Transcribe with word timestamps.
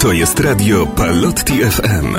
To 0.00 0.12
jest 0.12 0.40
radio 0.40 0.86
Palotti 0.86 1.52
FM. 1.52 2.16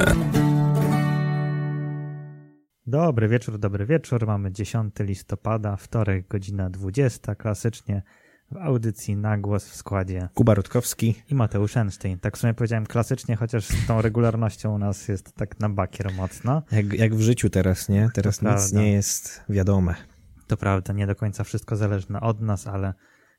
Dobry 2.87 3.27
wieczór, 3.27 3.59
dobry 3.59 3.85
wieczór. 3.85 4.27
Mamy 4.27 4.51
10 4.51 4.95
listopada, 4.99 5.75
wtorek, 5.75 6.27
godzina 6.27 6.69
20. 6.69 7.35
Klasycznie 7.35 8.03
w 8.51 8.57
audycji 8.57 9.15
na 9.17 9.37
głos 9.37 9.65
w 9.65 9.75
składzie 9.75 10.29
Kuba 10.33 10.53
Rutkowski. 10.53 11.15
i 11.29 11.35
Mateusz 11.35 11.77
Einstein. 11.77 12.19
Tak 12.19 12.37
w 12.37 12.39
sumie 12.39 12.53
powiedziałem 12.53 12.85
klasycznie, 12.85 13.35
chociaż 13.35 13.65
z 13.65 13.87
tą 13.87 14.01
regularnością 14.01 14.75
u 14.75 14.77
nas 14.77 15.07
jest 15.07 15.35
tak 15.35 15.59
na 15.59 15.69
bakier 15.69 16.13
mocno. 16.13 16.61
Jak, 16.71 16.93
jak 16.93 17.15
w 17.15 17.21
życiu 17.21 17.49
teraz, 17.49 17.89
nie? 17.89 18.09
Teraz 18.13 18.37
To 18.37 18.45
nic 18.45 18.55
prawda. 18.55 18.79
nie 18.79 18.91
jest 18.91 19.43
wiadome. 19.49 19.95
To 20.47 20.57
prawda, 20.57 20.93
nie 20.93 21.07
do 21.07 21.15
końca 21.15 21.43
wszystko 21.43 21.75
zależne 21.75 22.21
od 22.21 22.41
nas, 22.41 22.67
ale 22.67 22.93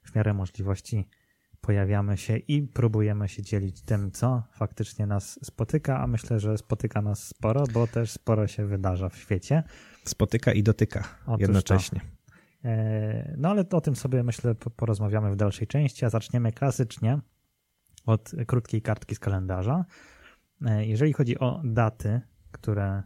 w 0.04 0.14
miarę 0.14 0.34
możliwości 0.34 1.08
pojawiamy 1.66 2.16
się 2.16 2.36
i 2.36 2.62
próbujemy 2.62 3.28
się 3.28 3.42
dzielić 3.42 3.82
tym, 3.82 4.10
co 4.10 4.42
faktycznie 4.52 5.06
nas 5.06 5.38
spotyka, 5.44 6.00
a 6.00 6.06
myślę, 6.06 6.40
że 6.40 6.58
spotyka 6.58 7.02
nas 7.02 7.26
sporo, 7.28 7.64
bo 7.72 7.86
też 7.86 8.10
sporo 8.10 8.46
się 8.46 8.66
wydarza 8.66 9.08
w 9.08 9.16
świecie. 9.16 9.62
Spotyka 10.04 10.52
i 10.52 10.62
dotyka 10.62 11.04
Otóż 11.26 11.40
jednocześnie. 11.40 12.00
E, 12.64 13.34
No 13.38 13.50
ale 13.50 13.64
o 13.68 13.80
tym 13.80 13.96
sobie 13.96 14.22
myślę 14.22 14.54
po- 14.54 14.70
porozmawiamy 14.70 15.30
w 15.30 15.36
dalszej 15.36 15.66
części, 15.66 16.04
a 16.04 16.10
zaczniemy 16.10 16.52
klasycznie 16.52 17.20
od 18.06 18.30
krótkiej 18.46 18.82
kartki 18.82 19.14
z 19.14 19.18
kalendarza. 19.18 19.84
E, 20.66 20.86
Jeżeli 20.86 21.12
chodzi 21.12 21.38
o 21.38 21.60
daty, 21.64 22.20
które 22.52 23.02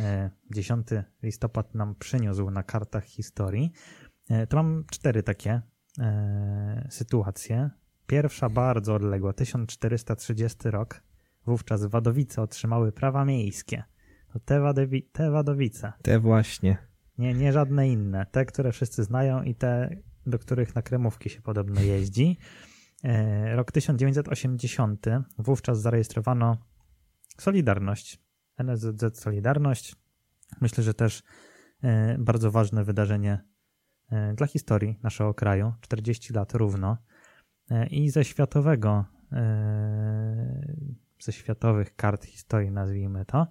e, 0.00 0.30
10 0.50 0.86
listopad 1.22 1.74
nam 1.74 1.94
przyniósł 1.94 2.50
na 2.50 2.62
kartach 2.62 3.04
historii, 3.04 3.72
e, 4.30 4.46
to 4.46 4.56
mam 4.56 4.84
cztery 4.90 5.22
takie 5.22 5.62
e, 5.98 6.86
sytuacje. 6.90 7.70
Pierwsza 8.06 8.48
bardzo 8.48 8.94
odległa, 8.94 9.32
1430 9.32 10.70
rok. 10.70 11.02
Wówczas 11.46 11.84
Wadowice 11.84 12.42
otrzymały 12.42 12.92
prawa 12.92 13.24
miejskie. 13.24 13.84
To 14.32 14.38
te, 14.40 14.60
Wadowi- 14.60 15.02
te 15.12 15.30
Wadowice. 15.30 15.92
Te 16.02 16.18
właśnie. 16.18 16.76
Nie, 17.18 17.34
nie 17.34 17.52
żadne 17.52 17.88
inne. 17.88 18.26
Te, 18.26 18.44
które 18.44 18.72
wszyscy 18.72 19.04
znają 19.04 19.42
i 19.42 19.54
te, 19.54 19.96
do 20.26 20.38
których 20.38 20.74
na 20.74 20.82
kremówki 20.82 21.30
się 21.30 21.40
podobno 21.42 21.80
jeździ. 21.80 22.38
E, 23.04 23.56
Rok 23.56 23.72
1980. 23.72 25.06
Wówczas 25.38 25.80
zarejestrowano 25.80 26.56
Solidarność. 27.38 28.18
NSZZ 28.58 29.18
Solidarność. 29.20 29.96
Myślę, 30.60 30.84
że 30.84 30.94
też 30.94 31.22
e, 31.82 32.16
bardzo 32.18 32.50
ważne 32.50 32.84
wydarzenie 32.84 33.44
e, 34.10 34.34
dla 34.34 34.46
historii 34.46 34.98
naszego 35.02 35.34
kraju. 35.34 35.72
40 35.80 36.32
lat 36.32 36.54
równo. 36.54 36.96
E, 37.70 37.86
I 37.86 38.10
ze 38.10 38.24
światowego, 38.24 39.04
e, 39.32 40.76
ze 41.20 41.32
światowych 41.32 41.96
kart 41.96 42.24
historii, 42.24 42.70
nazwijmy 42.70 43.24
to, 43.24 43.46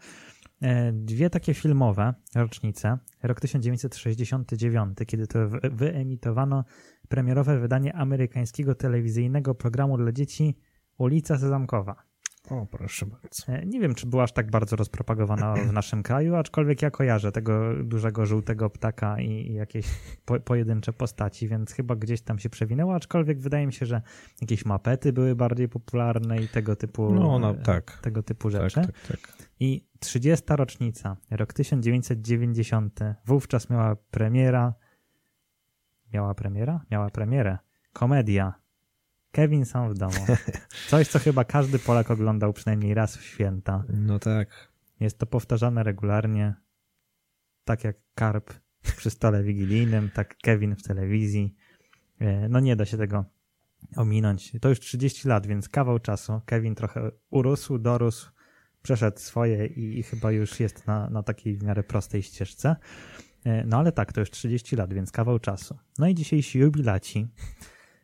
E, 0.62 0.92
dwie 0.94 1.30
takie 1.30 1.54
filmowe 1.54 2.14
rocznice. 2.36 2.98
Rok 3.24 3.40
1969, 3.40 4.98
kiedy 5.08 5.28
to 5.28 5.50
wy- 5.50 5.60
wyemitowano 5.72 6.64
premierowe 7.10 7.60
wydanie 7.60 7.96
amerykańskiego 7.96 8.76
telewizyjnego 8.76 9.56
programu 9.56 9.98
dla 9.98 10.12
dzieci 10.12 10.58
Ulica 10.98 11.38
Sezamkowa. 11.38 11.96
O, 12.50 12.66
proszę 12.72 13.06
bardzo. 13.06 13.54
E, 13.54 13.66
Nie 13.66 13.80
wiem, 13.80 13.96
czy 13.96 14.08
była 14.08 14.24
aż 14.24 14.32
tak 14.32 14.52
bardzo 14.52 14.76
rozpropagowana 14.76 15.54
w 15.54 15.74
naszym 15.74 16.04
kraju, 16.04 16.36
aczkolwiek 16.36 16.82
ja 16.82 16.92
kojarzę 16.92 17.32
tego 17.32 17.84
dużego 17.84 18.26
żółtego 18.26 18.70
ptaka 18.70 19.20
i, 19.22 19.30
i 19.32 19.54
jakieś 19.54 19.86
po, 20.26 20.40
pojedyncze 20.40 20.94
postaci, 20.94 21.48
więc 21.48 21.72
chyba 21.72 21.96
gdzieś 21.96 22.22
tam 22.22 22.40
się 22.40 22.50
przewinęło, 22.50 22.96
aczkolwiek 22.96 23.40
wydaje 23.40 23.66
mi 23.68 23.74
się, 23.74 23.86
że 23.86 24.02
jakieś 24.42 24.66
mapety 24.66 25.14
były 25.14 25.36
bardziej 25.36 25.70
popularne 25.70 26.42
i 26.42 26.48
tego 26.48 26.76
typu, 26.76 27.14
No, 27.14 27.40
no, 27.40 27.52
e, 27.52 27.56
tak. 27.56 28.00
tego 28.02 28.24
typu 28.24 28.52
Tak, 28.52 28.62
rzeczy. 28.62 28.82
tak, 28.82 29.08
tak. 29.08 29.38
I 29.60 29.88
30. 30.00 30.46
rocznica, 30.50 31.18
rok 31.32 31.54
1990, 31.54 33.00
wówczas 33.26 33.70
miała 33.70 33.96
premiera. 33.96 34.74
Miała 36.14 36.34
premiera? 36.36 36.86
Miała 36.92 37.10
premierę. 37.10 37.58
Komedia. 37.94 38.54
Kevin 39.36 39.66
sam 39.66 39.94
w 39.94 39.98
domu. 39.98 40.26
Coś, 40.90 41.08
co 41.08 41.20
chyba 41.20 41.44
każdy 41.44 41.80
Polak 41.80 42.12
oglądał 42.12 42.54
przynajmniej 42.54 42.94
raz 42.94 43.18
w 43.18 43.24
święta. 43.24 43.84
No 43.90 44.20
tak. 44.20 44.72
Jest 45.00 45.18
to 45.18 45.26
powtarzane 45.26 45.84
regularnie. 45.84 46.56
Tak 47.64 47.84
jak 47.84 47.98
Karp 48.14 48.54
przy 48.98 49.10
stole 49.10 49.44
wigilijnym, 49.44 50.10
tak 50.14 50.38
Kevin 50.38 50.76
w 50.76 50.84
telewizji. 50.84 51.56
E, 52.20 52.50
No 52.50 52.60
nie 52.60 52.76
da 52.76 52.86
się 52.86 52.98
tego 52.98 53.26
ominąć. 53.96 54.52
To 54.62 54.70
już 54.70 54.80
30 54.80 55.28
lat, 55.28 55.48
więc 55.48 55.70
kawał 55.70 56.00
czasu. 56.00 56.42
Kevin 56.46 56.76
trochę 56.76 57.12
urósł, 57.30 57.78
dorósł, 57.78 58.32
przeszedł 58.82 59.20
swoje 59.20 59.66
i, 59.66 60.00
i 60.00 60.04
chyba 60.04 60.32
już 60.32 60.60
jest 60.60 60.88
na, 60.88 61.10
na 61.10 61.24
takiej 61.24 61.58
w 61.58 61.64
miarę 61.64 61.84
prostej 61.84 62.24
ścieżce. 62.24 62.76
E, 63.46 63.64
No 63.66 63.78
ale 63.78 63.92
tak, 63.92 64.14
to 64.14 64.20
już 64.20 64.32
30 64.32 64.76
lat, 64.76 64.94
więc 64.94 65.12
kawał 65.12 65.40
czasu. 65.40 65.78
No 66.00 66.08
i 66.08 66.16
dzisiejsi 66.16 66.60
jubilaci. 66.60 67.28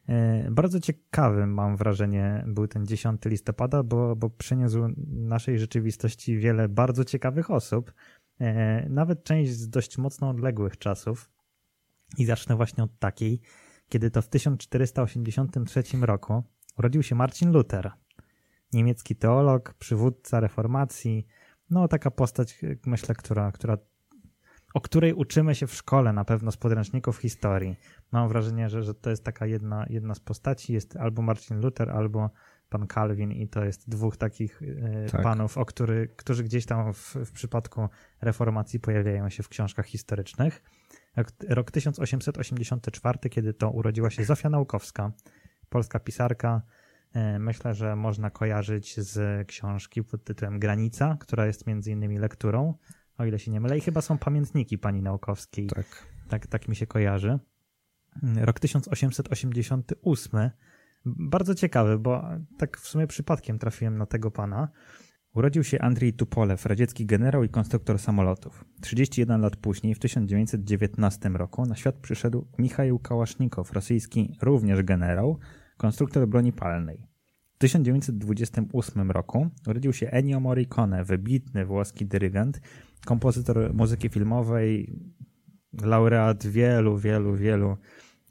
E, 0.09 0.51
Bardzo 0.51 0.79
ciekawym, 0.79 1.53
mam 1.53 1.77
wrażenie, 1.77 2.43
był 2.47 2.67
ten 2.67 2.85
10 2.85 3.21
listopada, 3.25 3.83
bo, 3.83 4.15
bo 4.15 4.29
przyniósł 4.29 4.87
naszej 5.07 5.59
rzeczywistości 5.59 6.37
wiele 6.37 6.69
bardzo 6.69 7.05
ciekawych 7.05 7.51
osób, 7.51 7.93
e, 8.39 8.89
nawet 8.89 9.23
część 9.23 9.51
z 9.51 9.69
dość 9.69 9.97
mocno 9.97 10.29
odległych 10.29 10.77
czasów. 10.77 11.31
I 12.17 12.25
zacznę 12.25 12.55
właśnie 12.55 12.83
od 12.83 12.99
takiej, 12.99 13.41
kiedy 13.89 14.11
to 14.11 14.21
w 14.21 14.27
1483 14.27 15.83
roku 16.01 16.43
urodził 16.77 17.03
się 17.03 17.15
Marcin 17.15 17.51
Luther, 17.51 17.91
niemiecki 18.73 19.15
teolog, 19.15 19.73
przywódca 19.73 20.39
reformacji, 20.39 21.27
no 21.69 21.87
taka 21.87 22.11
postać, 22.11 22.61
myślę, 22.85 23.15
która, 23.15 23.51
która 23.51 23.77
o 24.73 24.81
której 24.81 25.13
uczymy 25.13 25.55
się 25.55 25.67
w 25.67 25.73
szkole 25.73 26.13
na 26.13 26.25
pewno 26.25 26.51
z 26.51 26.57
podręczników 26.57 27.17
historii. 27.17 27.75
Mam 28.11 28.29
wrażenie, 28.29 28.69
że, 28.69 28.83
że 28.83 28.93
to 28.93 29.09
jest 29.09 29.23
taka 29.23 29.45
jedna, 29.45 29.85
jedna 29.89 30.15
z 30.15 30.19
postaci. 30.19 30.73
Jest 30.73 30.97
albo 30.97 31.21
Marcin 31.21 31.61
Luther, 31.61 31.89
albo 31.89 32.29
pan 32.69 32.87
Calvin 32.87 33.31
i 33.31 33.47
to 33.47 33.65
jest 33.65 33.89
dwóch 33.89 34.17
takich 34.17 34.61
e, 34.61 35.09
Tak. 35.09 35.21
panów, 35.21 35.57
o 35.57 35.65
który, 35.65 36.07
którzy 36.17 36.43
gdzieś 36.43 36.65
tam 36.65 36.93
w, 36.93 37.15
w 37.15 37.31
przypadku 37.31 37.89
reformacji 38.21 38.79
pojawiają 38.79 39.29
się 39.29 39.43
w 39.43 39.49
książkach 39.49 39.85
historycznych. 39.85 40.63
Rok, 41.15 41.27
rok 41.49 41.71
1884, 41.71 43.29
kiedy 43.29 43.53
to 43.53 43.69
urodziła 43.69 44.09
się 44.09 44.23
Zofia 44.23 44.49
Naukowska, 44.49 45.11
polska 45.69 45.99
pisarka. 45.99 46.61
E, 47.13 47.39
Myślę, 47.39 47.73
że 47.73 47.95
można 47.95 48.29
kojarzyć 48.29 48.99
z 48.99 49.47
książki 49.47 50.03
pod 50.03 50.23
tytułem 50.23 50.59
Granica, 50.59 51.17
która 51.19 51.45
jest 51.45 51.67
między 51.67 51.91
innymi 51.91 52.17
lekturą, 52.17 52.73
o 53.21 53.25
ile 53.25 53.39
się 53.39 53.51
nie 53.51 53.59
mylę. 53.59 53.77
I 53.77 53.81
chyba 53.81 54.01
są 54.01 54.17
pamiętniki 54.17 54.77
pani 54.77 55.01
Naukowskiej. 55.01 55.67
Tak. 55.67 56.07
Tak, 56.29 56.47
tak 56.47 56.67
mi 56.67 56.75
się 56.75 56.87
kojarzy. 56.87 57.39
Rok 58.35 58.59
1888. 58.59 60.49
Bardzo 61.05 61.55
ciekawy, 61.55 61.99
bo 61.99 62.23
tak 62.57 62.77
w 62.77 62.87
sumie 62.87 63.07
przypadkiem 63.07 63.59
trafiłem 63.59 63.97
na 63.97 64.05
tego 64.05 64.31
pana. 64.31 64.69
Urodził 65.33 65.63
się 65.63 65.79
Andrzej 65.79 66.13
Tupolew, 66.13 66.65
radziecki 66.65 67.05
generał 67.05 67.43
i 67.43 67.49
konstruktor 67.49 67.99
samolotów. 67.99 68.65
31 68.81 69.41
lat 69.41 69.55
później, 69.55 69.95
w 69.95 69.99
1919 69.99 71.29
roku, 71.29 71.65
na 71.65 71.75
świat 71.75 71.95
przyszedł 71.95 72.47
Michał 72.59 72.99
Kałasznikow, 72.99 73.73
rosyjski 73.73 74.37
również 74.41 74.83
generał, 74.83 75.39
konstruktor 75.77 76.27
broni 76.27 76.53
palnej. 76.53 77.10
W 77.61 77.63
1928 77.63 79.11
roku 79.11 79.47
urodził 79.67 79.93
się 79.93 80.09
Ennio 80.11 80.39
Morricone, 80.39 81.03
wybitny 81.03 81.65
włoski 81.65 82.05
dyrygent, 82.05 82.61
kompozytor 83.05 83.73
muzyki 83.73 84.09
filmowej, 84.09 84.99
laureat 85.81 86.47
wielu, 86.47 86.97
wielu, 86.97 87.35
wielu 87.35 87.77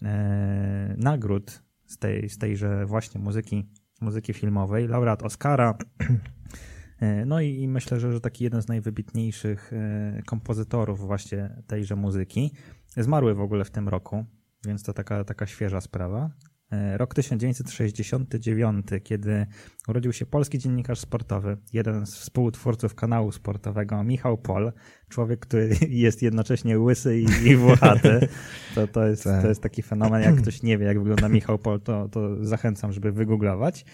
e, 0.03 0.95
nagród 0.99 1.63
z, 1.87 1.99
tej, 1.99 2.29
z 2.29 2.39
tejże 2.39 2.87
właśnie 2.87 3.21
muzyki, 3.21 3.69
muzyki 4.01 4.33
filmowej, 4.33 4.89
laureat 4.89 5.23
Oscara. 5.23 5.79
E, 7.01 7.25
No 7.27 7.41
i, 7.41 7.61
i 7.61 7.69
myślę, 7.69 8.01
że, 8.01 8.13
że 8.13 8.21
taki 8.21 8.45
jeden 8.45 8.63
z 8.63 8.69
najwybitniejszych 8.69 9.73
e, 9.73 10.23
kompozytorów 10.27 11.01
właśnie 11.01 11.63
tejże 11.67 11.97
muzyki. 11.97 12.51
Zmarły 12.97 13.35
w 13.35 13.41
ogóle 13.41 13.65
w 13.65 13.71
tym 13.71 13.89
roku, 13.89 14.25
więc 14.67 14.83
to 14.83 14.93
taka, 14.93 15.25
taka 15.25 15.47
świeża 15.47 15.81
sprawa. 15.81 16.31
E, 16.71 16.99
Rok 16.99 17.15
1969, 17.15 18.87
kiedy 19.03 19.47
urodził 19.89 20.13
się 20.13 20.27
polski 20.27 20.59
dziennikarz 20.59 20.99
sportowy, 20.99 21.57
jeden 21.73 22.07
z 22.07 22.17
współtwórców 22.17 22.95
kanału 22.95 23.33
sportowego, 23.33 24.05
Michał 24.05 24.39
Pol, 24.39 24.73
człowiek, 25.09 25.41
który 25.41 25.71
jest 25.89 26.23
jednocześnie 26.23 26.79
łysy 26.79 27.21
i, 27.21 27.27
i 27.49 27.57
włochaty. 27.57 28.29
To, 28.75 28.87
to, 28.87 29.07
jest, 29.07 29.25
Tak. 29.25 29.43
to 29.43 29.49
jest 29.49 29.63
taki 29.63 29.83
fenomen, 29.83 30.23
jak 30.23 30.37
ktoś 30.37 30.63
nie 30.63 30.79
wie, 30.79 30.87
jak 30.87 30.99
wygląda 30.99 31.29
Michał 31.29 31.59
Pol, 31.59 31.81
to, 31.81 32.09
to 32.09 32.45
zachęcam, 32.45 32.93
żeby 32.93 33.13
wygooglować. 33.13 33.85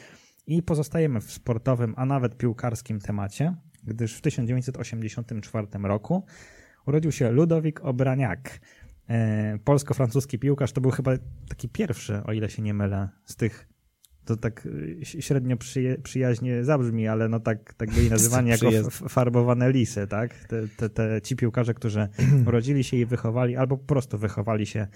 I 0.46 0.62
pozostajemy 0.62 1.20
w 1.20 1.32
sportowym, 1.32 1.94
a 1.96 2.06
nawet 2.06 2.37
piłkarskim 2.37 3.00
temacie, 3.00 3.55
gdyż 3.84 4.14
w 4.14 4.20
1984 4.20 5.67
roku 5.82 6.25
urodził 6.87 7.12
się 7.12 7.31
Ludowik 7.31 7.81
Obraniak, 7.81 8.61
polsko-francuski 9.64 10.38
piłkarz. 10.38 10.73
To 10.73 10.81
był 10.81 10.91
chyba 10.91 11.12
taki 11.49 11.69
pierwszy, 11.69 12.23
o 12.25 12.32
ile 12.32 12.50
się 12.50 12.62
nie 12.62 12.75
mylę, 12.75 13.08
z 13.25 13.37
tych 13.37 13.69
to 14.26 14.37
tak 14.37 14.67
y, 14.67 15.00
średnio 15.03 15.56
przyje, 15.56 15.99
przyjaźnie 15.99 16.64
zabrzmi, 16.64 17.08
ale 17.08 17.29
no 17.29 17.41
tak, 17.41 17.75
tak 17.75 17.91
byli 17.91 18.11
nazywani 18.17 18.50
jako 18.50 18.91
farbowane 18.91 19.73
lisy, 19.73 20.06
tak? 20.06 20.35
Te, 20.35 20.69
te, 20.69 20.91
te, 20.91 21.20
ci 21.23 21.37
piłkarze, 21.37 21.75
którzy 21.75 22.08
urodzili 22.49 22.85
się 22.85 22.97
i 22.97 23.06
wychowali, 23.06 23.56
albo 23.56 23.76
po 23.76 23.85
prostu 23.85 24.19
wychowali 24.19 24.67
się 24.67 24.87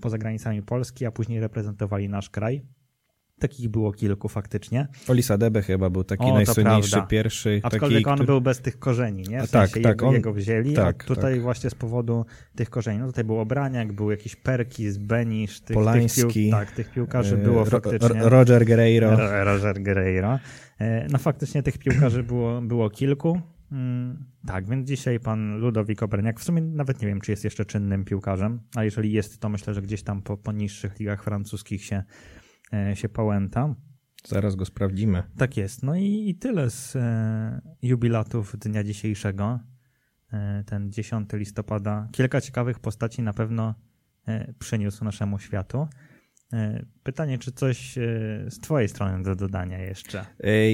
poza 0.00 0.18
granicami 0.18 0.62
Polski, 0.62 1.06
a 1.06 1.10
później 1.10 1.40
reprezentowali 1.40 2.08
nasz 2.08 2.30
kraj. 2.30 2.62
Takich 3.38 3.68
było 3.68 3.92
kilku 3.92 4.28
faktycznie. 4.28 4.88
Olisa 5.08 5.38
Debe 5.38 5.62
chyba 5.62 5.90
był 5.90 6.04
taki 6.04 6.24
o, 6.24 6.34
najsłynniejszy 6.34 7.02
pierwszy. 7.08 7.60
Aczkolwiek 7.62 7.98
taki, 7.98 8.10
on 8.10 8.14
który... 8.14 8.26
był 8.26 8.40
bez 8.40 8.60
tych 8.60 8.78
korzeni, 8.78 9.22
nie? 9.22 9.38
W 9.42 9.50
tak, 9.50 9.70
sensie 9.70 9.72
tak, 9.74 9.82
tak. 9.82 9.92
Jego, 9.92 10.08
on... 10.08 10.14
jego 10.14 10.32
wzięli, 10.32 10.74
tak, 10.74 11.04
a 11.04 11.06
tutaj 11.06 11.34
tak. 11.34 11.42
właśnie 11.42 11.70
z 11.70 11.74
powodu 11.74 12.24
tych 12.56 12.70
korzeni. 12.70 12.98
No 12.98 13.06
tutaj 13.06 13.24
był 13.24 13.38
Obraniak, 13.38 13.92
był 13.92 14.10
jakiś 14.10 14.36
Perkis, 14.36 14.96
Benisz, 14.96 15.60
tych, 15.60 15.74
Polański, 15.74 16.22
tych, 16.22 16.32
pił... 16.32 16.50
tak, 16.50 16.72
tych 16.72 16.90
piłkarzy 16.90 17.34
e, 17.34 17.38
było 17.38 17.64
faktycznie. 17.64 18.20
Roger 18.22 18.66
Guerreiro. 18.66 19.16
Roger 19.44 19.82
Guerreiro. 19.82 20.38
E, 20.80 21.06
no 21.10 21.18
faktycznie 21.18 21.62
tych 21.62 21.78
piłkarzy 21.78 22.22
było, 22.22 22.60
było 22.60 22.90
kilku. 22.90 23.40
Mm, 23.72 24.24
tak, 24.46 24.68
więc 24.68 24.88
dzisiaj 24.88 25.20
pan 25.20 25.58
Ludowik 25.58 26.02
Obraniak, 26.02 26.40
w 26.40 26.44
sumie 26.44 26.62
nawet 26.62 27.02
nie 27.02 27.08
wiem, 27.08 27.20
czy 27.20 27.30
jest 27.32 27.44
jeszcze 27.44 27.64
czynnym 27.64 28.04
piłkarzem, 28.04 28.60
a 28.74 28.84
jeżeli 28.84 29.12
jest, 29.12 29.40
to 29.40 29.48
myślę, 29.48 29.74
że 29.74 29.82
gdzieś 29.82 30.02
tam 30.02 30.22
po, 30.22 30.36
po 30.36 30.52
niższych 30.52 30.98
ligach 30.98 31.24
francuskich 31.24 31.84
się 31.84 32.02
się 32.94 33.08
pałęta. 33.08 33.74
Zaraz 34.24 34.56
go 34.56 34.64
sprawdzimy. 34.64 35.22
Tak 35.36 35.56
jest. 35.56 35.82
No 35.82 35.96
i, 35.96 36.28
i 36.28 36.34
tyle 36.34 36.70
z 36.70 36.96
e, 36.96 37.60
jubilatów 37.82 38.56
dnia 38.58 38.84
dzisiejszego. 38.84 39.60
E, 40.32 40.64
ten 40.66 40.92
10 40.92 41.30
listopada. 41.32 42.08
Kilka 42.12 42.40
ciekawych 42.40 42.78
postaci 42.78 43.22
na 43.22 43.32
pewno 43.32 43.74
e, 44.28 44.52
przyniósł 44.58 45.04
naszemu 45.04 45.38
światu. 45.38 45.88
E, 46.52 46.84
pytanie, 47.02 47.38
czy 47.38 47.52
coś 47.52 47.98
e, 47.98 48.02
z 48.48 48.58
Twojej 48.58 48.88
strony 48.88 49.22
do 49.22 49.36
dodania 49.36 49.78
jeszcze? 49.78 50.26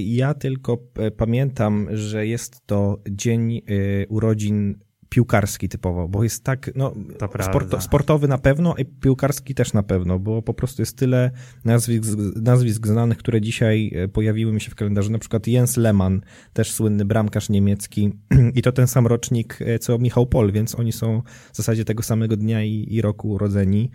Ja 0.04 0.34
tylko 0.34 0.78
pamiętam, 1.16 1.88
że 1.92 2.26
jest 2.26 2.66
to 2.66 3.02
dzień 3.10 3.60
urodzin 4.08 4.78
piłkarski 5.14 5.68
typowo, 5.68 6.08
bo 6.08 6.22
jest 6.24 6.44
tak, 6.44 6.70
no, 6.74 6.94
sport, 7.40 7.82
sportowy 7.82 8.28
na 8.28 8.38
pewno 8.38 8.74
i 8.76 8.84
piłkarski 8.84 9.54
też 9.54 9.72
na 9.72 9.82
pewno, 9.82 10.18
bo 10.18 10.42
po 10.42 10.54
prostu 10.54 10.82
jest 10.82 10.98
tyle 10.98 11.30
nazwisk, 11.64 12.04
nazwisk 12.36 12.86
znanych, 12.86 13.18
które 13.18 13.40
dzisiaj 13.40 13.92
e, 13.94 14.08
pojawiły 14.08 14.52
mi 14.52 14.60
się 14.60 14.70
w 14.70 14.74
kalendarzu, 14.74 15.10
na 15.10 15.18
przykład 15.18 15.46
Jens 15.46 15.76
Lehmann, 15.76 16.20
też 16.52 16.72
słynny 16.72 17.04
bramkarz 17.04 17.48
niemiecki 17.48 18.12
i 18.58 18.62
to 18.62 18.72
ten 18.72 18.86
sam 18.86 19.06
rocznik, 19.06 19.58
e, 19.60 19.78
co 19.78 19.98
Michał 19.98 20.26
Pol, 20.26 20.52
więc 20.52 20.74
oni 20.74 20.92
są 20.92 21.22
w 21.52 21.56
zasadzie 21.56 21.84
tego 21.84 22.02
samego 22.02 22.36
dnia 22.36 22.64
i, 22.64 22.86
i 22.90 23.02
roku 23.02 23.30
urodzeni. 23.30 23.90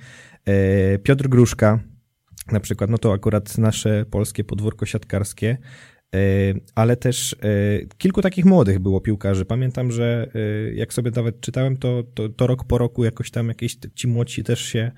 E, 0.45 1.00
Piotr 1.00 1.27
Gruszka, 1.27 1.80
na 2.51 2.60
przykład, 2.60 2.89
no 2.89 2.98
to 2.98 3.13
akurat 3.13 3.57
nasze 3.57 4.06
polskie 4.12 4.44
podwórko 4.44 4.86
siatkarskie, 4.86 5.57
ale 6.76 6.98
też 6.98 7.34
e, 7.34 7.86
kilku 7.98 8.22
takich 8.22 8.46
młodych 8.46 8.80
było 8.80 9.02
piłkarzy. 9.02 9.46
Pamiętam, 9.46 9.92
że 9.92 10.32
e, 10.36 10.74
jak 10.74 10.94
sobie 10.94 11.12
nawet 11.16 11.42
czytałem, 11.42 11.78
to, 11.78 12.04
to, 12.14 12.30
to 12.30 12.48
rok 12.48 12.64
po 12.64 12.78
roku 12.78 13.04
jakoś 13.04 13.32
tam 13.32 13.48
jakieś 13.48 13.78
ci 13.96 14.08
młodsi 14.08 14.44
też 14.44 14.62
się, 14.62 14.92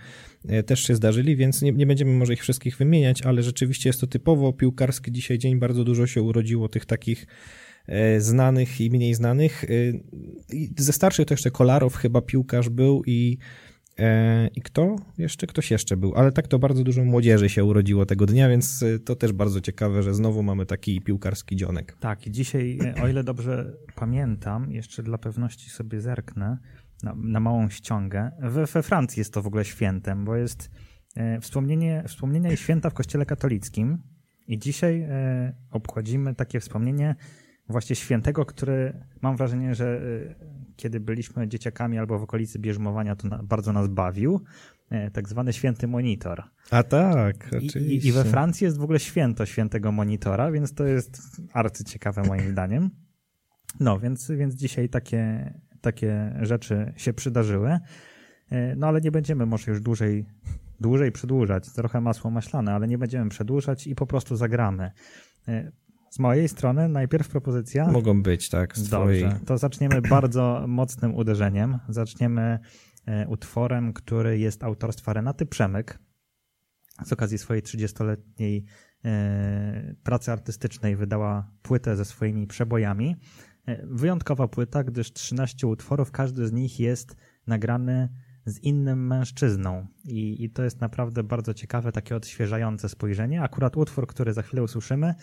też 0.66 0.84
się 0.84 0.96
zdarzyli, 0.96 1.36
więc 1.36 1.62
nie, 1.62 1.72
nie 1.72 1.88
będziemy 1.88 2.12
może 2.12 2.34
ich 2.34 2.42
wszystkich 2.42 2.78
wymieniać, 2.78 3.22
ale 3.22 3.44
rzeczywiście 3.44 3.90
jest 3.90 4.02
to 4.02 4.08
typowo 4.08 4.54
piłkarski 4.54 5.12
dzisiaj 5.12 5.38
dzień. 5.38 5.60
Bardzo 5.60 5.84
dużo 5.84 6.08
się 6.08 6.22
urodziło 6.22 6.69
tych 6.69 6.86
takich 6.86 7.28
znanych 8.18 8.81
i 8.81 8.90
mniej 8.90 9.14
znanych. 9.14 9.66
Ze 10.78 10.94
starszych 10.94 11.25
to 11.25 11.34
jeszcze 11.34 11.52
Kolarow 11.52 11.96
chyba 11.96 12.22
piłkarz 12.22 12.69
był 12.69 13.04
i 13.06 13.38
E, 13.38 13.70
I 14.56 14.62
kto? 14.62 14.96
Jeszcze 15.18 15.48
ktoś 15.48 15.72
jeszcze 15.72 15.98
był, 15.98 16.16
ale 16.16 16.32
tak 16.32 16.48
to 16.48 16.60
bardzo 16.60 16.84
dużo 16.84 17.04
młodzieży 17.04 17.50
się 17.50 17.64
urodziło 17.64 18.06
tego 18.06 18.26
dnia, 18.26 18.50
więc 18.50 18.84
e, 18.84 19.00
to 19.00 19.16
też 19.16 19.34
bardzo 19.34 19.62
ciekawe, 19.62 20.04
że 20.04 20.14
znowu 20.14 20.44
mamy 20.44 20.66
taki 20.66 21.02
piłkarski 21.02 21.56
dzionek. 21.56 21.98
Tak, 22.00 22.28
i 22.28 22.32
dzisiaj, 22.32 22.80
e, 22.98 23.04
o 23.04 23.08
ile 23.08 23.24
dobrze 23.24 23.74
pamiętam, 23.96 24.72
jeszcze 24.72 25.04
dla 25.04 25.18
pewności 25.18 25.70
sobie 25.70 26.02
zerknę 26.02 26.58
na, 27.04 27.16
na 27.16 27.40
małą 27.40 27.70
ściągę. 27.70 28.32
We, 28.40 28.66
we, 28.66 28.84
Francji 28.84 29.20
jest 29.20 29.34
to 29.34 29.42
w 29.42 29.48
ogóle 29.48 29.66
świętem, 29.66 30.26
bo 30.26 30.36
jest 30.36 30.72
wspomnienie, 31.42 32.04
wspomnienie 32.08 32.58
święta 32.58 32.90
w 32.90 32.94
Kościele 32.94 33.26
katolickim 33.26 33.98
i 34.48 34.60
dzisiaj 34.60 35.08
obchodzimy 35.72 36.36
takie 36.36 36.60
wspomnienie 36.60 37.16
właśnie 37.69 37.96
świętego, 37.96 38.46
który 38.46 38.94
mam 39.22 39.38
wrażenie, 39.38 39.75
że 39.75 40.02
kiedy 40.75 41.00
byliśmy 41.00 41.48
dzieciakami 41.48 41.98
albo 41.98 42.19
w 42.19 42.24
okolicy 42.24 42.60
bierzmowania, 42.60 43.16
to 43.16 43.28
na, 43.28 43.44
bardzo 43.44 43.74
nas 43.74 43.88
bawił. 43.88 44.42
E, 44.90 45.12
tak 45.12 45.30
zwany 45.30 45.54
święty 45.54 45.88
monitor. 45.88 46.44
A 46.72 46.84
tak, 46.84 47.48
oczywiście. 47.48 47.80
I, 47.80 48.08
I, 48.08 48.12
we 48.12 48.24
Francji 48.24 48.66
jest 48.66 48.78
w 48.78 48.84
ogóle 48.84 49.00
święto 49.00 49.46
świętego 49.46 49.92
monitora, 49.92 50.52
więc 50.52 50.74
to 50.74 50.86
jest 50.86 51.42
arcyciekawe 51.54 52.24
moim 52.24 52.52
zdaniem. 52.54 52.90
No, 53.80 54.00
więc, 54.00 54.31
więc 54.31 54.56
dzisiaj 54.56 54.90
takie, 54.90 55.54
takie 55.81 56.36
rzeczy 56.42 56.94
się 56.98 57.14
przydarzyły. 57.14 57.80
E, 58.50 58.75
no 58.75 58.88
ale 58.88 59.02
nie 59.02 59.12
będziemy 59.12 59.46
może 59.46 59.72
już 59.72 59.81
dłużej, 59.81 60.25
dłużej 60.80 61.12
przedłużać. 61.12 61.69
Trochę 61.74 62.02
masło 62.02 62.31
maślane, 62.31 62.74
ale 62.74 62.88
nie 62.88 62.98
będziemy 62.98 63.30
przedłużać 63.30 63.88
i 63.88 63.96
po 63.96 64.07
prostu 64.07 64.36
zagramy. 64.36 64.92
Z 66.12 66.19
mojej 66.19 66.50
strony 66.50 66.88
najpierw 66.88 67.28
propozycja. 67.28 67.92
Mogą 67.92 68.24
być, 68.24 68.50
tak. 68.50 68.78
Z 68.78 68.90
Dobrze, 68.90 68.98
twojej... 68.98 69.46
to 69.46 69.58
zaczniemy 69.58 70.02
bardzo 70.02 70.66
mocnym 70.68 71.16
uderzeniem. 71.16 71.80
Zaczniemy 71.90 72.60
e, 73.06 73.28
utworem, 73.28 73.94
który 73.94 74.40
jest 74.40 74.63
autorstwa 74.63 75.13
Renaty 75.13 75.46
Przemyk. 75.46 76.00
Z 77.06 77.13
okazji 77.13 77.38
swojej 77.38 77.63
30-letniej 77.63 78.66
e, 79.06 79.96
pracy 80.04 80.31
artystycznej 80.31 80.96
wydała 80.96 81.52
płytę 81.62 81.96
ze 81.96 82.06
swoimi 82.06 82.48
przebojami. 82.48 83.16
E, 83.66 83.86
wyjątkowa 83.88 84.48
płyta, 84.48 84.84
gdyż 84.84 85.14
13 85.14 85.68
utworów, 85.68 86.12
każdy 86.12 86.48
z 86.48 86.52
nich 86.52 86.80
jest 86.80 87.16
nagrany 87.48 88.10
z 88.46 88.60
innym 88.60 89.07
mężczyzną. 89.07 89.88
I, 90.04 90.44
I, 90.44 90.50
to 90.50 90.64
jest 90.64 90.81
naprawdę 90.81 91.24
bardzo 91.24 91.54
ciekawe, 91.54 91.92
takie 91.92 92.16
odświeżające 92.16 92.90
spojrzenie. 92.90 93.42
Akurat 93.42 93.78
utwór, 93.78 94.07
który 94.07 94.34
za 94.34 94.42
chwilę 94.42 94.64
usłyszymy, 94.64 95.16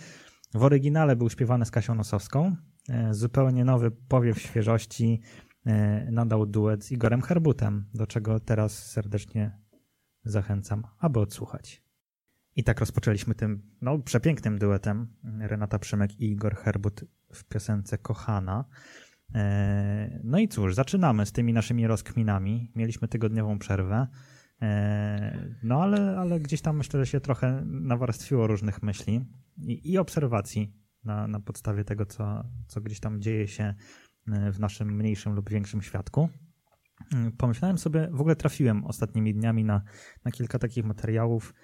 w 0.55 0.63
oryginale 0.63 1.17
był 1.17 1.31
śpiewany 1.31 1.65
z 1.65 1.71
Kasią 1.71 1.95
Nosowską. 1.95 2.57
E, 2.89 3.15
zupełnie 3.15 3.65
nowy 3.65 3.91
powiew 3.91 4.43
świeżości 4.43 5.21
e, 5.67 6.11
nadał 6.11 6.47
duet 6.47 6.85
z 6.85 6.93
Igorem 6.93 7.23
Herbutem, 7.23 7.85
do 7.95 8.07
czego 8.07 8.41
teraz 8.41 8.91
serdecznie 8.91 9.59
zachęcam, 10.25 10.85
aby 10.99 11.21
odsłuchać. 11.21 11.83
I 12.57 12.65
tak 12.65 12.81
rozpoczęliśmy 12.81 13.35
tym 13.35 13.63
no, 13.83 13.99
przepięknym 13.99 14.59
duetem 14.59 15.07
Renata 15.41 15.79
Przemek 15.79 16.21
i 16.21 16.31
Igor 16.31 16.57
Herbut 16.57 17.05
w 17.33 17.45
piosence 17.45 17.99
Kochana. 17.99 18.65
E, 19.35 20.21
no 20.25 20.39
i 20.39 20.49
cóż, 20.49 20.75
zaczynamy 20.75 21.27
z 21.27 21.33
tymi 21.33 21.53
naszymi 21.53 21.87
rozkminami. 21.87 22.73
Mieliśmy 22.75 23.09
tygodniową 23.09 23.59
przerwę. 23.59 24.07
No 25.63 25.83
ale, 25.83 26.19
ale 26.19 26.41
gdzieś 26.41 26.61
tam 26.61 26.77
myślę, 26.77 27.01
że 27.01 27.07
się 27.07 27.21
trochę 27.21 27.63
nawarstwiło 27.67 28.47
różnych 28.47 28.83
myśli 28.83 29.25
i, 29.59 29.93
i 29.93 29.99
obserwacji 29.99 30.73
na, 31.05 31.29
na 31.29 31.41
podstawie 31.41 31.85
tego, 31.85 32.07
co, 32.07 32.45
co 32.67 32.81
gdzieś 32.81 33.01
tam 33.01 33.21
dzieje 33.21 33.49
się 33.49 33.75
e, 34.33 34.53
w 34.53 34.61
naszym 34.61 34.97
mniejszym 34.97 35.33
lub 35.33 35.51
większym 35.51 35.83
świadku. 35.83 36.29
Mm, 37.13 37.33
pomyślałem 37.33 37.79
sobie, 37.79 38.09
w 38.13 38.21
ogóle 38.21 38.37
trafiłem 38.37 38.85
ostatnimi 38.85 39.35
dniami 39.35 39.65
na, 39.65 39.83
na 40.25 40.31
kilka 40.31 40.59
takich 40.59 40.85
materiałów 40.85 41.55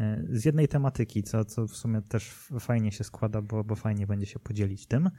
e, 0.00 0.24
z 0.28 0.44
jednej 0.44 0.68
tematyki, 0.68 1.22
co, 1.22 1.44
co 1.44 1.66
w 1.66 1.76
sumie 1.76 2.02
też 2.02 2.34
fajnie 2.60 2.92
się 2.92 3.04
składa, 3.04 3.42
bo, 3.42 3.64
bo 3.64 3.74
fajnie 3.74 4.06
będzie 4.06 4.26
się 4.26 4.38
podzielić 4.38 4.86
tym. 4.86 5.10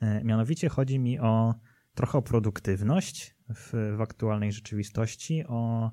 E, 0.00 0.24
mianowicie 0.24 0.68
chodzi 0.68 0.98
mi 0.98 1.18
o 1.18 1.54
trochę 1.94 2.18
o 2.18 2.22
produktywność 2.22 3.36
w, 3.54 3.94
w 3.96 4.00
aktualnej 4.00 4.52
rzeczywistości, 4.52 5.44
o 5.48 5.90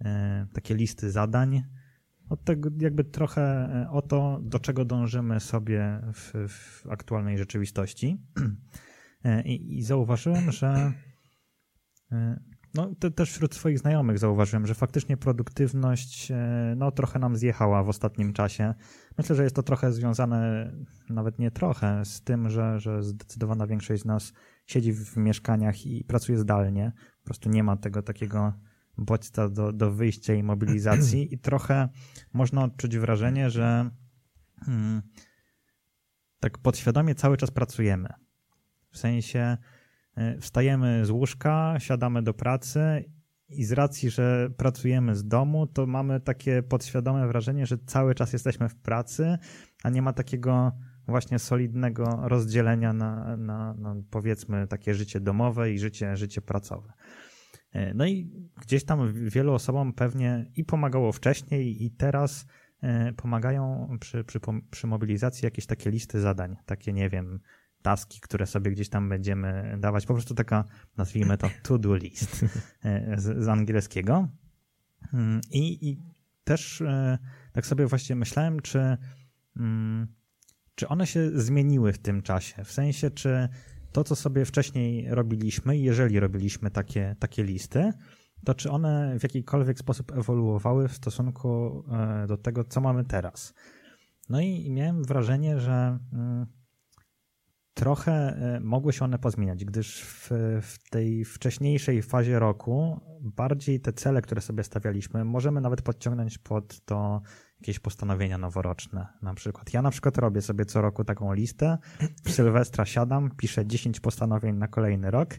e, 0.00 0.46
takie 0.52 0.74
listy 0.74 1.10
zadań, 1.10 1.62
od 2.30 2.44
tego 2.44 2.70
jakby 2.78 3.04
trochę 3.04 3.42
e, 3.42 3.90
o 3.90 4.02
to, 4.02 4.40
do 4.42 4.58
czego 4.58 4.84
dążymy 4.84 5.40
sobie 5.40 6.00
w, 6.12 6.48
w 6.48 6.86
aktualnej 6.90 7.38
rzeczywistości. 7.38 8.16
E, 9.24 9.42
I, 9.42 9.78
I, 9.78 9.82
zauważyłem, 9.82 10.52
że 10.52 10.92
e, 12.12 12.40
no, 12.74 12.94
te, 12.98 13.10
też 13.10 13.30
wśród 13.30 13.54
swoich 13.54 13.78
znajomych 13.78 14.18
zauważyłem, 14.18 14.66
że 14.66 14.74
faktycznie 14.74 15.16
produktywność 15.16 16.32
no, 16.76 16.90
trochę 16.92 17.18
nam 17.18 17.36
zjechała 17.36 17.82
w 17.82 17.88
ostatnim 17.88 18.32
czasie. 18.32 18.74
Myślę, 19.18 19.36
że 19.36 19.42
jest 19.42 19.56
to 19.56 19.62
trochę 19.62 19.92
związane, 19.92 20.72
nawet 21.08 21.38
nie 21.38 21.50
trochę, 21.50 22.04
z 22.04 22.22
tym, 22.22 22.50
że, 22.50 22.80
że 22.80 23.02
zdecydowana 23.02 23.66
większość 23.66 24.02
z 24.02 24.04
nas 24.04 24.32
siedzi 24.66 24.92
w 24.92 25.16
mieszkaniach 25.16 25.86
i 25.86 26.04
pracuje 26.04 26.38
zdalnie. 26.38 26.92
Po 27.18 27.24
prostu 27.24 27.50
nie 27.50 27.62
ma 27.62 27.76
tego 27.76 28.02
takiego 28.02 28.52
bodźca 28.98 29.48
do, 29.48 29.72
do 29.72 29.90
wyjścia 29.90 30.34
i 30.34 30.42
mobilizacji 30.42 31.34
i 31.34 31.38
trochę 31.38 31.88
można 32.32 32.64
odczuć 32.64 32.98
wrażenie, 32.98 33.50
że 33.50 33.90
hmm, 34.60 35.02
tak 36.40 36.58
podświadomie 36.58 37.14
cały 37.14 37.36
czas 37.36 37.50
pracujemy. 37.50 38.08
W 38.90 38.98
sensie 38.98 39.56
y, 40.18 40.40
wstajemy 40.40 41.06
z 41.06 41.10
łóżka, 41.10 41.74
siadamy 41.78 42.22
do 42.22 42.34
pracy 42.34 43.04
i 43.48 43.64
z 43.64 43.72
racji, 43.72 44.10
że 44.10 44.50
pracujemy 44.56 45.16
z 45.16 45.28
domu, 45.28 45.66
to 45.66 45.86
mamy 45.86 46.20
takie 46.20 46.62
podświadome 46.62 47.28
wrażenie, 47.28 47.66
że 47.66 47.78
cały 47.78 48.14
czas 48.14 48.32
jesteśmy 48.32 48.68
w 48.68 48.76
pracy, 48.76 49.38
a 49.82 49.90
nie 49.90 50.02
ma 50.02 50.12
takiego 50.12 50.72
właśnie 51.08 51.38
solidnego 51.38 52.18
rozdzielenia 52.22 52.92
na, 52.92 53.36
na, 53.36 53.74
na 53.74 53.96
powiedzmy 54.10 54.66
takie 54.66 54.94
życie 54.94 55.20
domowe 55.20 55.72
i 55.72 55.78
życie, 55.78 56.16
życie 56.16 56.40
pracowe. 56.40 56.92
E, 57.72 57.94
no 57.94 58.06
i 58.06 58.30
gdzieś 58.60 58.84
tam 58.84 59.12
wielu 59.28 59.52
osobom 59.52 59.92
pewnie 59.92 60.50
i 60.56 60.64
pomagało 60.64 61.12
wcześniej, 61.12 61.84
i 61.84 61.90
teraz 61.90 62.46
e, 62.82 63.12
pomagają 63.12 63.96
przy, 64.00 64.24
przy, 64.24 64.40
przy 64.70 64.86
mobilizacji 64.86 65.44
jakieś 65.44 65.66
takie 65.66 65.90
listy 65.90 66.20
zadań, 66.20 66.56
takie 66.66 66.92
nie 66.92 67.10
wiem, 67.10 67.40
taski, 67.82 68.20
które 68.20 68.46
sobie 68.46 68.70
gdzieś 68.70 68.88
tam 68.88 69.08
będziemy 69.08 69.76
dawać. 69.78 70.06
Po 70.06 70.14
prostu 70.14 70.34
taka, 70.34 70.64
nazwijmy 70.96 71.38
to 71.38 71.50
to-do 71.62 71.94
list 71.96 72.44
e, 72.84 73.20
z, 73.20 73.44
z 73.44 73.48
angielskiego. 73.48 74.28
Mm, 75.12 75.40
I, 75.50 75.88
I, 75.90 75.98
też 76.44 76.82
tak 77.52 77.66
sobie 77.66 77.86
właśnie 77.86 78.16
myślałem, 78.16 78.60
czy, 78.60 78.96
mm, 79.56 80.06
czy 80.74 80.88
one 80.88 81.06
się 81.06 81.40
zmieniły 81.40 81.92
w 81.92 81.98
tym 81.98 82.22
czasie. 82.22 82.64
W 82.64 82.72
sensie, 82.72 83.10
czy 83.10 83.48
to, 83.92 84.04
co 84.04 84.16
sobie 84.16 84.44
wcześniej 84.44 85.06
robiliśmy, 85.08 85.78
jeżeli 85.78 86.20
robiliśmy 86.20 86.70
takie, 86.70 87.16
takie 87.18 87.44
listy, 87.44 87.92
to 88.44 88.54
czy 88.54 88.70
one 88.70 89.18
w 89.18 89.22
jakikolwiek 89.22 89.78
sposób 89.78 90.12
ewoluowały 90.12 90.88
w 90.88 90.94
stosunku 90.94 91.82
e, 91.92 92.26
do 92.26 92.36
tego, 92.36 92.64
co 92.64 92.80
mamy 92.80 93.04
teraz. 93.04 93.54
No 94.28 94.40
i 94.40 94.70
miałem 94.70 95.04
wrażenie, 95.04 95.60
że 95.60 95.98
mm, 96.12 96.46
trochę 97.74 98.12
e, 98.12 98.60
mogły 98.60 98.92
się 98.92 99.04
one 99.04 99.18
pozmieniać, 99.18 99.64
gdyż 99.64 100.02
w, 100.02 100.30
w, 100.62 100.90
tej 100.90 101.24
wcześniejszej 101.24 102.02
fazie 102.02 102.38
roku 102.38 103.00
bardziej 103.20 103.80
te 103.80 103.92
cele, 103.92 104.22
które 104.22 104.40
sobie 104.40 104.64
stawialiśmy, 104.64 105.24
możemy 105.24 105.60
nawet 105.60 105.82
podciągnąć 105.82 106.38
pod 106.38 106.80
to 106.80 107.22
jakieś 107.60 107.78
postanowienia 107.78 108.38
noworoczne. 108.38 109.06
Na 109.22 109.34
przykład 109.34 109.74
ja 109.74 109.82
na 109.82 109.90
przykład 109.90 110.18
robię 110.18 110.42
sobie 110.42 110.64
co 110.64 110.82
roku 110.82 111.04
taką 111.04 111.32
listę, 111.32 111.78
w 112.24 112.30
Sylwestra 112.30 112.84
siadam, 112.84 113.30
piszę 113.36 113.66
10 113.66 114.00
postanowień 114.00 114.56
na 114.56 114.68
kolejny 114.68 115.10
rok, 115.10 115.34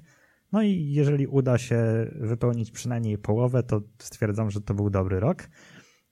no 0.51 0.61
i 0.61 0.91
jeżeli 0.91 1.27
uda 1.27 1.57
się 1.57 2.11
wypełnić 2.15 2.71
przynajmniej 2.71 3.17
połowę, 3.17 3.63
to 3.63 3.81
stwierdzam, 3.99 4.51
że 4.51 4.61
to 4.61 4.73
był 4.73 4.89
dobry 4.89 5.19
rok. 5.19 5.49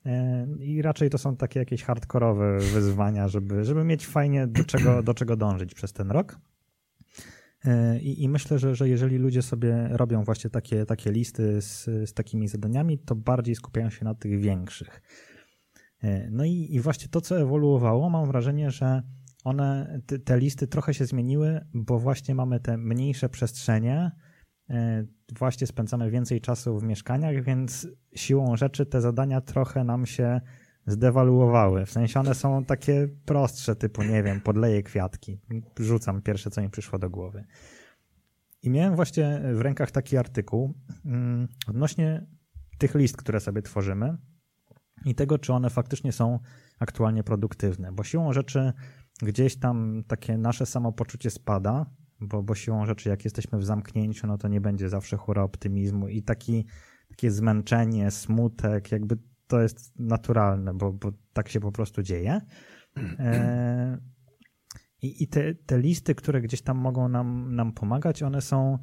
E, 0.05 0.47
I 0.59 0.81
raczej 0.81 1.09
to 1.09 1.17
są 1.17 1.35
takie 1.35 1.59
jakieś 1.59 1.83
hardkorowe 1.83 2.59
wyzwania, 2.59 3.27
żeby, 3.27 3.65
żeby 3.65 3.83
mieć 3.83 4.07
fajnie 4.07 4.47
do 4.47 4.63
czego, 4.63 5.03
do 5.03 5.13
czego 5.13 5.35
dążyć 5.35 5.73
przez 5.73 5.93
ten 5.93 6.11
rok. 6.11 6.39
E, 7.65 7.99
I, 7.99 8.23
I, 8.23 8.29
myślę, 8.29 8.59
że, 8.59 8.75
że 8.75 8.89
jeżeli 8.89 9.17
ludzie 9.17 9.41
sobie 9.41 9.87
robią 9.91 10.23
właśnie 10.23 10.49
takie, 10.49 10.85
takie 10.85 11.11
listy 11.11 11.61
z, 11.61 11.85
z 11.85 12.13
takimi 12.13 12.47
zadaniami, 12.47 12.99
to 12.99 13.15
bardziej 13.15 13.55
skupiają 13.55 13.89
się 13.89 14.05
na 14.05 14.15
tych 14.15 14.39
większych. 14.39 15.01
E, 16.03 16.29
no 16.29 16.45
i, 16.45 16.67
i 16.71 16.79
właśnie 16.79 17.07
to, 17.07 17.21
co 17.21 17.41
ewoluowało, 17.41 18.09
mam 18.09 18.27
wrażenie, 18.27 18.71
że 18.71 19.03
one, 19.43 19.99
te, 20.05 20.19
te 20.19 20.39
listy 20.39 20.67
trochę 20.67 20.93
się 20.93 21.05
zmieniły, 21.05 21.65
bo 21.73 21.99
właśnie 21.99 22.35
mamy 22.35 22.59
te 22.59 22.77
mniejsze 22.77 23.29
przestrzenie, 23.29 24.11
e, 24.69 25.05
właśnie 25.37 25.67
spędzamy 25.67 26.11
więcej 26.11 26.41
czasu 26.41 26.79
w 26.79 26.83
mieszkaniach, 26.83 27.43
więc 27.43 27.87
siłą 28.15 28.57
rzeczy 28.57 28.85
te 28.85 29.01
zadania 29.01 29.41
trochę 29.41 29.83
nam 29.83 30.05
się 30.05 30.41
zdewaluowały. 30.87 31.85
W 31.85 31.91
sensie 31.91 32.19
one 32.19 32.35
są 32.35 32.65
takie 32.65 33.07
prostsze, 33.25 33.75
typu, 33.75 34.03
nie 34.03 34.23
wiem, 34.23 34.41
podleję 34.41 34.83
kwiatki. 34.83 35.39
Rzucam 35.79 36.21
pierwsze, 36.21 36.49
co 36.49 36.61
mi 36.61 36.69
przyszło 36.69 36.99
do 36.99 37.09
głowy. 37.09 37.43
I 38.63 38.69
miałem 38.69 38.95
właśnie 38.95 39.41
w 39.53 39.61
rękach 39.61 39.91
taki 39.91 40.17
artykuł 40.17 40.73
mm, 41.05 41.47
odnośnie 41.67 42.25
tych 42.77 42.95
list, 42.95 43.17
które 43.17 43.39
sobie 43.39 43.61
tworzymy 43.61 44.17
i 45.05 45.15
tego, 45.15 45.37
czy 45.37 45.53
one 45.53 45.69
faktycznie 45.69 46.11
są 46.11 46.39
aktualnie 46.79 47.23
produktywne, 47.23 47.91
bo 47.91 48.03
siłą 48.03 48.33
rzeczy 48.33 48.73
gdzieś 49.21 49.59
tam 49.59 50.03
takie 50.07 50.37
nasze 50.37 50.65
samopoczucie 50.65 51.29
spada, 51.29 51.85
bo, 52.21 52.43
bo 52.43 52.55
siłą 52.55 52.85
rzeczy 52.85 53.09
jak 53.09 53.23
jesteśmy 53.23 53.59
w 53.59 53.65
zamknięciu, 53.65 54.27
no 54.27 54.37
to 54.37 54.47
nie 54.47 54.61
będzie 54.61 54.89
zawsze 54.89 55.17
hura 55.17 55.43
optymizmu 55.43 56.07
i 56.07 56.23
taki, 56.23 56.65
takie 57.09 57.31
zmęczenie, 57.31 58.11
smutek, 58.11 58.91
jakby 58.91 59.17
to 59.47 59.61
jest 59.61 59.99
naturalne, 59.99 60.73
bo, 60.73 60.93
bo 60.93 61.11
tak 61.33 61.49
się 61.49 61.59
po 61.59 61.71
prostu 61.71 62.03
dzieje. 62.03 62.41
E, 63.19 63.97
I, 65.01 65.23
i 65.23 65.27
te, 65.27 65.55
te 65.55 65.79
listy, 65.79 66.15
które 66.15 66.41
gdzieś 66.41 66.61
tam 66.61 66.77
mogą 66.77 67.09
nam, 67.09 67.55
nam 67.55 67.73
pomagać, 67.73 68.23
one 68.23 68.41
są 68.41 68.77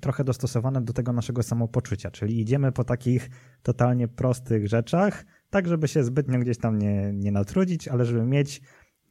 trochę 0.00 0.24
dostosowane 0.24 0.80
do 0.80 0.92
tego 0.92 1.12
naszego 1.12 1.42
samopoczucia, 1.42 2.10
czyli 2.10 2.40
idziemy 2.40 2.72
po 2.72 2.84
takich 2.84 3.30
totalnie 3.62 4.08
prostych 4.08 4.68
rzeczach, 4.68 5.24
tak 5.50 5.68
żeby 5.68 5.88
się 5.88 6.04
zbytnio 6.04 6.38
gdzieś 6.38 6.58
tam 6.58 6.78
nie, 6.78 7.12
nie 7.12 7.32
natrudzić, 7.32 7.88
ale 7.88 8.04
żeby 8.04 8.22
mieć 8.22 8.62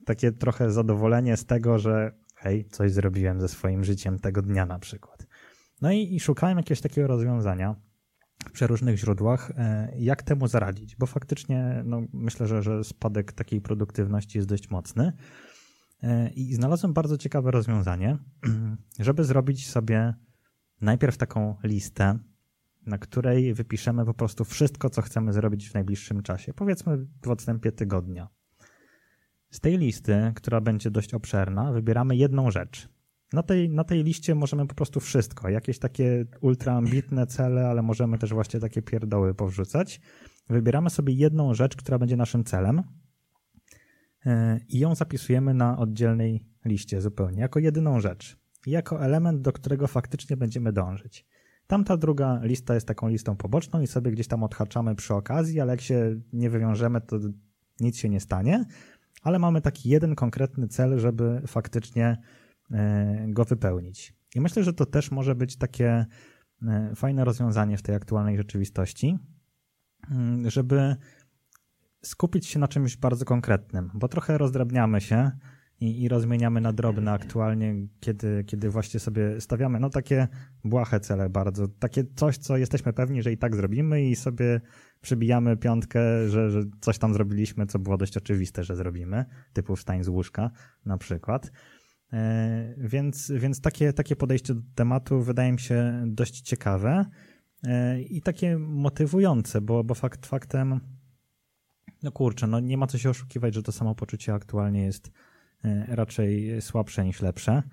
takie 0.06 0.32
trochę 0.32 0.72
zadowolenie 0.72 1.38
z 1.38 1.46
tego, 1.46 1.80
że 1.80 2.12
hej, 2.36 2.66
coś 2.66 2.92
zrobiłem 2.92 3.42
ze 3.42 3.48
swoim 3.48 3.84
życiem 3.84 4.20
tego 4.20 4.42
dnia 4.42 4.66
na 4.66 4.80
przykład. 4.80 5.28
No 5.82 5.92
i, 5.92 6.16
i 6.16 6.20
szukałem 6.20 6.58
jakiegoś 6.58 6.82
takiego 6.82 7.08
rozwiązania 7.08 7.76
w 8.50 8.52
przeróżnych 8.52 8.98
źródłach, 8.98 9.50
y, 9.50 9.54
jak 9.98 10.24
temu 10.24 10.48
zaradzić, 10.48 10.96
bo 10.96 11.06
faktycznie 11.06 11.84
no, 11.86 12.02
myślę, 12.14 12.48
że, 12.48 12.64
że 12.64 12.84
spadek 12.84 13.34
takiej 13.34 13.62
produktywności 13.62 14.38
jest 14.38 14.48
dość 14.48 14.70
mocny. 14.70 15.14
Y, 16.04 16.08
I 16.36 16.54
znalazłem 16.56 16.94
bardzo 16.94 17.18
ciekawe 17.18 17.52
rozwiązanie, 17.52 18.18
żeby 19.00 19.24
zrobić 19.24 19.70
sobie 19.70 20.14
najpierw 20.82 21.18
taką 21.18 21.56
listę, 21.64 22.20
na 22.86 22.98
której 22.98 23.54
wypiszemy 23.54 24.06
po 24.06 24.14
prostu 24.14 24.46
wszystko, 24.46 24.90
co 24.90 25.02
chcemy 25.02 25.34
zrobić 25.34 25.70
w 25.70 25.74
najbliższym 25.74 26.24
czasie, 26.24 26.54
powiedzmy 26.54 26.98
w 27.26 27.30
odstępie 27.30 27.72
tygodnia. 27.72 28.28
Z 29.52 29.60
tej 29.60 29.78
listy, 29.78 30.32
która 30.36 30.62
będzie 30.62 30.92
dość 30.92 31.14
obszerna, 31.14 31.72
wybieramy 31.72 32.16
jedną 32.16 32.52
rzecz. 32.52 32.90
Na 33.34 33.44
tej, 33.44 33.70
na 33.70 33.84
tej 33.84 34.04
liście 34.04 34.36
możemy 34.36 34.68
po 34.68 34.76
prostu 34.76 35.00
wszystko, 35.00 35.50
jakieś 35.50 35.80
takie 35.80 36.26
ultraambitne 36.42 37.28
cele, 37.28 37.68
ale 37.68 37.82
możemy 37.82 38.18
też 38.18 38.34
właśnie 38.34 38.60
takie 38.60 38.82
pierdoły 38.82 39.34
powrzucać. 39.34 40.02
Wybieramy 40.50 40.90
sobie 40.90 41.14
jedną 41.14 41.54
rzecz, 41.54 41.76
która 41.76 42.00
będzie 42.00 42.18
naszym 42.18 42.44
celem 42.44 42.84
e, 44.26 44.60
i 44.70 44.80
ją 44.80 44.96
zapisujemy 44.96 45.54
na 45.54 45.78
oddzielnej 45.78 46.46
liście 46.66 47.02
zupełnie, 47.02 47.42
jako 47.42 47.60
jedyną 47.60 48.00
rzecz 48.00 48.45
jako 48.68 49.04
element, 49.04 49.42
do 49.42 49.52
którego 49.52 49.88
faktycznie 49.88 50.38
będziemy 50.38 50.74
dążyć. 50.74 51.26
Tamta 51.68 51.98
druga 51.98 52.40
lista 52.44 52.74
jest 52.74 52.88
taką 52.88 53.08
listą 53.08 53.36
poboczną 53.36 53.82
i 53.82 53.88
sobie 53.88 54.12
gdzieś 54.12 54.28
tam 54.28 54.44
odhaczamy 54.44 54.96
przy 54.96 55.14
okazji, 55.14 55.60
ale 55.60 55.74
jak 55.74 55.82
się 55.82 56.22
nie 56.34 56.50
wywiążemy, 56.50 57.02
to 57.02 57.20
nic 57.80 57.98
się 57.98 58.10
nie 58.10 58.20
stanie. 58.20 58.66
Ale 59.22 59.40
mamy 59.40 59.62
taki 59.62 59.90
jeden 59.90 60.16
konkretny 60.16 60.68
cel, 60.68 61.00
żeby 61.00 61.42
faktycznie 61.48 62.18
e, 62.72 63.26
go 63.28 63.46
wypełnić. 63.46 64.14
I 64.36 64.42
myślę, 64.42 64.64
że 64.64 64.74
to 64.74 64.86
też 64.86 65.12
może 65.12 65.36
być 65.36 65.58
takie 65.58 66.06
e, 66.68 66.96
fajne 66.96 67.26
rozwiązanie 67.26 67.78
w 67.78 67.82
tej 67.82 67.96
aktualnej 67.96 68.38
rzeczywistości, 68.38 69.18
mm, 70.12 70.50
żeby 70.50 70.96
skupić 72.02 72.48
się 72.48 72.60
na 72.60 72.68
czymś 72.68 72.98
bardzo 72.98 73.26
konkretnym, 73.26 73.92
bo 73.94 74.08
trochę 74.08 74.38
rozdrabniamy 74.38 75.02
się 75.02 75.32
i, 75.80 76.02
i 76.02 76.10
rozmieniamy 76.10 76.62
na 76.62 76.74
drobne 76.74 77.12
aktualnie, 77.12 77.76
kiedy, 78.00 78.44
kiedy 78.44 78.70
właśnie 78.70 79.00
sobie 79.00 79.42
stawiamy 79.42 79.80
no 79.80 79.90
takie 79.90 80.28
błahe 80.64 81.00
cele 81.00 81.30
bardzo, 81.30 81.68
takie 81.68 82.04
coś, 82.16 82.38
co 82.38 82.58
jesteśmy 82.58 82.94
pewni, 82.94 83.22
że 83.22 83.32
i 83.32 83.38
tak 83.38 83.56
zrobimy 83.56 84.04
i 84.04 84.16
sobie 84.16 84.62
przybijamy 85.02 85.58
piątkę, 85.58 86.30
że, 86.30 86.52
że 86.52 86.64
coś 86.82 86.98
tam 86.98 87.14
zrobiliśmy, 87.14 87.66
co 87.66 87.80
było 87.80 87.98
dość 87.98 88.18
oczywiste, 88.18 88.64
że 88.64 88.76
zrobimy, 88.76 89.26
typu 89.54 89.76
wstań 89.76 90.04
z 90.04 90.08
łóżka 90.08 90.52
na 90.86 90.98
przykład. 90.98 91.52
E, 92.14 92.74
więc, 92.78 93.32
więc 93.36 93.62
takie, 93.62 93.94
takie 93.94 94.16
podejście 94.16 94.54
do 94.54 94.62
tematu 94.76 95.22
wydaje 95.22 95.52
mi 95.52 95.60
się 95.60 96.04
dość 96.08 96.42
ciekawe 96.42 97.06
e, 97.64 98.02
i 98.02 98.22
takie 98.22 98.58
motywujące, 98.58 99.62
bo, 99.62 99.84
bo 99.84 99.96
fakt 99.96 100.26
faktem, 100.26 100.80
no 102.04 102.12
kurczę, 102.12 102.48
no 102.48 102.60
nie 102.60 102.78
ma 102.78 102.88
co 102.88 102.98
się 102.98 103.10
oszukiwać, 103.10 103.54
że 103.54 103.64
to 103.64 103.72
samopoczucie 103.72 104.34
aktualnie 104.34 104.84
jest 104.86 105.12
raczej 105.88 106.62
słabsze 106.62 107.06
niż 107.06 107.22
lepsze 107.22 107.64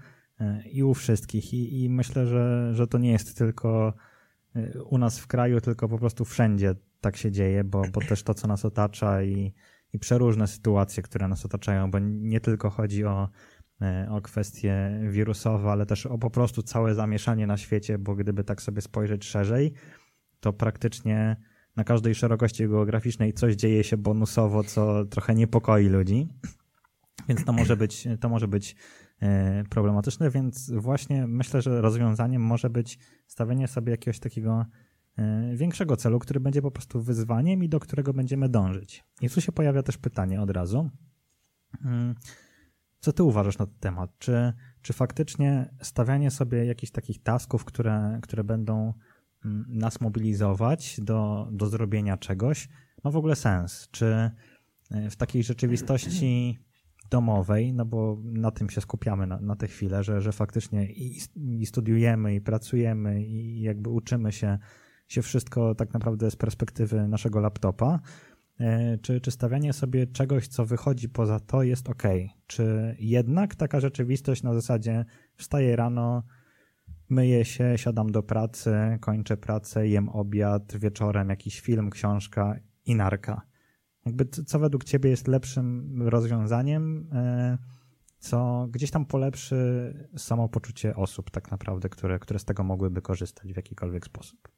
e, 0.40 0.62
i 0.68 0.82
u 0.82 0.94
wszystkich. 0.94 1.54
I, 1.54 1.82
i 1.82 1.90
myślę, 1.90 2.26
że, 2.26 2.74
że 2.74 2.86
to 2.86 2.98
nie 2.98 3.12
jest 3.12 3.38
tylko 3.38 3.94
e, 4.56 4.82
u 4.82 4.98
nas 4.98 5.18
w 5.18 5.26
kraju, 5.26 5.60
tylko 5.60 5.88
po 5.88 5.98
prostu 5.98 6.24
wszędzie 6.24 6.74
tak 7.00 7.16
się 7.16 7.30
dzieje, 7.30 7.64
bo, 7.64 7.82
bo 7.92 8.00
też 8.00 8.22
to, 8.22 8.34
co 8.34 8.48
nas 8.48 8.64
otacza 8.64 9.22
i, 9.22 9.54
i 9.92 9.98
przeróżne 9.98 10.46
sytuacje, 10.46 11.02
które 11.02 11.28
nas 11.28 11.44
otaczają, 11.44 11.90
bo 11.90 11.98
nie 11.98 12.40
tylko 12.40 12.70
chodzi 12.70 13.04
o, 13.04 13.28
o 14.10 14.20
kwestie 14.20 15.00
wirusowe, 15.10 15.70
ale 15.70 15.86
też 15.86 16.06
o 16.06 16.18
po 16.18 16.30
prostu 16.30 16.62
całe 16.62 16.94
zamieszanie 16.94 17.46
na 17.46 17.56
świecie, 17.56 17.98
bo 17.98 18.14
gdyby 18.14 18.44
tak 18.44 18.62
sobie 18.62 18.80
spojrzeć 18.80 19.24
szerzej, 19.24 19.72
to 20.40 20.52
praktycznie 20.52 21.36
na 21.76 21.84
każdej 21.84 22.14
szerokości 22.14 22.68
geograficznej 22.68 23.32
coś 23.32 23.54
dzieje 23.54 23.84
się 23.84 23.96
bonusowo, 23.96 24.64
co 24.64 25.04
trochę 25.04 25.34
niepokoi 25.34 25.88
ludzi. 25.88 26.28
Więc 27.28 27.44
to 27.44 27.52
może 27.52 27.76
być, 27.76 28.08
to 28.20 28.28
może 28.28 28.48
być 28.48 28.76
e, 29.20 29.64
problematyczne, 29.64 30.30
więc 30.30 30.70
właśnie 30.70 31.26
myślę, 31.26 31.62
że 31.62 31.80
rozwiązaniem 31.80 32.42
może 32.42 32.70
być 32.70 32.98
stawienie 33.26 33.68
sobie 33.68 33.90
jakiegoś 33.90 34.18
takiego 34.18 34.66
większego 35.54 35.96
celu, 35.96 36.18
który 36.18 36.40
będzie 36.40 36.62
po 36.62 36.70
prostu 36.70 37.02
wyzwaniem 37.02 37.64
i 37.64 37.68
do 37.68 37.80
którego 37.80 38.12
będziemy 38.12 38.48
dążyć. 38.48 39.04
I 39.20 39.30
tu 39.30 39.40
się 39.40 39.52
pojawia 39.52 39.82
też 39.82 39.98
pytanie 39.98 40.40
od 40.40 40.50
razu. 40.50 40.90
Mm, 41.84 42.14
co 43.00 43.12
ty 43.12 43.22
uważasz 43.22 43.58
na 43.58 43.66
ten 43.66 43.78
temat? 43.80 44.18
Czy, 44.18 44.52
czy 44.82 44.92
faktycznie 44.92 45.74
stawianie 45.82 46.30
sobie 46.30 46.64
jakichś 46.64 46.92
takich 46.92 47.22
tasków, 47.22 47.64
które, 47.64 48.18
które 48.22 48.44
będą 48.44 48.94
mm, 49.44 49.64
nas 49.68 50.00
mobilizować 50.00 51.00
do, 51.00 51.48
do 51.52 51.66
zrobienia 51.66 52.16
czegoś, 52.16 52.68
ma 53.04 53.10
w 53.10 53.16
ogóle 53.16 53.36
sens? 53.36 53.88
Czy 53.90 54.30
e, 54.90 55.10
w 55.10 55.16
takiej 55.16 55.42
rzeczywistości 55.42 56.58
domowej, 57.12 57.72
no 57.74 57.84
bo 57.84 58.18
na 58.24 58.50
tym 58.50 58.70
się 58.70 58.80
skupiamy 58.80 59.26
na, 59.26 59.40
na 59.40 59.56
tę 59.56 59.66
chwilę, 59.66 60.02
że, 60.02 60.20
że 60.20 60.32
faktycznie 60.32 60.92
i, 60.92 61.18
i 61.36 61.66
studiujemy, 61.66 62.34
i 62.34 62.40
pracujemy, 62.40 63.22
i 63.24 63.62
jakby 63.62 63.90
uczymy 63.90 64.32
się, 64.32 64.58
się 65.08 65.22
wszystko 65.22 65.74
tak 65.74 65.92
naprawdę 65.94 66.30
z 66.30 66.36
perspektywy 66.36 67.08
naszego 67.08 67.40
laptopa, 67.40 68.00
E, 68.60 68.98
czy, 68.98 69.20
czy 69.20 69.30
stawianie 69.30 69.72
sobie 69.72 70.06
czegoś, 70.06 70.48
co 70.48 70.66
wychodzi 70.66 71.08
poza 71.08 71.40
to, 71.40 71.62
jest 71.62 71.88
ok? 71.88 72.02
Czy 72.46 72.96
jednak 72.98 73.54
taka 73.54 73.80
rzeczywistość 73.80 74.42
na 74.42 74.54
zasadzie 74.54 75.04
wstaję 75.36 75.76
rano, 75.76 76.22
myję 77.08 77.44
się, 77.44 77.72
siadam 77.76 78.12
do 78.12 78.22
pracy, 78.22 78.74
kończę 79.00 79.36
pracę, 79.36 79.88
jem 79.88 80.08
obiad, 80.08 80.76
wieczorem 80.76 81.28
jakiś 81.28 81.60
film, 81.60 81.90
książka 81.90 82.56
i 82.84 82.94
narka. 82.94 83.42
Jakby 84.06 84.24
co 84.24 84.58
według 84.58 84.84
ciebie 84.84 85.10
jest 85.10 85.28
lepszym 85.28 86.02
rozwiązaniem, 86.08 87.08
e, 87.12 87.58
co 88.18 88.68
gdzieś 88.70 88.90
tam 88.90 89.06
polepszy 89.06 89.94
samopoczucie 90.16 90.96
osób 90.96 91.30
tak 91.30 91.50
naprawdę, 91.50 91.88
które, 91.88 92.18
które 92.18 92.38
z 92.38 92.44
tego 92.44 92.64
mogłyby 92.64 93.02
korzystać 93.02 93.52
w 93.52 93.56
jakikolwiek 93.56 94.04
sposób? 94.04 94.48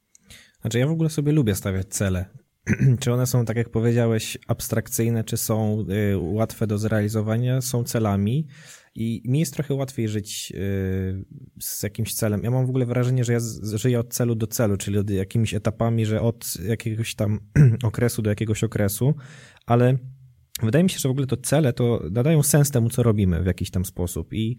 Znaczy 0.61 0.79
ja 0.79 0.87
w 0.87 0.91
ogóle 0.91 1.09
sobie 1.09 1.31
lubię 1.31 1.55
stawiać 1.55 1.87
cele. 1.87 2.25
czy 2.99 3.13
one 3.13 3.27
są, 3.27 3.45
tak 3.45 3.57
jak 3.57 3.69
powiedziałeś, 3.69 4.37
abstrakcyjne, 4.47 5.23
czy 5.23 5.37
są 5.37 5.85
y, 6.13 6.17
łatwe 6.17 6.67
do 6.67 6.77
zrealizowania, 6.77 7.61
są 7.61 7.83
celami. 7.83 8.47
I 8.95 9.21
mi 9.25 9.39
jest 9.39 9.53
trochę 9.53 9.73
łatwiej 9.73 10.07
żyć 10.07 10.53
y, 10.55 11.25
z 11.59 11.83
jakimś 11.83 12.13
celem. 12.13 12.43
Ja 12.43 12.51
mam 12.51 12.65
w 12.65 12.69
ogóle 12.69 12.85
wrażenie, 12.85 13.23
że 13.23 13.33
ja 13.33 13.39
żyję 13.73 13.99
od 13.99 14.13
celu 14.13 14.35
do 14.35 14.47
celu, 14.47 14.77
czyli 14.77 14.97
od 14.97 15.09
jakimiś 15.09 15.53
etapami, 15.53 16.05
że 16.05 16.21
od 16.21 16.53
jakiegoś 16.67 17.15
tam 17.15 17.39
okresu 17.83 18.21
do 18.21 18.29
jakiegoś 18.29 18.63
okresu, 18.63 19.13
ale 19.65 19.97
wydaje 20.63 20.83
mi 20.83 20.89
się, 20.89 20.99
że 20.99 21.09
w 21.09 21.11
ogóle 21.11 21.27
to 21.27 21.37
cele 21.37 21.73
to 21.73 22.01
nadają 22.11 22.43
sens 22.43 22.71
temu, 22.71 22.89
co 22.89 23.03
robimy 23.03 23.43
w 23.43 23.45
jakiś 23.45 23.71
tam 23.71 23.85
sposób. 23.85 24.33
I 24.33 24.57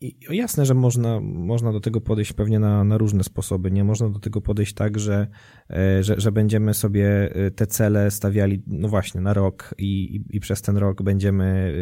i 0.00 0.16
jasne, 0.30 0.66
że 0.66 0.74
można, 0.74 1.20
można 1.20 1.72
do 1.72 1.80
tego 1.80 2.00
podejść 2.00 2.32
pewnie 2.32 2.58
na, 2.58 2.84
na 2.84 2.98
różne 2.98 3.24
sposoby. 3.24 3.70
Nie 3.70 3.84
można 3.84 4.08
do 4.08 4.18
tego 4.18 4.40
podejść 4.40 4.74
tak, 4.74 4.98
że, 4.98 5.26
e, 5.70 6.02
że, 6.02 6.14
że 6.18 6.32
będziemy 6.32 6.74
sobie 6.74 7.34
e, 7.34 7.50
te 7.50 7.66
cele 7.66 8.10
stawiali, 8.10 8.62
no 8.66 8.88
właśnie, 8.88 9.20
na 9.20 9.34
rok 9.34 9.74
i, 9.78 10.20
i, 10.30 10.40
przez 10.40 10.62
ten 10.62 10.76
rok 10.76 11.02
będziemy, 11.02 11.74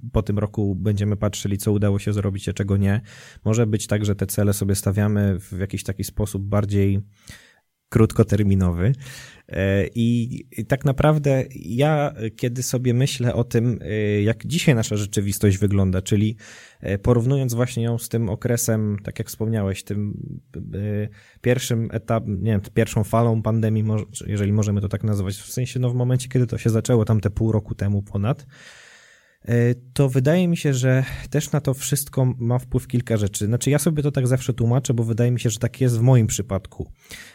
e, 0.00 0.10
po 0.12 0.22
tym 0.22 0.38
roku 0.38 0.74
będziemy 0.74 1.16
patrzyli, 1.16 1.58
co 1.58 1.72
udało 1.72 1.98
się 1.98 2.12
zrobić, 2.12 2.48
a 2.48 2.52
czego 2.52 2.76
nie. 2.76 3.00
Może 3.44 3.66
być 3.66 3.86
tak, 3.86 4.04
że 4.04 4.14
te 4.14 4.26
cele 4.26 4.52
sobie 4.52 4.74
stawiamy 4.74 5.38
w 5.38 5.58
jakiś 5.58 5.84
taki 5.84 6.04
sposób 6.04 6.42
bardziej 6.42 7.00
krótkoterminowy. 7.88 8.92
E, 9.50 9.86
I, 9.94 10.44
tak 10.68 10.84
naprawdę 10.84 11.44
ja, 11.54 12.14
kiedy 12.36 12.62
sobie 12.62 12.94
myślę 12.94 13.34
o 13.34 13.44
tym, 13.44 13.78
e, 13.82 14.22
jak 14.22 14.46
dzisiaj 14.46 14.74
nasza 14.74 14.96
rzeczywistość 14.96 15.58
wygląda, 15.58 16.02
czyli 16.02 16.36
e, 16.80 16.98
porównując 16.98 17.54
właśnie 17.54 17.82
ją 17.84 17.98
z 17.98 18.08
tym 18.08 18.28
okresem, 18.28 18.96
tak 19.04 19.18
jak 19.18 19.28
wspomniałeś, 19.28 19.82
tym 19.82 20.26
pierwszym 21.40 21.88
etapem, 21.92 22.42
nie 22.42 22.50
wiem, 22.50 22.60
pierwszą 22.74 23.04
falą 23.04 23.42
pandemii, 23.42 23.84
jeżeli 24.26 24.52
możemy 24.52 24.80
to 24.80 24.88
tak 24.88 25.04
nazwać, 25.04 25.34
w 25.34 25.52
sensie 25.52 25.80
no 25.80 25.90
w 25.90 25.94
momencie, 25.94 26.28
kiedy 26.28 26.46
to 26.46 26.58
się 26.58 26.70
zaczęło, 26.70 27.04
tam 27.04 27.20
te 27.20 27.30
pół 27.30 27.52
roku 27.52 27.74
temu 27.74 28.02
ponad, 28.02 28.46
to 29.92 30.08
wydaje 30.08 30.48
mi 30.48 30.56
się, 30.56 30.74
że 30.74 31.04
też 31.30 31.52
na 31.52 31.60
to 31.60 31.74
wszystko 31.74 32.34
ma 32.38 32.58
wpływ 32.58 32.86
kilka 32.86 33.16
rzeczy. 33.16 33.46
Znaczy, 33.46 33.70
ja 33.70 33.78
sobie 33.78 34.02
to 34.02 34.12
tak 34.12 34.26
zawsze 34.26 34.54
tłumaczę, 34.54 34.94
bo 34.94 35.04
wydaje 35.04 35.30
mi 35.30 35.40
się, 35.40 35.50
że 35.50 35.58
tak 35.58 35.80
jest 35.80 35.98
w 35.98 36.00
moim 36.00 36.26
przypadku, 36.26 36.90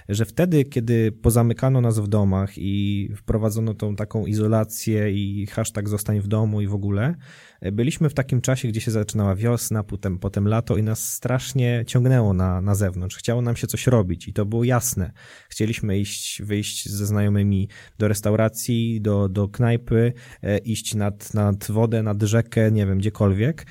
że 0.09 0.25
wtedy, 0.25 0.63
kiedy 0.63 1.11
pozamykano 1.11 1.81
nas 1.81 1.99
w 1.99 2.07
domach 2.07 2.57
i 2.57 3.09
wprowadzono 3.15 3.73
tą 3.73 3.95
taką 3.95 4.25
izolację 4.25 5.11
i 5.11 5.47
hashtag 5.47 5.89
zostań 5.89 6.21
w 6.21 6.27
domu 6.27 6.61
i 6.61 6.67
w 6.67 6.73
ogóle, 6.73 7.15
byliśmy 7.61 8.09
w 8.09 8.13
takim 8.13 8.41
czasie, 8.41 8.67
gdzie 8.67 8.81
się 8.81 8.91
zaczynała 8.91 9.35
wiosna, 9.35 9.83
potem, 9.83 10.19
potem 10.19 10.47
lato 10.47 10.77
i 10.77 10.83
nas 10.83 11.13
strasznie 11.13 11.83
ciągnęło 11.87 12.33
na, 12.33 12.61
na 12.61 12.75
zewnątrz. 12.75 13.17
Chciało 13.17 13.41
nam 13.41 13.55
się 13.55 13.67
coś 13.67 13.87
robić 13.87 14.27
i 14.27 14.33
to 14.33 14.45
było 14.45 14.63
jasne. 14.63 15.11
Chcieliśmy 15.49 15.99
iść, 15.99 16.41
wyjść 16.41 16.89
ze 16.89 17.05
znajomymi 17.05 17.69
do 17.97 18.07
restauracji, 18.07 19.01
do, 19.01 19.29
do 19.29 19.47
knajpy, 19.47 20.13
e, 20.43 20.57
iść 20.57 20.95
nad, 20.95 21.33
nad 21.33 21.71
wodę, 21.71 22.03
nad 22.03 22.23
rzekę, 22.23 22.71
nie 22.71 22.85
wiem, 22.85 22.97
gdziekolwiek, 22.97 23.65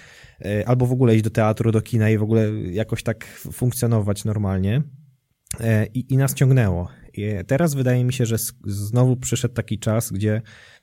e, 0.44 0.68
albo 0.68 0.86
w 0.86 0.92
ogóle 0.92 1.14
iść 1.14 1.24
do 1.24 1.30
teatru, 1.30 1.72
do 1.72 1.82
kina 1.82 2.10
i 2.10 2.18
w 2.18 2.22
ogóle 2.22 2.50
jakoś 2.70 3.02
tak 3.02 3.24
funkcjonować 3.52 4.24
normalnie. 4.24 4.82
E, 5.60 5.86
I, 5.86 6.12
i 6.12 6.16
nas 6.16 6.34
ciągnęło. 6.34 7.03
Teraz 7.46 7.74
wydaje 7.74 8.04
mi 8.04 8.12
się, 8.12 8.26
że 8.26 8.36
znowu 8.66 9.16
przyszedł 9.16 9.54
taki 9.54 9.78
czas, 9.78 10.12
gdzie 10.12 10.42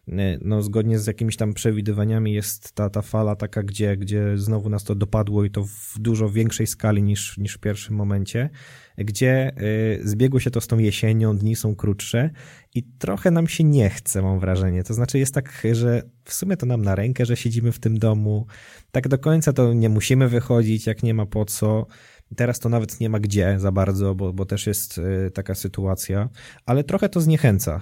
E, 0.10 0.38
no, 0.42 0.62
zgodnie 0.62 1.00
z 1.00 1.08
jakimiś 1.08 1.38
tam 1.38 1.54
przewidywaniami 1.54 2.34
jest 2.34 2.72
ta, 2.72 2.90
ta 2.90 3.02
fala 3.02 3.36
taka, 3.36 3.64
gdzie, 3.64 3.98
gdzie 3.98 4.38
znowu 4.38 4.70
nas 4.70 4.84
to 4.84 4.96
dopadło 4.96 5.46
i 5.46 5.52
to 5.52 5.64
w 5.64 6.00
dużo 6.00 6.30
większej 6.30 6.68
skali 6.68 7.04
niż, 7.04 7.38
niż 7.38 7.54
w 7.54 7.60
pierwszym 7.60 7.96
momencie, 7.96 8.50
gdzie 8.98 9.32
e, 9.32 9.52
zbiegło 10.04 10.40
się 10.40 10.52
to 10.52 10.62
z 10.62 10.68
tą 10.68 10.78
jesienią, 10.78 11.38
dni 11.38 11.56
są 11.56 11.76
krótsze 11.76 12.30
i 12.76 12.84
trochę 12.84 13.32
nam 13.32 13.48
się 13.48 13.64
nie 13.64 13.90
chce, 13.90 14.22
mam 14.22 14.40
wrażenie. 14.40 14.84
To 14.84 14.94
znaczy 14.94 15.20
jest 15.20 15.34
tak, 15.34 15.68
że 15.72 16.04
w 16.24 16.34
sumie 16.34 16.58
to 16.58 16.66
nam 16.66 16.82
na 16.82 16.96
rękę, 16.96 17.26
że 17.26 17.36
siedzimy 17.38 17.72
w 17.72 17.80
tym 17.80 18.00
domu. 18.00 18.46
Tak 18.92 19.08
do 19.08 19.18
końca 19.18 19.54
to 19.54 19.74
nie 19.74 19.90
musimy 19.90 20.28
wychodzić, 20.28 20.88
jak 20.88 21.04
nie 21.04 21.14
ma 21.14 21.26
po 21.26 21.46
co. 21.46 21.88
Teraz 22.36 22.60
to 22.60 22.70
nawet 22.70 23.00
nie 23.00 23.10
ma 23.10 23.20
gdzie 23.20 23.60
za 23.60 23.72
bardzo, 23.72 24.16
bo, 24.16 24.34
bo 24.34 24.46
też 24.46 24.68
jest 24.68 24.98
e, 24.98 25.32
taka 25.32 25.56
sytuacja, 25.56 26.30
ale 26.66 26.84
trochę 26.84 27.10
to 27.10 27.22
zniechęca. 27.22 27.82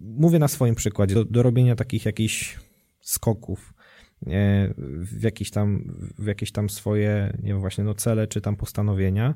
Mówię 0.00 0.38
na 0.38 0.48
swoim 0.48 0.74
przykładzie, 0.74 1.14
do, 1.14 1.24
do 1.24 1.42
robienia 1.42 1.76
takich 1.76 2.04
jakichś 2.04 2.58
skoków 3.00 3.71
w 4.26 5.22
jakieś 5.22 5.50
tam, 5.50 5.84
w 6.18 6.26
jakieś 6.26 6.52
tam 6.52 6.70
swoje, 6.70 7.32
nie 7.42 7.48
wiem, 7.48 7.60
właśnie 7.60 7.84
no 7.84 7.94
cele 7.94 8.26
czy 8.26 8.40
tam 8.40 8.56
postanowienia. 8.56 9.34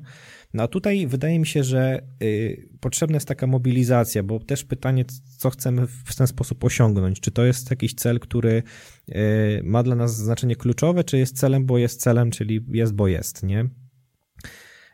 No 0.53 0.63
a 0.63 0.67
tutaj 0.67 1.07
wydaje 1.07 1.39
mi 1.39 1.47
się, 1.47 1.63
że 1.63 2.01
y, 2.23 2.69
potrzebna 2.79 3.15
jest 3.15 3.27
taka 3.27 3.47
mobilizacja, 3.47 4.23
bo 4.23 4.39
też 4.39 4.63
pytanie, 4.63 5.05
co 5.37 5.49
chcemy 5.49 5.87
w 5.87 6.15
ten 6.15 6.27
sposób 6.27 6.63
osiągnąć. 6.63 7.19
Czy 7.19 7.31
to 7.31 7.45
jest 7.45 7.69
jakiś 7.69 7.93
cel, 7.93 8.19
który 8.19 8.63
y, 9.09 9.61
ma 9.63 9.83
dla 9.83 9.95
nas 9.95 10.15
znaczenie 10.15 10.55
kluczowe, 10.55 11.03
czy 11.03 11.17
jest 11.17 11.37
celem, 11.37 11.65
bo 11.65 11.77
jest 11.77 12.01
celem, 12.01 12.31
czyli 12.31 12.65
jest, 12.69 12.93
bo 12.93 13.07
jest, 13.07 13.43
nie? 13.43 13.69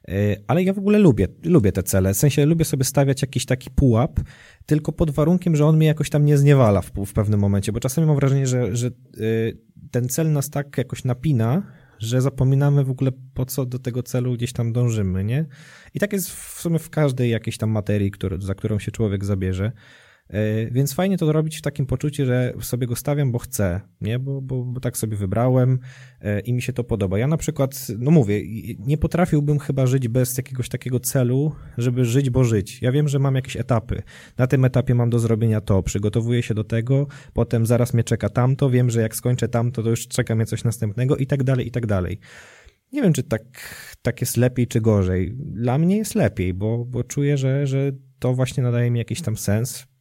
E, 0.07 0.35
ale 0.47 0.63
ja 0.63 0.73
w 0.73 0.77
ogóle 0.77 0.99
lubię, 0.99 1.27
lubię 1.43 1.71
te 1.71 1.83
cele. 1.83 2.13
W 2.13 2.17
sensie 2.17 2.45
lubię 2.45 2.65
sobie 2.65 2.83
stawiać 2.83 3.21
jakiś 3.21 3.45
taki 3.45 3.69
pułap, 3.69 4.19
tylko 4.65 4.91
pod 4.91 5.11
warunkiem, 5.11 5.55
że 5.55 5.65
on 5.65 5.77
mnie 5.77 5.87
jakoś 5.87 6.09
tam 6.09 6.25
nie 6.25 6.37
zniewala 6.37 6.81
w, 6.81 6.91
w 7.05 7.13
pewnym 7.13 7.39
momencie, 7.39 7.71
bo 7.71 7.79
czasami 7.79 8.07
mam 8.07 8.15
wrażenie, 8.15 8.47
że, 8.47 8.75
że 8.75 8.87
e, 8.87 8.91
ten 9.91 10.09
cel 10.09 10.31
nas 10.31 10.49
tak 10.49 10.77
jakoś 10.77 11.03
napina, 11.03 11.63
że 11.99 12.21
zapominamy 12.21 12.83
w 12.83 12.89
ogóle 12.89 13.11
po 13.33 13.45
co 13.45 13.65
do 13.65 13.79
tego 13.79 14.03
celu 14.03 14.33
gdzieś 14.33 14.53
tam 14.53 14.73
dążymy, 14.73 15.23
nie? 15.23 15.45
I 15.93 15.99
tak 15.99 16.13
jest 16.13 16.29
w 16.29 16.61
sumie 16.61 16.79
w 16.79 16.89
każdej 16.89 17.29
jakiejś 17.29 17.57
tam 17.57 17.69
materii, 17.69 18.11
który, 18.11 18.41
za 18.41 18.55
którą 18.55 18.79
się 18.79 18.91
człowiek 18.91 19.25
zabierze. 19.25 19.71
E, 20.29 20.71
więc 20.71 20.93
fajnie 20.93 21.17
to 21.17 21.31
robić 21.31 21.57
w 21.57 21.61
takim 21.61 21.85
poczuciu, 21.85 22.25
że 22.25 22.53
sobie 22.61 22.87
go 22.87 22.95
stawiam, 22.95 23.31
bo 23.31 23.39
chcę, 23.39 23.81
nie? 24.01 24.19
Bo, 24.19 24.41
bo, 24.41 24.63
bo 24.63 24.79
tak 24.79 24.97
sobie 24.97 25.17
wybrałem 25.17 25.79
e, 26.21 26.39
i 26.39 26.53
mi 26.53 26.61
się 26.61 26.73
to 26.73 26.83
podoba. 26.83 27.19
Ja 27.19 27.27
na 27.27 27.37
przykład, 27.37 27.87
no 27.99 28.11
mówię, 28.11 28.41
nie 28.79 28.97
potrafiłbym 28.97 29.59
chyba 29.59 29.85
żyć 29.85 30.07
bez 30.07 30.37
jakiegoś 30.37 30.69
takiego 30.69 30.99
celu, 30.99 31.55
żeby 31.77 32.05
żyć, 32.05 32.29
bo 32.29 32.43
żyć. 32.43 32.81
Ja 32.81 32.91
wiem, 32.91 33.07
że 33.07 33.19
mam 33.19 33.35
jakieś 33.35 33.57
etapy. 33.57 34.01
Na 34.37 34.47
tym 34.47 34.65
etapie 34.65 34.95
mam 34.95 35.09
do 35.09 35.19
zrobienia 35.19 35.61
to, 35.61 35.83
przygotowuję 35.83 36.43
się 36.43 36.53
do 36.53 36.63
tego, 36.63 37.07
potem 37.33 37.65
zaraz 37.65 37.93
mnie 37.93 38.03
czeka 38.03 38.29
tamto, 38.29 38.69
wiem, 38.69 38.89
że 38.89 39.01
jak 39.01 39.15
skończę 39.15 39.47
tamto, 39.47 39.83
to 39.83 39.89
już 39.89 40.07
czeka 40.07 40.35
mnie 40.35 40.45
coś 40.45 40.63
następnego 40.63 41.17
i 41.17 41.27
tak 41.27 41.43
dalej, 41.43 41.67
i 41.67 41.71
tak 41.71 41.85
dalej. 41.85 42.19
Nie 42.91 43.01
wiem, 43.01 43.13
czy 43.13 43.23
tak, 43.23 43.41
tak 44.01 44.21
jest 44.21 44.37
lepiej, 44.37 44.67
czy 44.67 44.81
gorzej. 44.81 45.33
Dla 45.37 45.77
mnie 45.77 45.97
jest 45.97 46.15
lepiej, 46.15 46.53
bo, 46.53 46.85
bo 46.85 47.03
czuję, 47.03 47.37
że, 47.37 47.67
że 47.67 47.91
to 48.19 48.33
właśnie 48.33 48.63
nadaje 48.63 48.91
mi 48.91 48.99
jakiś 48.99 49.21
tam 49.21 49.37
sens 49.37 49.92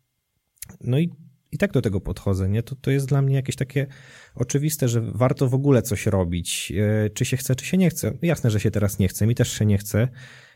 no 0.81 0.98
i, 0.98 1.11
i 1.53 1.59
tak 1.59 1.72
do 1.72 1.83
tego 1.83 2.01
podchodzę, 2.01 2.48
nie? 2.48 2.62
To, 2.62 2.77
to 2.77 2.90
jest 2.90 3.07
dla 3.07 3.22
mnie 3.22 3.35
jakieś 3.35 3.57
takie 3.57 3.87
oczywiste, 4.35 4.88
że 4.88 5.01
warto 5.01 5.48
w 5.48 5.55
ogóle 5.55 5.83
coś 5.83 6.07
robić. 6.07 6.72
E, 6.77 7.11
czy 7.11 7.25
się 7.25 7.37
chce, 7.37 7.55
czy 7.55 7.64
się 7.64 7.77
nie 7.77 7.90
chce. 7.90 8.18
Jasne, 8.22 8.51
że 8.51 8.61
się 8.61 8.70
teraz 8.70 8.98
nie 8.98 9.09
chce, 9.09 9.27
mi 9.27 9.35
też 9.35 9.53
się 9.53 9.66
nie 9.66 9.79
chce. 9.79 10.09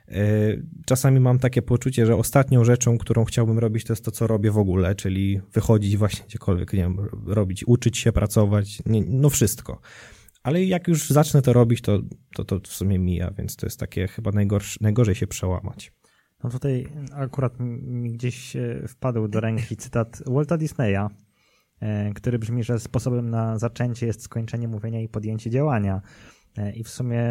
E, 0.08 0.22
czasami 0.86 1.20
mam 1.20 1.38
takie 1.38 1.62
poczucie, 1.62 2.06
że 2.06 2.16
ostatnią 2.16 2.64
rzeczą, 2.64 2.98
którą 2.98 3.24
chciałbym 3.24 3.58
robić, 3.58 3.84
to 3.84 3.92
jest 3.92 4.04
to, 4.04 4.10
co 4.10 4.26
robię 4.26 4.50
w 4.50 4.58
ogóle, 4.58 4.94
czyli 4.94 5.40
wychodzić 5.52 5.96
właśnie 5.96 6.24
gdziekolwiek, 6.26 6.72
nie 6.72 6.78
wiem, 6.78 7.08
robić, 7.26 7.64
uczyć 7.66 7.98
się, 7.98 8.12
pracować, 8.12 8.82
nie, 8.86 9.02
no 9.06 9.30
wszystko. 9.30 9.80
Ale 10.42 10.64
jak 10.64 10.88
już 10.88 11.10
zacznę 11.10 11.42
to 11.42 11.52
robić, 11.52 11.80
to, 11.80 12.02
to, 12.34 12.44
to 12.44 12.60
w 12.60 12.66
sumie 12.72 12.98
mija, 12.98 13.30
więc 13.30 13.56
to 13.56 13.66
jest 13.66 13.80
takie 13.80 14.08
chyba 14.08 14.32
najgorsze, 14.32 14.78
najgorzej 14.80 15.14
się 15.14 15.26
przełamać. 15.26 15.92
No 16.46 16.52
tutaj 16.52 16.86
akurat 17.12 17.52
mi 17.60 18.12
gdzieś 18.12 18.56
wpadł 18.88 19.28
do 19.28 19.40
ręki 19.40 19.76
cytat 19.76 20.22
Walta 20.26 20.56
Disneya, 20.56 21.08
e, 21.80 22.12
który 22.12 22.38
brzmi, 22.38 22.64
że 22.64 22.80
sposobem 22.80 23.30
na 23.30 23.58
zaczęcie 23.58 24.06
jest 24.06 24.22
skończenie 24.22 24.68
mówienia 24.68 25.00
i 25.00 25.08
podjęcie 25.08 25.50
działania. 25.50 26.00
E, 26.58 26.72
I 26.72 26.84
w 26.84 26.88
sumie 26.88 27.24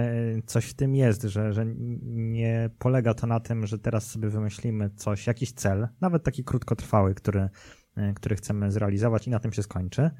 coś 0.45 0.65
w 0.65 0.73
tym 0.73 0.95
jest, 0.95 1.23
że, 1.23 1.53
że 1.53 1.65
nie 2.05 2.69
polega 2.79 3.13
to 3.13 3.27
na 3.27 3.39
tym, 3.39 3.67
że 3.67 3.79
teraz 3.79 4.11
sobie 4.11 4.29
wymyślimy 4.29 4.89
coś, 4.89 5.27
jakiś 5.27 5.51
cel, 5.51 5.87
nawet 6.01 6.23
taki 6.23 6.43
krótkotrwały, 6.43 7.15
który, 7.15 7.49
e, 7.95 8.13
który 8.13 8.35
chcemy 8.35 8.71
zrealizować 8.71 9.27
i 9.27 9.29
na 9.29 9.39
tym 9.39 9.53
się 9.53 9.63
skończy, 9.63 10.11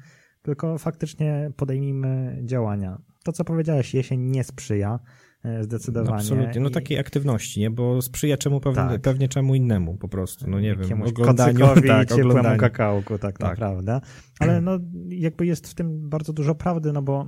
tylko 0.42 0.78
faktycznie 0.78 1.50
podejmijmy 1.56 2.40
działania. 2.44 2.98
To, 3.24 3.32
co 3.32 3.44
powiedziałeś, 3.44 3.94
jesień 3.94 4.20
nie 4.20 4.44
sprzyja 4.44 4.98
e, 5.44 5.64
zdecydowanie. 5.64 6.16
Absolutnie, 6.16 6.60
no 6.60 6.70
takiej 6.70 6.98
aktywności, 6.98 7.60
nie? 7.60 7.70
Bo 7.70 8.02
sprzyja 8.02 8.36
czemu 8.36 8.60
pewnie, 8.60 8.82
tak. 8.82 9.00
pewnie 9.00 9.28
czemu 9.28 9.54
innemu 9.54 9.96
po 9.96 10.08
prostu, 10.08 10.50
no 10.50 10.60
nie 10.60 10.76
wiem, 10.76 11.02
oglądaniu, 11.02 11.66
tak, 11.86 12.12
oglądaniu. 12.12 12.60
kakałku 12.60 13.18
tak, 13.18 13.38
tak 13.38 13.50
naprawdę. 13.50 14.00
Ale 14.40 14.60
no 14.60 14.78
jakby 15.08 15.46
jest 15.46 15.68
w 15.68 15.74
tym 15.74 16.08
bardzo 16.08 16.32
dużo 16.32 16.54
prawdy, 16.54 16.92
no 16.92 17.02
bo 17.02 17.26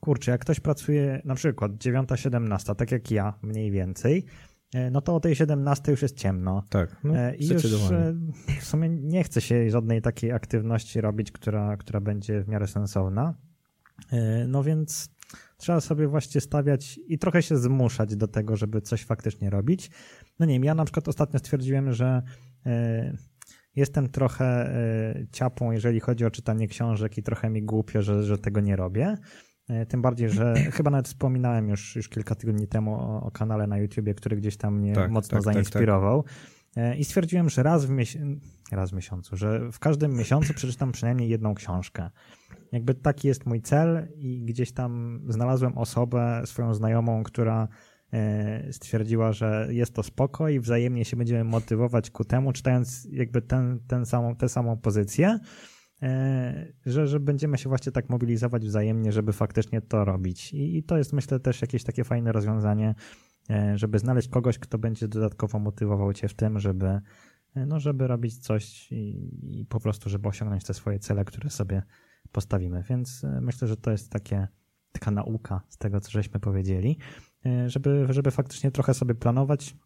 kurczę, 0.00 0.30
jak 0.30 0.40
ktoś 0.40 0.60
pracuje 0.60 1.22
na 1.24 1.34
przykład 1.34 1.72
9-17, 1.72 2.74
tak 2.74 2.92
jak 2.92 3.10
ja 3.10 3.34
mniej 3.42 3.70
więcej, 3.70 4.24
e, 4.74 4.90
no 4.90 5.00
to 5.00 5.14
o 5.16 5.20
tej 5.20 5.36
17 5.36 5.90
już 5.90 6.02
jest 6.02 6.16
ciemno. 6.16 6.62
Tak, 6.68 6.96
no, 7.04 7.16
e, 7.16 7.36
I 7.36 7.48
już 7.48 7.62
w 8.60 8.64
sumie 8.64 8.88
nie 8.88 9.24
chce 9.24 9.40
się 9.40 9.70
żadnej 9.70 10.02
takiej 10.02 10.32
aktywności 10.32 11.00
robić, 11.00 11.32
która, 11.32 11.76
która 11.76 12.00
będzie 12.00 12.42
w 12.42 12.48
miarę 12.48 12.66
sensowna. 12.66 13.34
No 14.48 14.62
więc 14.62 15.08
trzeba 15.62 15.80
sobie 15.80 16.08
właśnie 16.08 16.40
stawiać 16.40 17.00
i 17.06 17.18
trochę 17.18 17.42
się 17.42 17.58
zmuszać 17.58 18.16
do 18.16 18.28
tego, 18.28 18.56
żeby 18.56 18.80
coś 18.80 19.04
faktycznie 19.04 19.50
robić. 19.50 19.90
No 20.38 20.46
nie 20.46 20.54
wiem, 20.54 20.64
ja 20.64 20.74
na 20.74 20.84
przykład 20.84 21.08
ostatnio 21.08 21.38
stwierdziłem, 21.38 21.92
że 21.92 22.22
jestem 23.76 24.08
trochę 24.08 24.74
ciapą, 25.32 25.72
jeżeli 25.72 26.00
chodzi 26.00 26.24
o 26.24 26.30
czytanie 26.30 26.68
książek 26.68 27.18
i 27.18 27.22
trochę 27.22 27.50
mi 27.50 27.62
głupio, 27.62 28.02
że, 28.02 28.24
że 28.24 28.38
tego 28.38 28.60
nie 28.60 28.76
robię. 28.76 29.16
E, 29.68 29.86
tym 29.86 30.02
bardziej, 30.02 30.30
że 30.30 30.54
chyba 30.76 30.90
nawet 30.90 31.08
wspominałem 31.08 31.68
już, 31.68 31.96
już 31.96 32.08
kilka 32.08 32.34
tygodni 32.34 32.68
temu 32.68 32.94
o, 32.94 33.22
o 33.22 33.30
kanale 33.30 33.66
na 33.66 33.78
YouTubie, 33.78 34.14
który 34.14 34.36
gdzieś 34.36 34.56
tam 34.56 34.78
mnie 34.78 34.92
tak, 34.92 35.10
mocno 35.10 35.38
tak, 35.38 35.44
tak 35.44 35.54
zainspirował. 35.54 36.24
Tak. 36.74 36.98
I 36.98 37.04
stwierdziłem, 37.04 37.50
że 37.50 37.62
raz 37.62 37.86
w, 37.86 37.90
raz 38.72 38.90
w 38.90 38.94
miesiącu, 38.94 39.36
że 39.36 39.72
w 39.72 39.78
każdym 39.78 40.12
miesiącu 40.12 40.54
przeczytam 40.54 40.92
przynajmniej 40.92 41.28
jedną 41.28 41.54
książkę. 41.54 42.10
Jakby 42.72 42.94
taki 42.94 43.28
jest 43.28 43.46
mój 43.46 43.62
cel 43.62 44.08
i 44.16 44.44
gdzieś 44.44 44.72
tam 44.72 45.22
znalazłem 45.28 45.78
osobę, 45.78 46.42
swoją 46.44 46.74
znajomą, 46.74 47.22
która 47.22 47.68
e, 48.12 48.72
stwierdziła, 48.72 49.32
że 49.32 49.68
jest 49.70 49.94
to 49.94 50.02
spoko 50.02 50.48
i 50.48 50.60
wzajemnie 50.60 51.04
się 51.04 51.16
będziemy 51.16 51.44
motywować 51.44 52.10
ku 52.10 52.24
temu, 52.24 52.52
czytając 52.52 53.08
jakby 53.10 53.42
ten, 53.42 53.80
ten 53.88 54.06
samą, 54.06 54.36
tę 54.36 54.48
samą 54.48 54.76
pozycję. 54.76 55.38
E, 56.02 56.72
że, 56.86 57.06
że 57.06 57.20
będziemy 57.20 57.58
się 57.58 57.68
właśnie 57.68 57.92
tak 57.92 58.10
mobilizować 58.10 58.66
wzajemnie, 58.66 59.12
żeby 59.12 59.32
faktycznie 59.32 59.80
to 59.80 60.04
robić. 60.04 60.52
I, 60.52 60.76
I, 60.76 60.82
to 60.82 60.98
jest 60.98 61.12
myślę 61.12 61.40
też 61.40 61.62
jakieś 61.62 61.84
takie 61.84 62.04
fajne 62.04 62.32
rozwiązanie, 62.32 62.94
e, 63.50 63.78
żeby 63.78 63.98
znaleźć 63.98 64.28
kogoś, 64.28 64.58
kto 64.58 64.78
będzie 64.78 65.08
dodatkowo 65.08 65.58
motywował 65.58 66.12
cię 66.12 66.28
w 66.28 66.34
tym, 66.34 66.60
żeby, 66.60 67.00
no, 67.66 67.80
żeby 67.80 68.06
robić 68.06 68.38
coś 68.38 68.92
i, 68.92 69.60
i 69.60 69.66
po 69.66 69.80
prostu, 69.80 70.10
żeby 70.10 70.28
osiągnąć 70.28 70.64
te 70.64 70.74
swoje 70.74 70.98
cele, 70.98 71.24
które 71.24 71.50
sobie 71.50 71.82
postawimy. 72.32 72.84
Więc 72.88 73.26
myślę, 73.40 73.68
że 73.68 73.76
to 73.76 73.90
jest 73.90 74.10
takie, 74.10 74.48
taka 74.92 75.10
nauka 75.10 75.60
z 75.68 75.78
tego, 75.78 76.00
co 76.00 76.10
żeśmy 76.10 76.40
powiedzieli, 76.40 76.98
żeby, 77.66 78.06
żeby 78.10 78.30
faktycznie 78.30 78.70
trochę 78.70 78.94
sobie 78.94 79.14
planować 79.14 79.76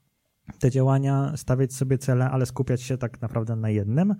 te 0.58 0.70
działania, 0.70 1.32
stawiać 1.36 1.74
sobie 1.74 1.98
cele, 1.98 2.30
ale 2.30 2.46
skupiać 2.46 2.82
się 2.82 2.98
tak 2.98 3.22
naprawdę 3.22 3.56
na 3.56 3.70
jednym, 3.70 4.14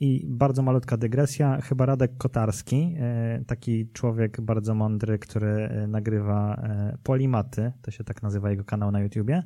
i 0.00 0.26
bardzo 0.28 0.62
malutka 0.62 0.96
dygresja, 0.96 1.60
chyba 1.60 1.86
Radek 1.86 2.16
Kotarski, 2.18 2.94
e, 2.98 3.44
taki 3.46 3.90
człowiek 3.92 4.40
bardzo 4.40 4.74
mądry, 4.74 5.18
który 5.18 5.48
e, 5.48 5.86
nagrywa 5.86 6.54
e, 6.54 6.98
Polimaty, 7.02 7.72
to 7.82 7.90
się 7.90 8.04
tak 8.04 8.22
nazywa 8.22 8.50
jego 8.50 8.64
kanał 8.64 8.90
na 8.90 9.00
YouTubie, 9.00 9.42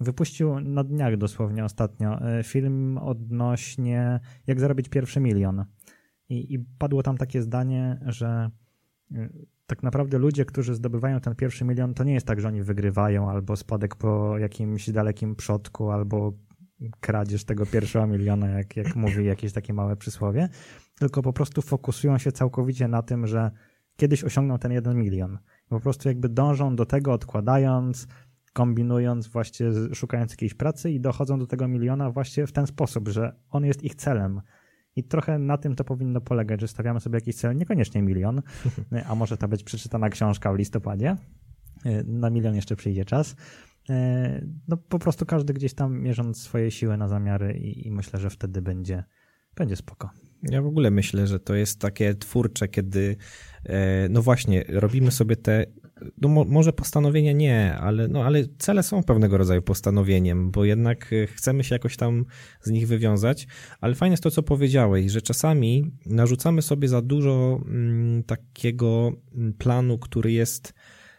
wypuścił 0.00 0.60
na 0.60 0.84
dniach 0.84 1.16
dosłownie 1.16 1.64
ostatnio 1.64 2.18
film 2.44 2.98
odnośnie 2.98 4.20
jak 4.46 4.60
zarobić 4.60 4.88
pierwszy 4.88 5.20
milion. 5.20 5.64
I, 6.28 6.54
I 6.54 6.58
padło 6.78 7.02
tam 7.02 7.16
takie 7.16 7.42
zdanie, 7.42 8.00
że 8.06 8.50
tak 9.66 9.82
naprawdę 9.82 10.18
ludzie, 10.18 10.44
którzy 10.44 10.74
zdobywają 10.74 11.20
ten 11.20 11.34
pierwszy 11.34 11.64
milion, 11.64 11.94
to 11.94 12.04
nie 12.04 12.14
jest 12.14 12.26
tak, 12.26 12.40
że 12.40 12.48
oni 12.48 12.62
wygrywają 12.62 13.30
albo 13.30 13.56
spadek 13.56 13.96
po 13.96 14.38
jakimś 14.38 14.90
dalekim 14.90 15.36
przodku, 15.36 15.90
albo 15.90 16.32
kradzież 17.00 17.44
tego 17.44 17.66
pierwszego 17.66 18.06
miliona, 18.06 18.48
jak, 18.48 18.76
jak 18.76 18.96
mówi 18.96 19.24
jakieś 19.24 19.52
takie 19.52 19.72
małe 19.72 19.96
przysłowie, 19.96 20.48
tylko 20.98 21.22
po 21.22 21.32
prostu 21.32 21.62
fokusują 21.62 22.18
się 22.18 22.32
całkowicie 22.32 22.88
na 22.88 23.02
tym, 23.02 23.26
że 23.26 23.50
kiedyś 23.96 24.24
osiągną 24.24 24.58
ten 24.58 24.72
jeden 24.72 24.96
milion. 24.96 25.38
Po 25.68 25.80
prostu 25.80 26.08
jakby 26.08 26.28
dążą 26.28 26.76
do 26.76 26.86
tego, 26.86 27.12
odkładając, 27.12 28.06
kombinując, 28.52 29.28
właśnie 29.28 29.66
szukając 29.94 30.30
jakiejś 30.30 30.54
pracy 30.54 30.90
i 30.90 31.00
dochodzą 31.00 31.38
do 31.38 31.46
tego 31.46 31.68
miliona 31.68 32.10
właśnie 32.10 32.46
w 32.46 32.52
ten 32.52 32.66
sposób, 32.66 33.08
że 33.08 33.36
on 33.50 33.64
jest 33.64 33.82
ich 33.82 33.94
celem. 33.94 34.40
I 34.96 35.04
trochę 35.04 35.38
na 35.38 35.58
tym 35.58 35.74
to 35.74 35.84
powinno 35.84 36.20
polegać, 36.20 36.60
że 36.60 36.68
stawiamy 36.68 37.00
sobie 37.00 37.16
jakiś 37.16 37.36
cel, 37.36 37.56
niekoniecznie 37.56 38.02
milion, 38.02 38.42
a 39.08 39.14
może 39.14 39.36
to 39.36 39.48
być 39.48 39.64
przeczytana 39.64 40.08
książka 40.08 40.52
w 40.52 40.56
listopadzie. 40.56 41.16
Na 42.04 42.30
milion 42.30 42.54
jeszcze 42.54 42.76
przyjdzie 42.76 43.04
czas, 43.04 43.36
E, 43.90 44.46
no 44.68 44.76
po 44.76 44.98
prostu 44.98 45.26
każdy 45.26 45.54
gdzieś 45.54 45.74
tam 45.74 46.00
mierząc 46.00 46.42
swoje 46.42 46.70
siły 46.70 46.96
na 46.96 47.08
zamiary 47.08 47.52
i, 47.58 47.86
i 47.86 47.90
myślę, 47.90 48.20
że 48.20 48.30
wtedy 48.30 48.62
będzie, 48.62 49.04
będzie 49.56 49.76
spoko. 49.76 50.10
Ja 50.42 50.62
w 50.62 50.66
ogóle 50.66 50.90
myślę, 50.90 51.26
że 51.26 51.40
to 51.40 51.54
jest 51.54 51.80
takie 51.80 52.14
twórcze, 52.14 52.68
kiedy 52.68 53.16
e, 53.64 54.08
no 54.08 54.22
właśnie, 54.22 54.64
robimy 54.68 55.10
sobie 55.10 55.36
te 55.36 55.66
no 56.18 56.28
mo, 56.28 56.44
może 56.44 56.72
postanowienia 56.72 57.32
nie, 57.32 57.76
ale, 57.76 58.08
no, 58.08 58.24
ale 58.24 58.44
cele 58.58 58.82
są 58.82 59.02
pewnego 59.02 59.38
rodzaju 59.38 59.62
postanowieniem, 59.62 60.50
bo 60.50 60.64
jednak 60.64 61.12
e, 61.12 61.26
chcemy 61.26 61.64
się 61.64 61.74
jakoś 61.74 61.96
tam 61.96 62.24
z 62.62 62.70
nich 62.70 62.88
wywiązać, 62.88 63.46
ale 63.80 63.94
fajne 63.94 64.12
jest 64.12 64.22
to, 64.22 64.30
co 64.30 64.42
powiedziałeś, 64.42 65.12
że 65.12 65.22
czasami 65.22 65.90
narzucamy 66.06 66.62
sobie 66.62 66.88
za 66.88 67.02
dużo 67.02 67.60
mm, 67.66 68.22
takiego 68.22 69.12
mm, 69.34 69.52
planu, 69.52 69.98
który 69.98 70.32
jest 70.32 70.72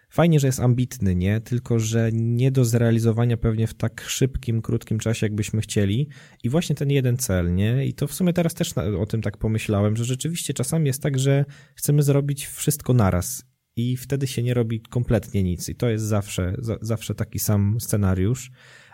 Fajnie, 0.09 0.39
że 0.39 0.47
jest 0.47 0.59
ambitny, 0.59 1.15
nie? 1.15 1.41
Tylko, 1.41 1.79
że 1.79 2.09
nie 2.13 2.51
do 2.51 2.65
zrealizowania 2.65 3.37
pewnie 3.37 3.67
w 3.67 3.73
tak 3.73 4.01
szybkim, 4.07 4.61
krótkim 4.61 4.99
czasie, 4.99 5.25
jakbyśmy 5.25 5.61
chcieli. 5.61 6.09
I 6.43 6.49
właśnie 6.49 6.75
ten 6.75 6.91
jeden 6.91 7.17
cel, 7.17 7.55
nie? 7.55 7.85
I 7.85 7.93
to 7.93 8.07
w 8.07 8.13
sumie 8.13 8.33
teraz 8.33 8.53
też 8.53 8.73
o 8.77 9.05
tym 9.05 9.21
tak 9.21 9.37
pomyślałem, 9.37 9.95
że 9.95 10.05
rzeczywiście 10.05 10.53
czasami 10.53 10.87
jest 10.87 11.01
tak, 11.01 11.19
że 11.19 11.45
chcemy 11.75 12.03
zrobić 12.03 12.47
wszystko 12.47 12.93
naraz. 12.93 13.45
I 13.77 13.97
wtedy 13.97 14.27
się 14.27 14.43
nie 14.43 14.53
robi 14.53 14.81
kompletnie 14.81 15.43
nic. 15.43 15.69
I 15.69 15.75
to 15.75 15.89
jest 15.89 16.05
zawsze, 16.05 16.55
zawsze 16.81 17.15
taki 17.15 17.39
sam 17.39 17.77
scenariusz 17.79 18.51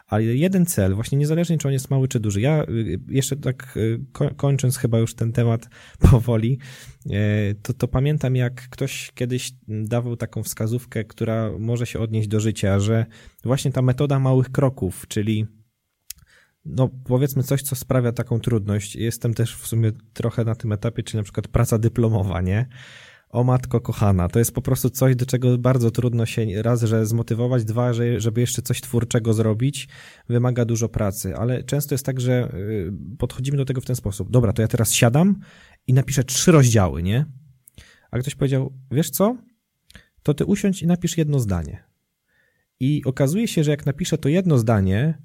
ale 0.08 0.24
jeden 0.24 0.66
cel, 0.66 0.96
właśnie 0.96 1.18
niezależnie 1.18 1.58
czy 1.58 1.68
on 1.68 1.74
jest 1.74 1.90
mały 1.90 2.08
czy 2.08 2.20
duży. 2.20 2.42
Ja 2.42 2.64
y, 2.64 3.00
jeszcze 3.08 3.36
tak 3.36 3.78
y, 3.78 4.00
kończąc 4.38 4.78
chyba 4.78 5.00
już 5.00 5.16
ten 5.16 5.32
temat 5.32 5.70
powoli, 6.12 6.60
y, 7.06 7.10
to, 7.62 7.74
to 7.74 7.88
pamiętam 7.88 8.36
jak 8.36 8.70
ktoś 8.70 9.12
kiedyś 9.16 9.52
dawał 9.68 10.18
taką 10.18 10.44
wskazówkę, 10.44 11.04
która 11.04 11.52
może 11.60 11.86
się 11.86 12.00
odnieść 12.00 12.28
do 12.28 12.40
życia, 12.40 12.80
że 12.80 13.06
właśnie 13.44 13.72
ta 13.72 13.82
metoda 13.82 14.20
małych 14.20 14.52
kroków, 14.52 15.06
czyli 15.08 15.48
no 16.66 16.90
powiedzmy 17.06 17.44
coś, 17.44 17.62
co 17.62 17.76
sprawia 17.76 18.12
taką 18.12 18.40
trudność. 18.40 18.96
Jestem 18.96 19.34
też 19.34 19.56
w 19.56 19.68
sumie 19.68 19.92
trochę 20.14 20.44
na 20.44 20.56
tym 20.56 20.72
etapie, 20.72 21.04
czyli 21.04 21.18
na 21.18 21.24
przykład 21.24 21.48
praca 21.48 21.78
dyplomowa, 21.78 22.42
nie? 22.42 22.68
O 23.34 23.44
matko 23.44 23.82
kochana, 23.82 24.28
to 24.28 24.40
jest 24.40 24.52
po 24.52 24.62
prostu 24.62 24.90
coś, 24.90 25.16
do 25.16 25.26
czego 25.26 25.58
bardzo 25.58 25.92
trudno 25.92 26.26
się 26.26 26.62
raz, 26.62 26.84
że 26.84 27.06
zmotywować, 27.06 27.64
dwa, 27.64 27.94
że, 27.94 28.20
żeby 28.20 28.42
jeszcze 28.42 28.62
coś 28.62 28.82
twórczego 28.82 29.34
zrobić, 29.34 29.88
wymaga 30.30 30.66
dużo 30.66 30.90
pracy, 30.90 31.36
ale 31.36 31.64
często 31.64 31.94
jest 31.94 32.06
tak, 32.06 32.22
że 32.22 32.54
y, 32.54 32.92
podchodzimy 33.18 33.58
do 33.58 33.66
tego 33.66 33.82
w 33.82 33.86
ten 33.86 33.96
sposób. 33.96 34.32
Dobra, 34.32 34.54
to 34.54 34.62
ja 34.62 34.68
teraz 34.68 34.92
siadam 34.92 35.40
i 35.88 35.94
napiszę 35.94 36.24
trzy 36.24 36.52
rozdziały, 36.52 37.04
nie? 37.04 37.26
A 38.12 38.20
ktoś 38.20 38.36
powiedział, 38.36 38.74
wiesz 38.92 39.10
co? 39.10 39.38
To 40.24 40.34
ty 40.34 40.46
usiądź 40.46 40.82
i 40.84 40.88
napisz 40.88 41.18
jedno 41.18 41.40
zdanie. 41.40 41.84
I 42.80 43.02
okazuje 43.06 43.48
się, 43.48 43.64
że 43.64 43.72
jak 43.72 43.86
napiszę 43.86 44.18
to 44.18 44.30
jedno 44.30 44.58
zdanie, 44.58 45.18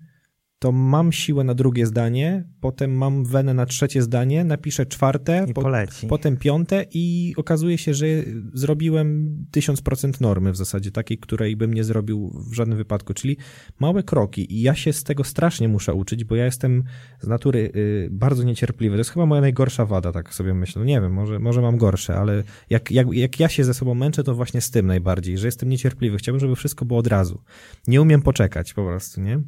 to 0.59 0.73
mam 0.73 1.13
siłę 1.13 1.45
na 1.45 1.55
drugie 1.55 1.87
zdanie, 1.87 2.45
potem 2.61 2.97
mam 2.97 3.25
wenę 3.25 3.55
na 3.55 3.67
trzecie 3.67 4.03
zdanie, 4.03 4.45
napiszę 4.45 4.87
czwarte, 4.87 5.47
po, 5.55 5.63
potem 6.09 6.37
piąte 6.37 6.85
i 6.95 7.35
okazuje 7.37 7.79
się, 7.79 7.95
że 7.95 8.07
zrobiłem 8.55 9.37
tysiąc 9.51 9.81
procent 9.81 10.21
normy 10.21 10.53
w 10.53 10.57
zasadzie, 10.57 10.91
takiej, 10.91 11.19
której 11.19 11.57
bym 11.57 11.75
nie 11.75 11.85
zrobił 11.85 12.43
w 12.51 12.55
żadnym 12.55 12.79
wypadku, 12.79 13.15
czyli 13.15 13.37
małe 13.81 14.03
kroki 14.03 14.55
i 14.55 14.63
ja 14.63 14.75
się 14.75 14.93
z 14.93 15.05
tego 15.05 15.25
strasznie 15.25 15.69
muszę 15.69 15.95
uczyć, 15.95 16.25
bo 16.25 16.37
ja 16.37 16.45
jestem 16.45 16.85
z 17.21 17.27
natury 17.27 17.73
y, 17.77 18.09
bardzo 18.11 18.43
niecierpliwy. 18.43 18.97
To 18.97 19.01
jest 19.01 19.11
chyba 19.11 19.27
moja 19.27 19.41
najgorsza 19.41 19.87
wada, 19.87 20.13
tak 20.13 20.35
sobie 20.35 20.55
myślę. 20.55 20.81
No 20.81 20.87
nie 20.87 21.01
wiem, 21.01 21.13
może, 21.13 21.39
może 21.39 21.63
mam 21.63 21.77
gorsze, 21.77 22.17
ale 22.17 22.43
jak, 22.71 22.91
jak, 22.91 23.13
jak 23.13 23.41
ja 23.41 23.49
się 23.49 23.65
ze 23.65 23.75
sobą 23.75 23.95
męczę, 23.95 24.25
to 24.25 24.35
właśnie 24.35 24.61
z 24.61 24.71
tym 24.71 24.87
najbardziej, 24.87 25.39
że 25.39 25.49
jestem 25.49 25.69
niecierpliwy. 25.69 26.17
Chciałbym, 26.19 26.41
żeby 26.41 26.57
wszystko 26.57 26.85
było 26.85 27.01
od 27.01 27.07
razu. 27.07 27.43
Nie 27.87 28.03
umiem 28.03 28.23
poczekać 28.23 28.75
po 28.75 28.85
prostu, 28.85 29.21
nie? 29.21 29.43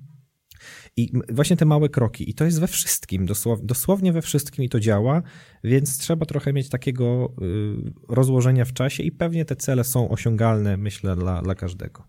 I 0.97 1.13
właśnie 1.29 1.57
te 1.57 1.65
małe 1.65 1.89
kroki, 1.89 2.31
i 2.31 2.35
to 2.35 2.45
jest 2.45 2.61
we 2.61 2.67
wszystkim, 2.67 3.27
dosłownie, 3.27 3.67
dosłownie 3.67 4.13
we 4.13 4.23
wszystkim 4.23 4.65
i 4.65 4.69
to 4.69 4.81
działa, 4.81 5.23
więc 5.65 5.99
trzeba 5.99 6.27
trochę 6.27 6.53
mieć 6.53 6.69
takiego 6.69 7.33
y, 7.43 7.93
rozłożenia 8.09 8.65
w 8.65 8.73
czasie 8.73 9.03
i 9.03 9.13
pewnie 9.13 9.45
te 9.45 9.57
cele 9.57 9.85
są 9.85 10.09
osiągalne, 10.09 10.77
myślę, 10.77 11.17
dla, 11.17 11.43
dla 11.43 11.55
każdego. 11.55 12.05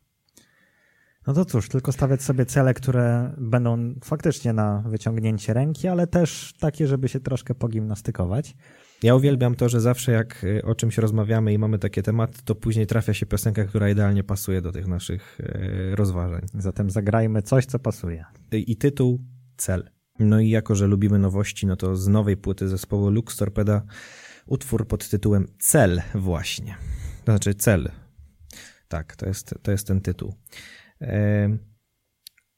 No 1.27 1.33
to 1.33 1.45
cóż, 1.45 1.69
tylko 1.69 1.91
stawiać 1.91 2.23
sobie 2.23 2.45
cele, 2.45 2.73
które 2.73 3.35
będą 3.37 3.93
faktycznie 4.03 4.53
na 4.53 4.83
wyciągnięcie 4.87 5.53
ręki, 5.53 5.87
ale 5.87 6.07
też 6.07 6.53
takie, 6.59 6.87
żeby 6.87 7.09
się 7.09 7.19
troszkę 7.19 7.55
pogimnastykować. 7.55 8.55
Ja 9.03 9.15
uwielbiam 9.15 9.55
to, 9.55 9.69
że 9.69 9.81
zawsze 9.81 10.11
jak 10.11 10.43
y, 10.43 10.65
o 10.65 10.75
czymś 10.75 10.97
rozmawiamy 10.97 11.53
i 11.53 11.57
mamy 11.57 11.79
takie 11.79 12.03
tematy, 12.03 12.39
to 12.45 12.55
później 12.55 12.87
trafia 12.87 13.13
się 13.13 13.25
piosenka, 13.25 13.63
która 13.63 13.89
idealnie 13.89 14.23
pasuje 14.23 14.61
do 14.61 14.71
tych 14.71 14.87
naszych 14.87 15.39
y, 15.39 15.95
rozważań. 15.95 16.41
Zatem 16.53 16.89
zagrajmy 16.89 17.41
coś, 17.41 17.65
co 17.65 17.79
pasuje. 17.79 18.25
I 18.51 18.77
tytuł 18.77 19.19
Cel. 19.57 19.89
No 20.19 20.39
i 20.39 20.49
jako, 20.49 20.75
że 20.75 20.87
lubimy 20.87 21.19
nowości, 21.19 21.67
no 21.67 21.75
to 21.75 21.95
z 21.95 22.07
nowej 22.07 22.37
płyty 22.37 22.67
zespołu 22.67 23.09
Lux 23.09 23.37
Torpeda 23.37 23.81
utwór 24.45 24.87
pod 24.87 25.09
tytułem 25.09 25.47
Cel 25.59 26.01
właśnie. 26.15 26.75
To 27.25 27.31
znaczy 27.31 27.55
Cel. 27.55 27.91
Tak, 28.87 29.15
to 29.15 29.25
jest, 29.25 29.55
to 29.61 29.71
jest 29.71 29.87
ten 29.87 30.01
tytuł. 30.01 30.35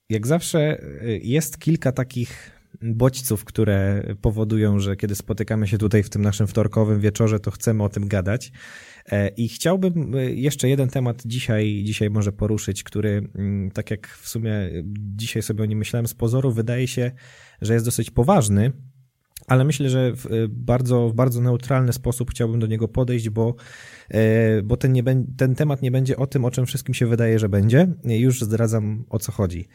Jak 0.10 0.27
zawsze 0.27 0.84
y, 1.03 1.19
jest 1.23 1.60
kilka 1.60 1.91
takich 1.91 2.53
bodźców, 2.84 3.46
które 3.46 4.04
powodują, 4.22 4.80
że 4.80 4.96
kiedy 4.96 5.15
spotykamy 5.15 5.67
się 5.67 5.78
tutaj 5.78 6.04
w 6.04 6.10
tym 6.10 6.22
naszym 6.22 6.48
wtorkowym 6.48 7.00
wieczorze, 7.00 7.39
to 7.39 7.52
chcemy 7.52 7.84
o 7.84 7.89
tym 7.89 8.08
gadać. 8.08 8.52
E, 9.12 9.28
I 9.28 9.50
chciałbym 9.50 10.15
y, 10.15 10.36
jeszcze 10.36 10.69
jeden 10.69 10.89
temat 10.89 11.22
dzisiaj, 11.26 11.82
dzisiaj 11.86 12.10
może 12.10 12.32
poruszyć, 12.32 12.84
który, 12.84 13.30
mm, 13.36 13.72
tak 13.72 13.91
jak 13.91 14.08
w 14.08 14.30
sumie 14.30 14.52
dzisiaj 15.15 15.41
sobie 15.41 15.63
o 15.63 15.65
nim 15.65 15.80
myślałem, 15.80 16.08
z 16.08 16.13
pozoru 16.13 16.52
wydaje 16.52 16.88
się, 16.88 17.12
że 17.62 17.74
jest 17.74 17.86
dosyć 17.86 18.12
poważny, 18.12 18.72
ale 19.48 19.63
myślę, 19.63 19.89
że 19.89 20.15
w 20.15 20.26
y, 20.26 20.48
bardzo, 20.50 21.10
w 21.10 21.13
bardzo 21.13 21.41
neutralny 21.41 21.93
sposób 21.93 22.32
chciałbym 22.32 22.60
do 22.60 22.67
niego 22.67 22.88
podejść, 22.88 23.30
bo, 23.30 23.56
e, 24.10 24.62
bo 24.62 24.78
ten, 24.78 24.93
nie, 24.93 25.04
ten 25.38 25.56
temat 25.56 25.82
nie 25.82 25.91
będzie 25.91 26.17
o 26.17 26.28
tym, 26.28 26.46
o 26.46 26.52
czym 26.52 26.65
wszystkim 26.65 26.93
się 26.93 27.08
wydaje, 27.08 27.39
że 27.39 27.50
będzie. 27.50 27.88
Już 28.04 28.41
zdradzam, 28.41 29.06
o 29.10 29.19
co 29.19 29.32
chodzi. 29.32 29.67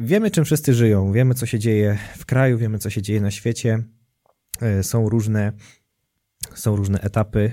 E, 0.00 0.04
wiemy, 0.04 0.30
czym 0.30 0.44
wszyscy 0.44 0.74
żyją, 0.74 1.12
wiemy, 1.12 1.34
co 1.34 1.46
się 1.46 1.58
dzieje 1.58 1.98
w 2.16 2.26
kraju, 2.26 2.58
wiemy, 2.58 2.78
co 2.78 2.90
się 2.90 3.02
dzieje 3.02 3.20
na 3.20 3.30
świecie. 3.30 3.82
E, 4.60 4.82
są 4.82 5.08
różne, 5.08 5.52
są 6.54 6.76
różne 6.76 7.00
etapy 7.00 7.52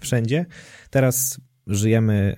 wszędzie. 0.00 0.46
Teraz 0.90 1.40
żyjemy 1.66 2.36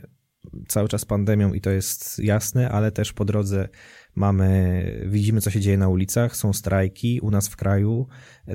cały 0.68 0.88
czas 0.88 1.04
pandemią 1.04 1.52
i 1.52 1.60
to 1.60 1.70
jest 1.70 2.18
jasne, 2.18 2.70
ale 2.70 2.92
też 2.92 3.12
po 3.12 3.24
drodze 3.24 3.68
Mamy, 4.16 5.06
widzimy, 5.06 5.40
co 5.40 5.50
się 5.50 5.60
dzieje 5.60 5.78
na 5.78 5.88
ulicach, 5.88 6.36
są 6.36 6.52
strajki 6.52 7.20
u 7.20 7.30
nas 7.30 7.48
w 7.48 7.56
kraju, 7.56 8.06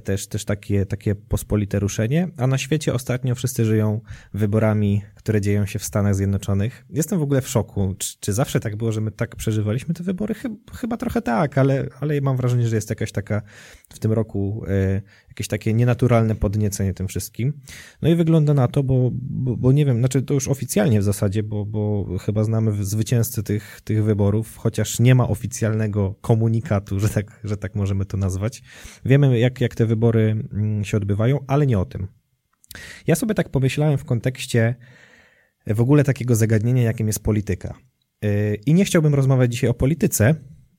też, 0.03 0.27
też 0.27 0.45
takie, 0.45 0.85
takie 0.85 1.15
pospolite 1.15 1.79
ruszenie, 1.79 2.27
a 2.37 2.47
na 2.47 2.57
świecie 2.57 2.93
ostatnio 2.93 3.35
wszyscy 3.35 3.65
żyją 3.65 4.01
wyborami, 4.33 5.01
które 5.15 5.41
dzieją 5.41 5.65
się 5.65 5.79
w 5.79 5.83
Stanach 5.83 6.15
Zjednoczonych. 6.15 6.85
Jestem 6.89 7.19
w 7.19 7.21
ogóle 7.21 7.41
w 7.41 7.47
szoku. 7.47 7.95
Czy, 7.97 8.15
czy 8.19 8.33
zawsze 8.33 8.59
tak 8.59 8.75
było, 8.75 8.91
że 8.91 9.01
my 9.01 9.11
tak 9.11 9.35
przeżywaliśmy 9.35 9.93
te 9.93 10.03
wybory? 10.03 10.33
Chyba, 10.33 10.55
chyba 10.73 10.97
trochę 10.97 11.21
tak, 11.21 11.57
ale, 11.57 11.87
ale 11.99 12.21
mam 12.21 12.37
wrażenie, 12.37 12.67
że 12.67 12.75
jest 12.75 12.89
jakaś 12.89 13.11
taka 13.11 13.41
w 13.89 13.99
tym 13.99 14.11
roku 14.11 14.63
e, 14.67 15.01
jakieś 15.31 15.47
takie 15.47 15.73
nienaturalne 15.73 16.35
podniecenie 16.35 16.93
tym 16.93 17.07
wszystkim. 17.07 17.53
No 18.01 18.09
i 18.09 18.15
wygląda 18.15 18.53
na 18.53 18.67
to, 18.67 18.83
bo, 18.83 19.09
bo, 19.13 19.57
bo, 19.57 19.71
nie 19.71 19.85
wiem, 19.85 19.97
znaczy 19.99 20.21
to 20.21 20.33
już 20.33 20.47
oficjalnie 20.47 20.99
w 20.99 21.03
zasadzie, 21.03 21.43
bo, 21.43 21.65
bo 21.65 22.05
chyba 22.17 22.43
znamy 22.43 22.85
zwycięzcę 22.85 23.43
tych, 23.43 23.81
tych 23.83 24.03
wyborów, 24.03 24.57
chociaż 24.57 24.99
nie 24.99 25.15
ma 25.15 25.27
oficjalnego 25.27 26.15
komunikatu, 26.21 26.99
że 26.99 27.09
tak, 27.09 27.39
że 27.43 27.57
tak 27.57 27.75
możemy 27.75 28.05
to 28.05 28.17
nazwać. 28.17 28.63
Wiemy, 29.05 29.39
jak, 29.39 29.61
jak 29.61 29.75
te 29.81 29.85
wybory 29.85 30.35
mm, 30.53 30.83
się 30.83 30.97
odbywają, 30.97 31.39
ale 31.47 31.67
nie 31.67 31.79
o 31.79 31.85
tym. 31.85 32.07
Ja 33.07 33.15
sobie 33.15 33.33
tak 33.33 33.49
pomyślałem 33.49 33.97
w 33.97 34.05
kontekście 34.05 34.75
w 35.67 35.81
ogóle 35.81 36.03
takiego 36.03 36.35
zagadnienia, 36.35 36.83
jakim 36.83 37.07
jest 37.07 37.23
polityka. 37.23 37.77
Y, 38.25 38.59
I 38.65 38.73
nie 38.73 38.85
chciałbym 38.85 39.15
rozmawiać 39.15 39.51
dzisiaj 39.51 39.69
o 39.69 39.73
polityce, 39.73 40.35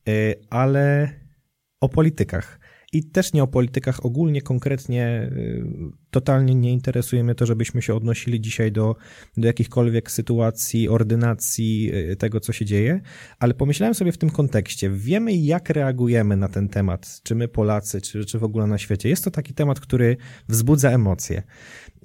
y, 0.08 0.34
ale 0.50 1.10
o 1.80 1.88
politykach. 1.88 2.60
I 2.92 3.04
też 3.04 3.32
nie 3.32 3.42
o 3.42 3.46
politykach 3.46 4.06
ogólnie, 4.06 4.42
konkretnie 4.42 5.30
y, 5.32 5.64
totalnie 6.10 6.54
nie 6.54 6.72
interesuje 6.72 7.24
mnie 7.24 7.34
to, 7.34 7.46
żebyśmy 7.46 7.82
się 7.82 7.94
odnosili 7.94 8.40
dzisiaj 8.40 8.72
do, 8.72 8.96
do 9.36 9.46
jakichkolwiek 9.46 10.10
sytuacji, 10.10 10.88
ordynacji 10.88 11.90
y, 11.94 12.16
tego, 12.16 12.40
co 12.40 12.52
się 12.52 12.64
dzieje, 12.64 13.00
ale 13.38 13.54
pomyślałem 13.54 13.94
sobie 13.94 14.12
w 14.12 14.18
tym 14.18 14.30
kontekście, 14.30 14.90
wiemy 14.90 15.34
jak 15.34 15.70
reagujemy 15.70 16.36
na 16.36 16.48
ten 16.48 16.68
temat, 16.68 17.20
czy 17.22 17.34
my 17.34 17.48
Polacy, 17.48 18.00
czy, 18.00 18.24
czy 18.24 18.38
w 18.38 18.44
ogóle 18.44 18.66
na 18.66 18.78
świecie. 18.78 19.08
Jest 19.08 19.24
to 19.24 19.30
taki 19.30 19.54
temat, 19.54 19.80
który 19.80 20.16
wzbudza 20.48 20.90
emocje. 20.90 21.42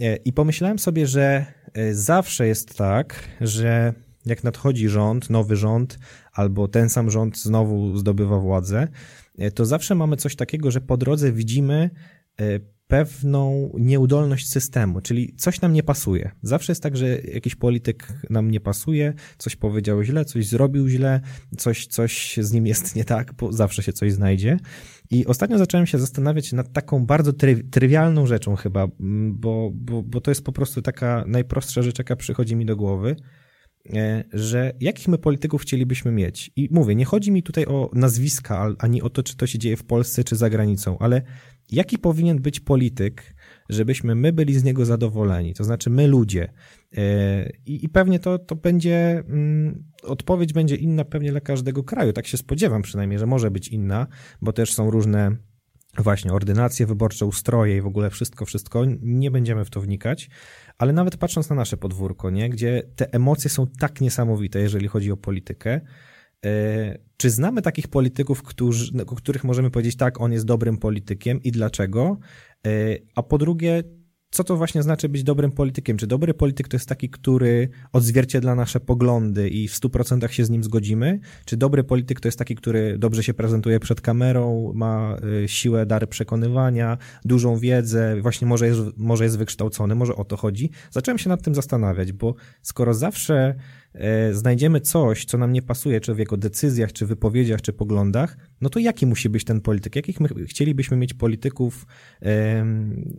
Y, 0.02 0.18
I 0.26 0.34
pomyślałem 0.34 0.80
sobie, 0.80 1.08
że 1.08 1.46
zawsze 1.92 2.48
jest 2.48 2.78
tak, 2.78 3.30
że 3.42 3.94
jak 4.26 4.44
nadchodzi 4.44 4.90
rząd, 4.90 5.30
nowy 5.30 5.56
rząd, 5.56 6.00
albo 6.34 6.68
ten 6.68 6.90
sam 6.90 7.12
rząd 7.12 7.38
znowu 7.38 7.98
zdobywa 7.98 8.40
władzę, 8.40 8.88
to 9.54 9.66
zawsze 9.66 9.96
mamy 9.96 10.18
coś 10.18 10.36
takiego, 10.36 10.72
że 10.72 10.82
po 10.82 10.98
drodze 10.98 11.32
widzimy 11.32 11.90
e, 12.40 12.60
pewną 12.88 13.72
nieudolność 13.80 14.50
systemu, 14.50 15.02
czyli 15.02 15.34
coś 15.36 15.62
nam 15.62 15.74
nie 15.74 15.84
pasuje. 15.84 16.32
Zawsze 16.42 16.72
jest 16.72 16.84
tak, 16.84 16.98
że 16.98 17.08
jakiś 17.22 17.56
polityk 17.56 18.08
nam 18.30 18.52
nie 18.52 18.60
pasuje, 18.60 19.14
coś 19.38 19.56
powiedział 19.56 20.04
źle, 20.04 20.26
coś 20.26 20.48
zrobił 20.48 20.88
źle, 20.88 21.22
coś, 21.58 21.88
coś 21.88 22.38
z 22.42 22.52
nim 22.52 22.68
jest 22.68 22.96
nie 22.96 23.06
tak, 23.06 23.34
bo 23.34 23.52
zawsze 23.52 23.84
się 23.84 23.94
coś 23.94 24.14
znajdzie. 24.14 24.58
I 25.10 25.26
ostatnio 25.26 25.58
zacząłem 25.58 25.86
się 25.86 26.00
zastanawiać 26.00 26.54
nad 26.54 26.74
taką 26.74 27.06
bardzo 27.06 27.34
try, 27.34 27.64
trywialną 27.64 28.26
rzeczą 28.26 28.56
chyba, 28.56 28.88
bo, 29.32 29.72
bo, 29.74 30.04
bo 30.04 30.22
to 30.22 30.32
jest 30.32 30.44
po 30.44 30.52
prostu 30.52 30.82
taka 30.82 31.24
najprostsza 31.28 31.82
rzecz, 31.82 31.98
jaka 31.98 32.16
przychodzi 32.16 32.56
mi 32.56 32.66
do 32.66 32.76
głowy, 32.76 33.16
E, 33.16 33.16
że 34.34 34.74
jakich 34.80 35.08
my 35.08 35.18
polityków 35.18 35.62
chcielibyśmy 35.62 36.12
mieć. 36.12 36.52
I 36.56 36.70
mówię, 36.72 36.96
nie 36.96 37.06
chodzi 37.06 37.32
mi 37.32 37.44
tutaj 37.44 37.66
o 37.66 37.90
nazwiska, 37.94 38.74
ani 38.80 39.02
o 39.02 39.10
to, 39.10 39.24
czy 39.24 39.38
to 39.38 39.48
się 39.48 39.60
dzieje 39.60 39.78
w 39.78 39.84
Polsce, 39.84 40.24
czy 40.24 40.36
za 40.36 40.50
granicą, 40.50 40.98
ale 41.00 41.22
jaki 41.72 41.98
powinien 41.98 42.42
być 42.42 42.60
polityk, 42.60 43.36
żebyśmy 43.70 44.16
my 44.16 44.34
byli 44.34 44.54
z 44.60 44.64
niego 44.64 44.86
zadowoleni, 44.86 45.54
to 45.54 45.64
znaczy 45.64 45.90
my 45.90 46.08
ludzie. 46.08 46.54
E, 46.98 47.50
I, 47.66 47.86
i 47.86 47.90
pewnie 47.90 48.20
to, 48.20 48.40
to 48.40 48.56
będzie, 48.56 49.24
mm, 49.28 49.84
odpowiedź 50.04 50.54
będzie 50.54 50.76
inna 50.76 51.06
pewnie 51.06 51.32
dla 51.32 51.42
każdego 51.42 51.84
kraju, 51.84 52.14
tak 52.14 52.28
się 52.28 52.38
spodziewam 52.38 52.82
przynajmniej, 52.82 53.20
że 53.20 53.26
może 53.26 53.52
być 53.52 53.68
inna, 53.68 54.08
bo 54.42 54.54
też 54.54 54.74
są 54.74 54.92
różne 54.92 55.38
właśnie 56.04 56.34
ordynacje 56.34 56.86
wyborcze, 56.86 57.26
ustroje 57.26 57.78
i 57.78 57.82
w 57.82 57.88
ogóle 57.88 58.10
wszystko, 58.10 58.46
wszystko. 58.46 58.86
Nie 59.02 59.32
będziemy 59.32 59.66
w 59.66 59.70
to 59.70 59.82
wnikać, 59.82 60.30
ale 60.78 60.94
nawet 60.94 61.18
patrząc 61.18 61.50
na 61.50 61.56
nasze 61.56 61.78
podwórko, 61.78 62.30
nie, 62.30 62.50
gdzie 62.50 62.84
te 62.96 63.14
emocje 63.14 63.50
są 63.50 63.68
tak 63.80 64.02
niesamowite, 64.02 64.60
jeżeli 64.60 64.88
chodzi 64.88 65.12
o 65.12 65.18
politykę, 65.18 65.82
e, 66.46 66.98
czy 67.18 67.30
znamy 67.30 67.62
takich 67.62 67.88
polityków, 67.88 68.44
którzy, 68.44 68.92
o 69.08 69.16
których 69.16 69.44
możemy 69.44 69.72
powiedzieć, 69.72 69.98
tak, 69.98 70.22
on 70.22 70.32
jest 70.32 70.46
dobrym 70.46 70.78
politykiem 70.78 71.44
i 71.44 71.52
dlaczego? 71.52 72.18
E, 72.68 72.70
a 73.16 73.24
po 73.24 73.38
drugie, 73.38 73.84
co 74.32 74.44
to 74.44 74.58
właśnie 74.58 74.84
znaczy 74.84 75.10
być 75.10 75.24
dobrym 75.24 75.52
politykiem? 75.52 75.98
Czy 75.98 76.08
dobry 76.08 76.34
polityk 76.34 76.68
to 76.68 76.76
jest 76.76 76.90
taki, 76.90 77.10
który 77.10 77.70
odzwierciedla 77.94 78.56
nasze 78.56 78.80
poglądy 78.80 79.50
i 79.50 79.68
w 79.68 79.74
100% 79.74 80.28
się 80.28 80.46
z 80.46 80.50
nim 80.50 80.64
zgodzimy? 80.64 81.20
Czy 81.46 81.58
dobry 81.58 81.84
polityk 81.84 82.20
to 82.20 82.28
jest 82.28 82.40
taki, 82.40 82.56
który 82.56 82.98
dobrze 82.98 83.24
się 83.24 83.34
prezentuje 83.34 83.80
przed 83.80 84.02
kamerą, 84.02 84.72
ma 84.76 85.18
y, 85.44 85.48
siłę, 85.48 85.86
dary 85.86 86.08
przekonywania, 86.08 86.98
dużą 87.26 87.58
wiedzę, 87.58 88.22
właśnie 88.22 88.48
może 88.48 88.68
jest, 88.68 88.82
może 88.98 89.24
jest 89.24 89.38
wykształcony, 89.38 89.96
może 89.96 90.16
o 90.16 90.26
to 90.26 90.38
chodzi? 90.38 90.72
Zacząłem 90.92 91.18
się 91.18 91.30
nad 91.30 91.44
tym 91.44 91.56
zastanawiać, 91.56 92.12
bo 92.12 92.36
skoro 92.62 92.94
zawsze 92.94 93.56
znajdziemy 94.32 94.82
coś, 94.82 95.26
co 95.26 95.38
nam 95.38 95.54
nie 95.54 95.62
pasuje, 95.62 96.02
czy 96.02 96.14
w 96.14 96.20
jego 96.20 96.38
decyzjach, 96.38 96.94
czy 96.94 97.06
wypowiedziach, 97.06 97.62
czy 97.62 97.74
poglądach, 97.74 98.38
no 98.62 98.70
to 98.70 98.80
jaki 98.80 99.06
musi 99.06 99.30
być 99.30 99.44
ten 99.44 99.62
polityk? 99.62 99.96
Jakich 99.96 100.20
my 100.20 100.30
chcielibyśmy 100.46 100.98
mieć 100.98 101.14
polityków, 101.14 101.86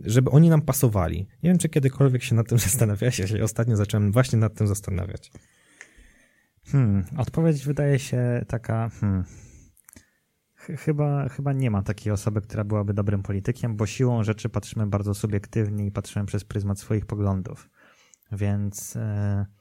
żeby 0.03 0.29
oni 0.29 0.49
nam 0.49 0.61
pasowali? 0.61 1.27
Nie 1.43 1.49
wiem, 1.49 1.57
czy 1.57 1.69
kiedykolwiek 1.69 2.23
się 2.23 2.35
nad 2.35 2.47
tym 2.47 2.59
zastanawiałeś, 2.69 3.19
ja 3.19 3.43
ostatnio 3.43 3.75
zacząłem 3.75 4.11
właśnie 4.11 4.39
nad 4.39 4.53
tym 4.53 4.67
zastanawiać. 4.67 5.31
Hmm, 6.65 7.03
odpowiedź 7.17 7.65
wydaje 7.65 7.99
się 7.99 8.45
taka. 8.47 8.89
Hmm. 8.89 9.23
Chyba, 10.55 11.29
chyba 11.29 11.53
nie 11.53 11.71
ma 11.71 11.81
takiej 11.81 12.13
osoby, 12.13 12.41
która 12.41 12.63
byłaby 12.63 12.93
dobrym 12.93 13.23
politykiem, 13.23 13.75
bo 13.75 13.85
siłą 13.85 14.23
rzeczy 14.23 14.49
patrzymy 14.49 14.87
bardzo 14.87 15.13
subiektywnie 15.13 15.85
i 15.85 15.91
patrzymy 15.91 16.25
przez 16.25 16.43
pryzmat 16.43 16.79
swoich 16.79 17.05
poglądów. 17.05 17.69
Więc. 18.31 18.95
Yy 18.95 19.58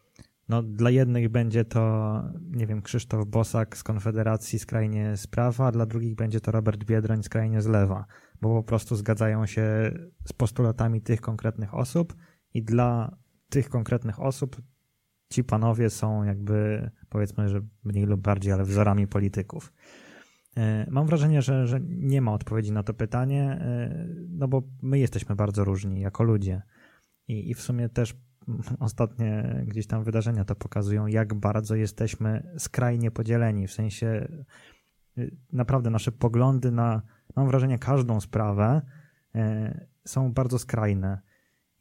no, 0.48 0.62
dla 0.62 0.90
jednych 0.90 1.28
będzie 1.28 1.64
to, 1.64 2.22
nie 2.50 2.66
wiem, 2.66 2.82
Krzysztof 2.82 3.26
Bosak 3.26 3.76
z 3.76 3.82
Konfederacji 3.82 4.58
skrajnie 4.58 5.16
z 5.16 5.26
prawa, 5.26 5.66
a 5.66 5.72
dla 5.72 5.86
drugich 5.86 6.14
będzie 6.14 6.40
to 6.40 6.52
Robert 6.52 6.84
Biedroń 6.84 7.22
skrajnie 7.22 7.62
z 7.62 7.66
lewa, 7.66 8.06
bo 8.40 8.48
po 8.48 8.62
prostu 8.62 8.96
zgadzają 8.96 9.46
się 9.46 9.92
z 10.24 10.32
postulatami 10.32 11.00
tych 11.00 11.20
konkretnych 11.20 11.74
osób 11.74 12.16
i 12.54 12.62
dla 12.62 13.16
tych 13.48 13.68
konkretnych 13.68 14.20
osób 14.20 14.62
ci 15.32 15.44
panowie 15.44 15.90
są 15.90 16.24
jakby, 16.24 16.90
powiedzmy, 17.08 17.48
że 17.48 17.60
mniej 17.84 18.06
lub 18.06 18.20
bardziej, 18.20 18.52
ale 18.52 18.64
wzorami 18.64 19.06
polityków. 19.06 19.72
E, 20.56 20.86
mam 20.90 21.06
wrażenie, 21.06 21.42
że, 21.42 21.66
że 21.66 21.80
nie 21.88 22.20
ma 22.20 22.32
odpowiedzi 22.32 22.72
na 22.72 22.82
to 22.82 22.94
pytanie, 22.94 23.42
e, 23.42 24.06
no 24.28 24.48
bo 24.48 24.62
my 24.82 24.98
jesteśmy 24.98 25.36
bardzo 25.36 25.64
różni 25.64 26.00
jako 26.00 26.22
ludzie. 26.22 26.62
I, 27.28 27.50
i 27.50 27.54
w 27.54 27.60
sumie 27.60 27.88
też 27.88 28.14
ostatnie 28.78 29.62
gdzieś 29.66 29.86
tam 29.86 30.04
wydarzenia 30.04 30.44
to 30.44 30.54
pokazują, 30.54 31.06
jak 31.06 31.34
bardzo 31.34 31.74
jesteśmy 31.74 32.54
skrajnie 32.58 33.10
podzieleni. 33.10 33.66
W 33.66 33.72
sensie 33.72 34.28
y, 35.18 35.36
naprawdę 35.52 35.90
nasze 35.90 36.12
poglądy 36.12 36.70
na, 36.70 37.02
mam 37.36 37.46
wrażenie, 37.48 37.78
każdą 37.78 38.20
sprawę 38.20 38.82
e, 39.34 39.86
są 40.04 40.32
bardzo 40.32 40.58
skrajne. 40.58 41.20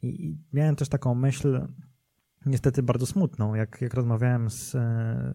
I, 0.02 0.38
miałem 0.52 0.76
też 0.76 0.88
taką 0.88 1.14
myśl, 1.14 1.68
niestety 2.46 2.82
bardzo 2.82 3.06
smutną, 3.06 3.54
jak, 3.54 3.80
jak 3.80 3.94
rozmawiałem 3.94 4.50
z, 4.50 4.76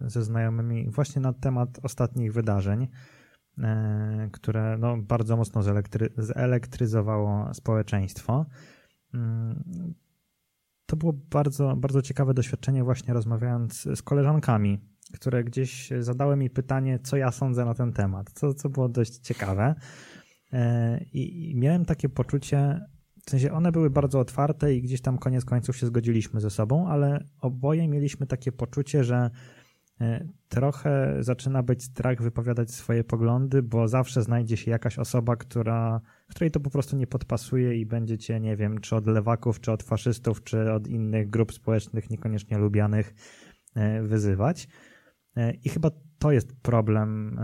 ze 0.02 0.22
znajomymi 0.22 0.90
właśnie 0.90 1.22
na 1.22 1.32
temat 1.32 1.80
ostatnich 1.82 2.32
wydarzeń, 2.32 2.88
które 4.32 4.78
no, 4.78 4.96
bardzo 4.96 5.36
mocno 5.36 5.62
zelektry, 5.62 6.10
zelektryzowało 6.16 7.54
społeczeństwo. 7.54 8.46
To 10.86 10.96
było 10.96 11.12
bardzo, 11.12 11.76
bardzo 11.76 12.02
ciekawe 12.02 12.34
doświadczenie, 12.34 12.84
właśnie 12.84 13.14
rozmawiając 13.14 13.88
z 13.94 14.02
koleżankami, 14.02 14.80
które 15.12 15.44
gdzieś 15.44 15.90
zadały 16.00 16.36
mi 16.36 16.50
pytanie, 16.50 16.98
co 16.98 17.16
ja 17.16 17.32
sądzę 17.32 17.64
na 17.64 17.74
ten 17.74 17.92
temat, 17.92 18.30
co, 18.34 18.54
co 18.54 18.68
było 18.68 18.88
dość 18.88 19.18
ciekawe. 19.18 19.74
E, 20.52 21.04
I, 21.12 21.50
I 21.50 21.56
miałem 21.56 21.84
takie 21.84 22.08
poczucie, 22.08 22.80
w 23.26 23.30
sensie 23.30 23.52
one 23.52 23.72
były 23.72 23.90
bardzo 23.90 24.20
otwarte 24.20 24.74
i 24.74 24.82
gdzieś 24.82 25.00
tam 25.00 25.18
koniec 25.18 25.44
końców 25.44 25.76
się 25.76 25.86
zgodziliśmy 25.86 26.40
ze 26.40 26.50
sobą, 26.50 26.88
ale 26.88 27.24
oboje 27.40 27.88
mieliśmy 27.88 28.26
takie 28.26 28.52
poczucie, 28.52 29.04
że 29.04 29.30
trochę 30.48 31.16
zaczyna 31.20 31.62
być 31.62 31.84
strach 31.84 32.22
wypowiadać 32.22 32.70
swoje 32.70 33.04
poglądy, 33.04 33.62
bo 33.62 33.88
zawsze 33.88 34.22
znajdzie 34.22 34.56
się 34.56 34.70
jakaś 34.70 34.98
osoba, 34.98 35.36
która, 35.36 36.00
której 36.30 36.50
to 36.50 36.60
po 36.60 36.70
prostu 36.70 36.96
nie 36.96 37.06
podpasuje 37.06 37.74
i 37.80 37.86
będzie 37.86 38.18
cię, 38.18 38.40
nie 38.40 38.56
wiem, 38.56 38.80
czy 38.80 38.96
od 38.96 39.06
lewaków, 39.06 39.60
czy 39.60 39.72
od 39.72 39.82
faszystów, 39.82 40.44
czy 40.44 40.72
od 40.72 40.88
innych 40.88 41.30
grup 41.30 41.52
społecznych 41.52 42.10
niekoniecznie 42.10 42.58
lubianych 42.58 43.14
e, 43.74 44.02
wyzywać. 44.02 44.68
E, 45.36 45.52
I 45.54 45.68
chyba 45.68 45.90
to 46.18 46.32
jest 46.32 46.52
problem 46.62 47.40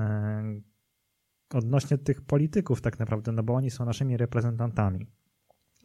odnośnie 1.54 1.98
tych 1.98 2.22
polityków 2.22 2.80
tak 2.80 2.98
naprawdę, 2.98 3.32
no 3.32 3.42
bo 3.42 3.54
oni 3.54 3.70
są 3.70 3.84
naszymi 3.84 4.16
reprezentantami. 4.16 5.06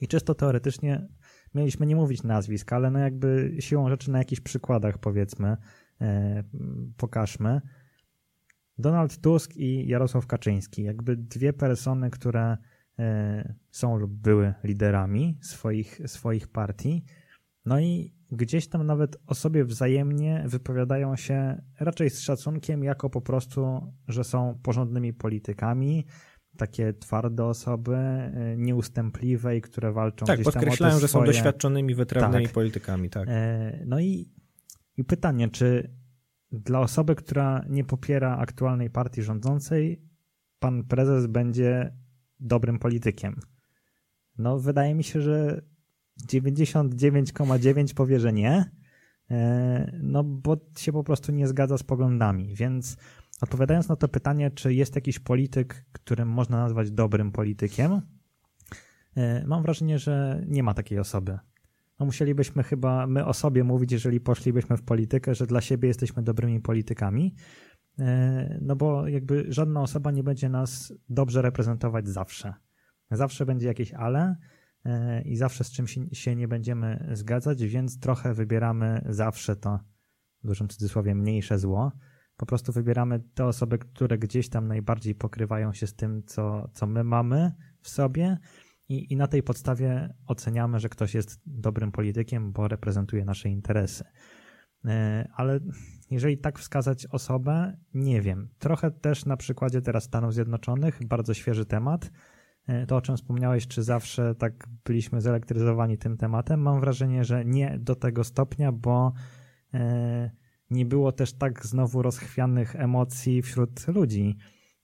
I 0.01 0.08
czysto 0.08 0.36
teoretycznie 0.36 1.08
mieliśmy 1.56 1.86
nie 1.86 1.95
mówić 1.95 2.23
nazwisk, 2.23 2.73
ale 2.73 2.91
no 2.91 2.99
jakby 2.99 3.56
siłą 3.60 3.89
rzeczy 3.89 4.12
na 4.12 4.17
jakichś 4.17 4.41
przykładach 4.41 4.97
powiedzmy, 4.97 5.47
e, 5.47 5.58
pokażmy. 6.97 7.62
Donald 8.77 9.21
Tusk 9.21 9.55
i 9.55 9.88
Jarosław 9.88 10.27
Kaczyński, 10.27 10.84
jakby 10.84 11.17
dwie 11.17 11.53
persony, 11.53 12.10
które 12.10 12.58
e, 12.99 13.53
są 13.71 13.97
lub 13.97 14.12
były 14.12 14.53
liderami 14.63 15.38
swoich, 15.41 15.99
swoich 16.05 16.47
partii, 16.47 17.05
no 17.65 17.79
i 17.79 18.15
gdzieś 18.31 18.67
tam 18.67 18.86
nawet 18.86 19.17
o 19.27 19.36
sobie 19.36 19.65
wzajemnie 19.65 20.43
wypowiadają 20.47 21.15
się 21.15 21.62
raczej 21.79 22.10
z 22.10 22.19
szacunkiem, 22.19 22.84
jako 22.84 23.10
po 23.10 23.21
prostu, 23.21 23.93
że 24.08 24.23
są 24.23 24.60
porządnymi 24.63 25.13
politykami, 25.13 26.05
takie 26.58 26.93
twarde 26.93 27.45
osoby, 27.45 27.95
y, 27.95 28.58
nieustępliwe 28.58 29.58
i 29.58 29.62
które 29.62 29.91
walczą 29.91 30.25
tak, 30.25 30.39
gdzieś 30.39 30.53
tam 30.53 30.53
podkreślają, 30.53 30.95
o 30.95 30.99
że 30.99 31.08
swoje... 31.08 31.25
są 31.25 31.34
doświadczonymi, 31.34 31.95
wytrawnymi 31.95 32.45
tak. 32.45 32.53
politykami. 32.53 33.10
Tak. 33.10 33.27
E, 33.31 33.79
no 33.86 33.99
i, 33.99 34.29
i 34.97 35.03
pytanie, 35.03 35.49
czy 35.49 35.95
dla 36.51 36.79
osoby, 36.79 37.15
która 37.15 37.65
nie 37.69 37.84
popiera 37.84 38.38
aktualnej 38.38 38.89
partii 38.89 39.21
rządzącej, 39.21 40.01
pan 40.60 40.84
prezes 40.84 41.27
będzie 41.27 41.95
dobrym 42.39 42.79
politykiem? 42.79 43.39
No, 44.38 44.60
wydaje 44.60 44.95
mi 44.95 45.03
się, 45.03 45.21
że 45.21 45.62
99,9 46.31 47.93
powie, 47.93 48.19
że 48.19 48.34
nie, 48.34 48.71
e, 49.31 49.99
no 50.03 50.23
bo 50.23 50.58
się 50.77 50.91
po 50.91 51.03
prostu 51.03 51.31
nie 51.31 51.47
zgadza 51.47 51.77
z 51.77 51.84
poglądami, 51.84 52.55
więc 52.55 52.97
Odpowiadając 53.41 53.89
na 53.89 53.95
to 53.95 54.08
pytanie, 54.08 54.51
czy 54.51 54.73
jest 54.73 54.95
jakiś 54.95 55.19
polityk, 55.19 55.86
którym 55.91 56.29
można 56.29 56.58
nazwać 56.58 56.91
dobrym 56.91 57.31
politykiem, 57.31 58.01
e, 59.15 59.47
mam 59.47 59.63
wrażenie, 59.63 59.99
że 59.99 60.43
nie 60.47 60.63
ma 60.63 60.73
takiej 60.73 60.99
osoby. 60.99 61.39
No 61.99 62.05
musielibyśmy 62.05 62.63
chyba 62.63 63.08
my 63.08 63.25
o 63.25 63.34
sobie 63.34 63.63
mówić, 63.63 63.91
jeżeli 63.91 64.19
poszlibyśmy 64.19 64.77
w 64.77 64.84
politykę, 64.84 65.36
że 65.36 65.47
dla 65.47 65.62
siebie 65.62 65.88
jesteśmy 65.88 66.23
dobrymi 66.23 66.62
politykami, 66.62 67.36
e, 67.99 68.60
no 68.62 68.75
bo 68.75 69.08
jakby 69.08 69.45
żadna 69.47 69.81
osoba 69.81 70.12
nie 70.12 70.23
będzie 70.23 70.49
nas 70.49 70.93
dobrze 71.10 71.41
reprezentować 71.41 72.08
zawsze. 72.08 72.53
Zawsze 73.12 73.45
będzie 73.45 73.67
jakieś 73.67 73.93
ale 73.93 74.36
e, 74.86 75.21
i 75.21 75.36
zawsze 75.36 75.63
z 75.63 75.71
czymś 75.71 75.99
się 76.13 76.36
nie 76.36 76.47
będziemy 76.47 77.10
zgadzać, 77.13 77.63
więc 77.63 77.99
trochę 77.99 78.34
wybieramy 78.34 79.01
zawsze 79.10 79.55
to, 79.55 79.79
w 80.43 80.47
dużym 80.47 80.67
cudzysłowie, 80.67 81.15
mniejsze 81.15 81.60
zło. 81.60 81.91
Po 82.38 82.45
prostu 82.45 82.71
wybieramy 82.71 83.19
te 83.34 83.45
osoby, 83.45 83.77
które 83.77 84.17
gdzieś 84.17 84.49
tam 84.49 84.67
najbardziej 84.67 85.15
pokrywają 85.15 85.73
się 85.73 85.88
z 85.88 85.95
tym, 85.95 86.23
co, 86.25 86.69
co 86.73 86.88
my 86.88 87.03
mamy 87.03 87.51
w 87.81 87.89
sobie, 87.89 88.38
i, 88.89 89.13
i 89.13 89.15
na 89.15 89.28
tej 89.28 89.43
podstawie 89.43 90.13
oceniamy, 90.28 90.80
że 90.80 90.89
ktoś 90.89 91.13
jest 91.13 91.41
dobrym 91.45 91.91
politykiem, 91.91 92.52
bo 92.52 92.67
reprezentuje 92.67 93.26
nasze 93.26 93.50
interesy. 93.50 94.04
E, 94.86 95.28
ale 95.36 95.60
jeżeli 96.12 96.38
tak 96.38 96.60
wskazać 96.60 97.06
osobę, 97.06 97.78
nie 97.93 98.21
wiem. 98.21 98.50
Trochę 98.60 98.91
też 98.91 99.26
na 99.26 99.38
przykładzie 99.38 99.82
teraz 99.82 100.04
Stanów 100.04 100.34
Zjednoczonych, 100.34 101.00
bardzo 101.08 101.34
świeży 101.34 101.65
temat. 101.65 102.12
E, 102.67 102.86
to, 102.86 102.95
o 102.95 103.02
czym 103.02 103.17
wspomniałeś, 103.17 103.67
czy 103.67 103.84
zawsze 103.84 104.36
tak 104.36 104.67
byliśmy 104.86 105.21
zelektryzowani 105.21 105.98
tym 105.98 106.17
tematem, 106.17 106.62
mam 106.62 106.80
wrażenie, 106.80 107.24
że 107.24 107.45
nie 107.45 107.78
do 107.80 107.95
tego 107.95 108.24
stopnia, 108.24 108.71
bo. 108.71 109.13
Yy, 109.74 109.80
nie 110.69 110.86
było 110.86 111.12
też 111.12 111.34
tak 111.34 111.65
znowu 111.65 112.02
rozchwianych 112.02 112.76
emocji 112.76 113.41
wśród 113.41 113.88
ludzi. 113.88 114.38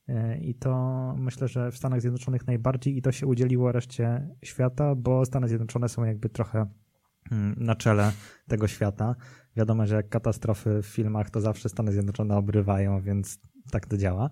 E, 0.08 0.38
I 0.38 0.56
to 0.56 1.16
myślę, 1.18 1.48
że 1.48 1.72
w 1.72 1.78
Stanach 1.78 2.02
Zjednoczonych 2.02 2.48
najbardziej 2.48 2.98
i 2.98 3.02
to 3.02 3.12
się 3.12 3.28
udzieliło 3.28 3.72
reszcie 3.72 4.28
świata, 4.44 4.96
bo 4.96 5.26
Stany 5.26 5.48
Zjednoczone 5.48 5.90
są 5.90 6.04
jakby 6.04 6.30
trochę 6.30 6.66
mm, 7.32 7.56
na 7.58 7.76
czele 7.76 8.12
tego 8.48 8.68
świata. 8.68 9.16
Wiadomo, 9.56 9.86
że 9.86 9.96
jak 9.96 10.10
katastrofy 10.10 10.82
w 10.82 10.86
filmach, 10.86 11.30
to 11.30 11.42
zawsze 11.42 11.70
Stany 11.70 11.92
Zjednoczone 11.92 12.38
obrywają, 12.38 13.02
więc 13.02 13.40
tak 13.72 13.86
to 13.86 13.98
działa. 13.98 14.30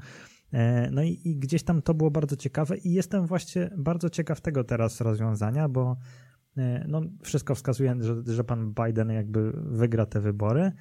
E, 0.51 0.91
no 0.91 1.03
i, 1.03 1.21
i, 1.25 1.37
gdzieś 1.37 1.63
tam 1.63 1.81
to 1.81 1.93
było 1.93 2.11
bardzo 2.11 2.35
ciekawe 2.35 2.77
i 2.77 2.93
jestem 2.93 3.27
właśnie 3.27 3.69
bardzo 3.77 4.09
ciekaw 4.09 4.41
tego 4.41 4.63
teraz 4.63 5.01
rozwiązania, 5.01 5.69
bo 5.69 5.97
e, 6.57 6.85
no, 6.87 7.01
wszystko 7.23 7.55
wskazuje, 7.55 7.95
że, 7.99 8.33
że 8.33 8.43
pan 8.43 8.73
Biden 8.73 9.09
jakby 9.09 9.51
wygra 9.51 10.05
te 10.05 10.21
wybory, 10.21 10.71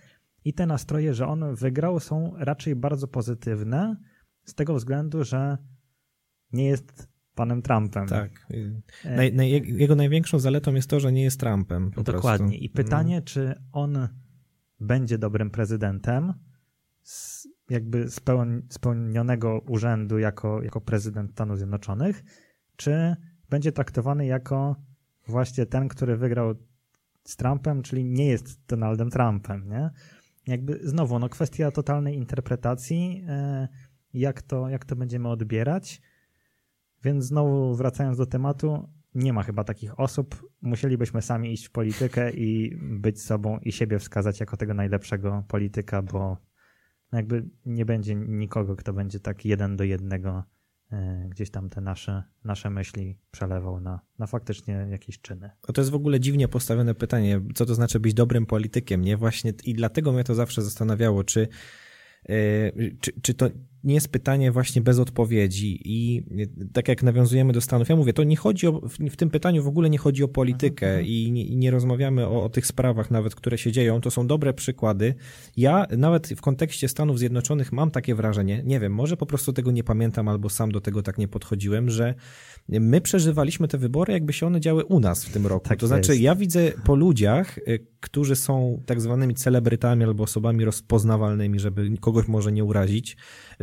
i 0.45 0.55
te 0.55 0.67
nastroje, 0.67 1.15
że 1.15 1.27
on 1.27 1.55
wygrał, 1.55 2.01
są 2.01 2.33
raczej 2.37 2.77
bardzo 2.77 3.09
pozytywne, 3.09 3.97
z 4.49 4.55
tego 4.55 4.75
względu, 4.75 5.25
że 5.25 5.59
nie 6.53 6.67
jest 6.67 7.09
panem 7.35 7.63
Trumpem. 7.63 8.07
Tak. 8.07 8.47
E, 9.05 9.17
naj, 9.17 9.33
naj, 9.33 9.51
jego 9.67 9.95
największą 9.95 10.39
zaletą 10.39 10.75
jest 10.75 10.91
to, 10.91 11.01
że 11.01 11.13
nie 11.13 11.23
jest 11.23 11.41
Trumpem. 11.41 11.91
Dokładnie. 11.91 12.47
Prostu. 12.49 12.65
I 12.65 12.69
pytanie, 12.69 13.15
mm. 13.15 13.25
czy 13.25 13.55
on 13.73 14.09
będzie 14.81 15.19
dobrym 15.19 15.51
prezydentem, 15.51 16.35
z, 17.03 17.49
jakby 17.71 18.11
spełn, 18.11 18.63
spełnionego 18.69 19.61
urzędu 19.69 20.19
jako, 20.19 20.63
jako 20.63 20.81
prezydent 20.81 21.31
Stanów 21.31 21.57
Zjednoczonych, 21.59 22.25
czy 22.77 23.17
będzie 23.51 23.73
traktowany 23.73 24.27
jako 24.27 24.77
właśnie 25.29 25.67
ten, 25.67 25.89
który 25.89 26.17
wygrał 26.17 26.55
z 27.25 27.37
Trumpem, 27.37 27.83
czyli 27.83 28.05
nie 28.05 28.27
jest 28.27 28.67
Donaldem 28.67 29.11
Trumpem, 29.11 29.69
nie? 29.69 29.91
jakby 30.49 30.81
znowu, 30.83 31.19
no 31.19 31.29
kwestia 31.29 31.71
totalnej 31.71 32.17
interpretacji, 32.17 33.25
e, 33.29 33.69
jak 34.15 34.43
to, 34.43 34.69
jak 34.69 34.85
to 34.85 34.97
będziemy 34.97 35.29
odbierać. 35.29 36.03
Więc 37.05 37.25
znowu 37.25 37.75
wracając 37.75 38.19
do 38.19 38.27
tematu, 38.27 38.89
nie 39.15 39.33
ma 39.33 39.43
chyba 39.43 39.65
takich 39.65 40.01
osób. 40.01 40.49
Musielibyśmy 40.63 41.23
sami 41.23 41.53
iść 41.53 41.67
w 41.67 41.71
politykę 41.71 42.31
i 42.31 42.77
być 42.81 43.23
sobą 43.23 43.59
i 43.59 43.73
siebie 43.73 43.99
wskazać 43.99 44.41
jako 44.41 44.57
tego 44.57 44.75
najlepszego 44.75 45.45
polityka, 45.49 46.03
bo 46.03 46.37
jakby 47.13 47.49
nie 47.67 47.85
będzie 47.85 48.15
nikogo, 48.15 48.77
kto 48.77 48.93
będzie 48.93 49.21
tak 49.21 49.45
jeden 49.45 49.77
do 49.77 49.85
jednego 49.85 50.45
E, 50.93 51.27
gdzieś 51.29 51.51
tam 51.51 51.71
te 51.71 51.81
nasze, 51.81 52.23
nasze 52.45 52.71
myśli 52.71 53.19
przelewał 53.31 53.81
na, 53.81 54.01
na 54.19 54.27
faktycznie 54.27 54.87
jakieś 54.91 55.21
czyny. 55.21 55.51
A 55.69 55.73
to 55.73 55.81
jest 55.81 55.91
w 55.91 55.95
ogóle 55.95 56.21
dziwnie 56.21 56.49
postawione 56.49 56.95
pytanie, 56.95 57.41
co 57.55 57.67
to 57.67 57.75
znaczy 57.75 58.01
być 58.01 58.15
dobrym 58.15 58.47
politykiem, 58.47 59.03
nie? 59.03 59.17
Właśnie 59.17 59.53
i 59.65 59.75
dlatego 59.75 60.13
mnie 60.13 60.25
to 60.25 60.35
zawsze 60.35 60.63
zastanawiało, 60.63 61.25
czy, 61.25 61.49
yy, 62.29 62.97
czy, 63.01 63.21
czy 63.23 63.35
to 63.35 63.51
nie 63.85 63.95
jest 63.95 64.09
pytanie 64.09 64.53
właśnie 64.53 64.83
bez 64.83 64.99
odpowiedzi 64.99 65.81
i 65.85 66.23
tak 66.73 66.89
jak 66.89 67.03
nawiązujemy 67.03 67.53
do 67.53 67.61
Stanów, 67.61 67.89
ja 67.89 67.97
mówię, 67.97 68.13
to 68.13 68.25
nie 68.25 68.37
chodzi 68.37 68.67
o, 68.67 68.81
w 69.11 69.17
tym 69.17 69.31
pytaniu 69.31 69.63
w 69.63 69.69
ogóle 69.69 69.91
nie 69.91 69.99
chodzi 69.99 70.25
o 70.25 70.29
politykę 70.29 70.87
mhm. 70.87 71.07
i 71.07 71.33
nie, 71.33 71.45
i 71.45 71.57
nie 71.57 71.71
rozmawiamy 71.71 72.27
o, 72.27 72.45
o, 72.45 72.49
tych 72.49 72.67
sprawach 72.67 73.11
nawet, 73.11 73.35
które 73.35 73.59
się 73.59 73.73
dzieją, 73.73 74.01
to 74.01 74.11
są 74.11 74.27
dobre 74.27 74.55
przykłady. 74.55 75.15
Ja 75.57 75.87
nawet 75.99 76.29
w 76.29 76.41
kontekście 76.41 76.89
Stanów 76.89 77.19
Zjednoczonych 77.19 77.73
mam 77.73 77.91
takie 77.91 78.15
wrażenie, 78.15 78.63
nie 78.65 78.81
wiem, 78.81 78.95
może 78.95 79.17
po 79.17 79.27
prostu 79.27 79.53
tego 79.53 79.71
nie 79.71 79.85
pamiętam 79.85 80.29
albo 80.29 80.51
sam 80.51 80.73
do 80.73 80.81
tego 80.81 81.03
tak 81.03 81.19
nie 81.19 81.29
podchodziłem, 81.29 81.91
że 81.91 82.15
my 82.69 83.01
przeżywaliśmy 83.01 83.69
te 83.69 83.79
wybory, 83.79 84.13
jakby 84.13 84.33
się 84.33 84.47
one 84.47 84.61
działy 84.61 84.85
u 84.85 85.01
nas 85.01 85.25
w 85.25 85.33
tym 85.33 85.47
roku. 85.47 85.69
Tak 85.69 85.79
to 85.79 85.87
znaczy, 85.87 86.17
ja 86.17 86.35
widzę 86.35 86.73
po 86.85 86.95
ludziach, 86.95 87.59
y, 87.59 87.87
którzy 88.01 88.37
są 88.37 88.83
tak 88.87 89.01
zwanymi 89.01 89.35
celebrytami 89.35 90.05
albo 90.05 90.25
osobami 90.25 90.65
rozpoznawalnymi, 90.65 91.61
żeby 91.61 91.97
kogoś 92.01 92.29
może 92.29 92.53
nie 92.53 92.65
urazić, 92.65 93.17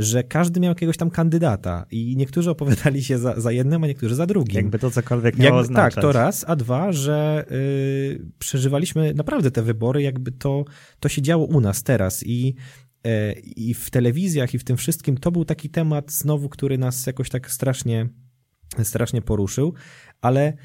że 0.05 0.23
każdy 0.23 0.59
miał 0.59 0.69
jakiegoś 0.69 0.97
tam 0.97 1.09
kandydata 1.09 1.85
i 1.91 2.15
niektórzy 2.17 2.49
opowiadali 2.49 3.03
się 3.03 3.17
za, 3.17 3.39
za 3.39 3.51
jednym, 3.51 3.83
a 3.83 3.87
niektórzy 3.87 4.15
za 4.15 4.25
drugim. 4.25 4.55
Jakby 4.55 4.79
to 4.79 4.91
cokolwiek 4.91 5.37
miało 5.37 5.57
jakby, 5.57 5.75
Tak, 5.75 5.93
to 5.93 6.11
raz, 6.11 6.45
a 6.47 6.55
dwa, 6.55 6.91
że 6.91 7.45
yy, 7.51 8.25
przeżywaliśmy 8.39 9.13
naprawdę 9.13 9.51
te 9.51 9.61
wybory, 9.61 10.01
jakby 10.01 10.31
to, 10.31 10.65
to 10.99 11.09
się 11.09 11.21
działo 11.21 11.45
u 11.45 11.61
nas 11.61 11.83
teraz 11.83 12.23
i 12.25 12.55
y, 13.07 13.33
i 13.55 13.73
w 13.73 13.89
telewizjach 13.89 14.53
i 14.53 14.59
w 14.59 14.63
tym 14.63 14.77
wszystkim 14.77 15.17
to 15.17 15.31
był 15.31 15.45
taki 15.45 15.69
temat 15.69 16.11
znowu, 16.11 16.49
który 16.49 16.77
nas 16.77 17.07
jakoś 17.07 17.29
tak 17.29 17.51
strasznie 17.51 18.09
strasznie 18.83 19.21
poruszył, 19.21 19.73
ale 20.21 20.41
e, 20.41 20.55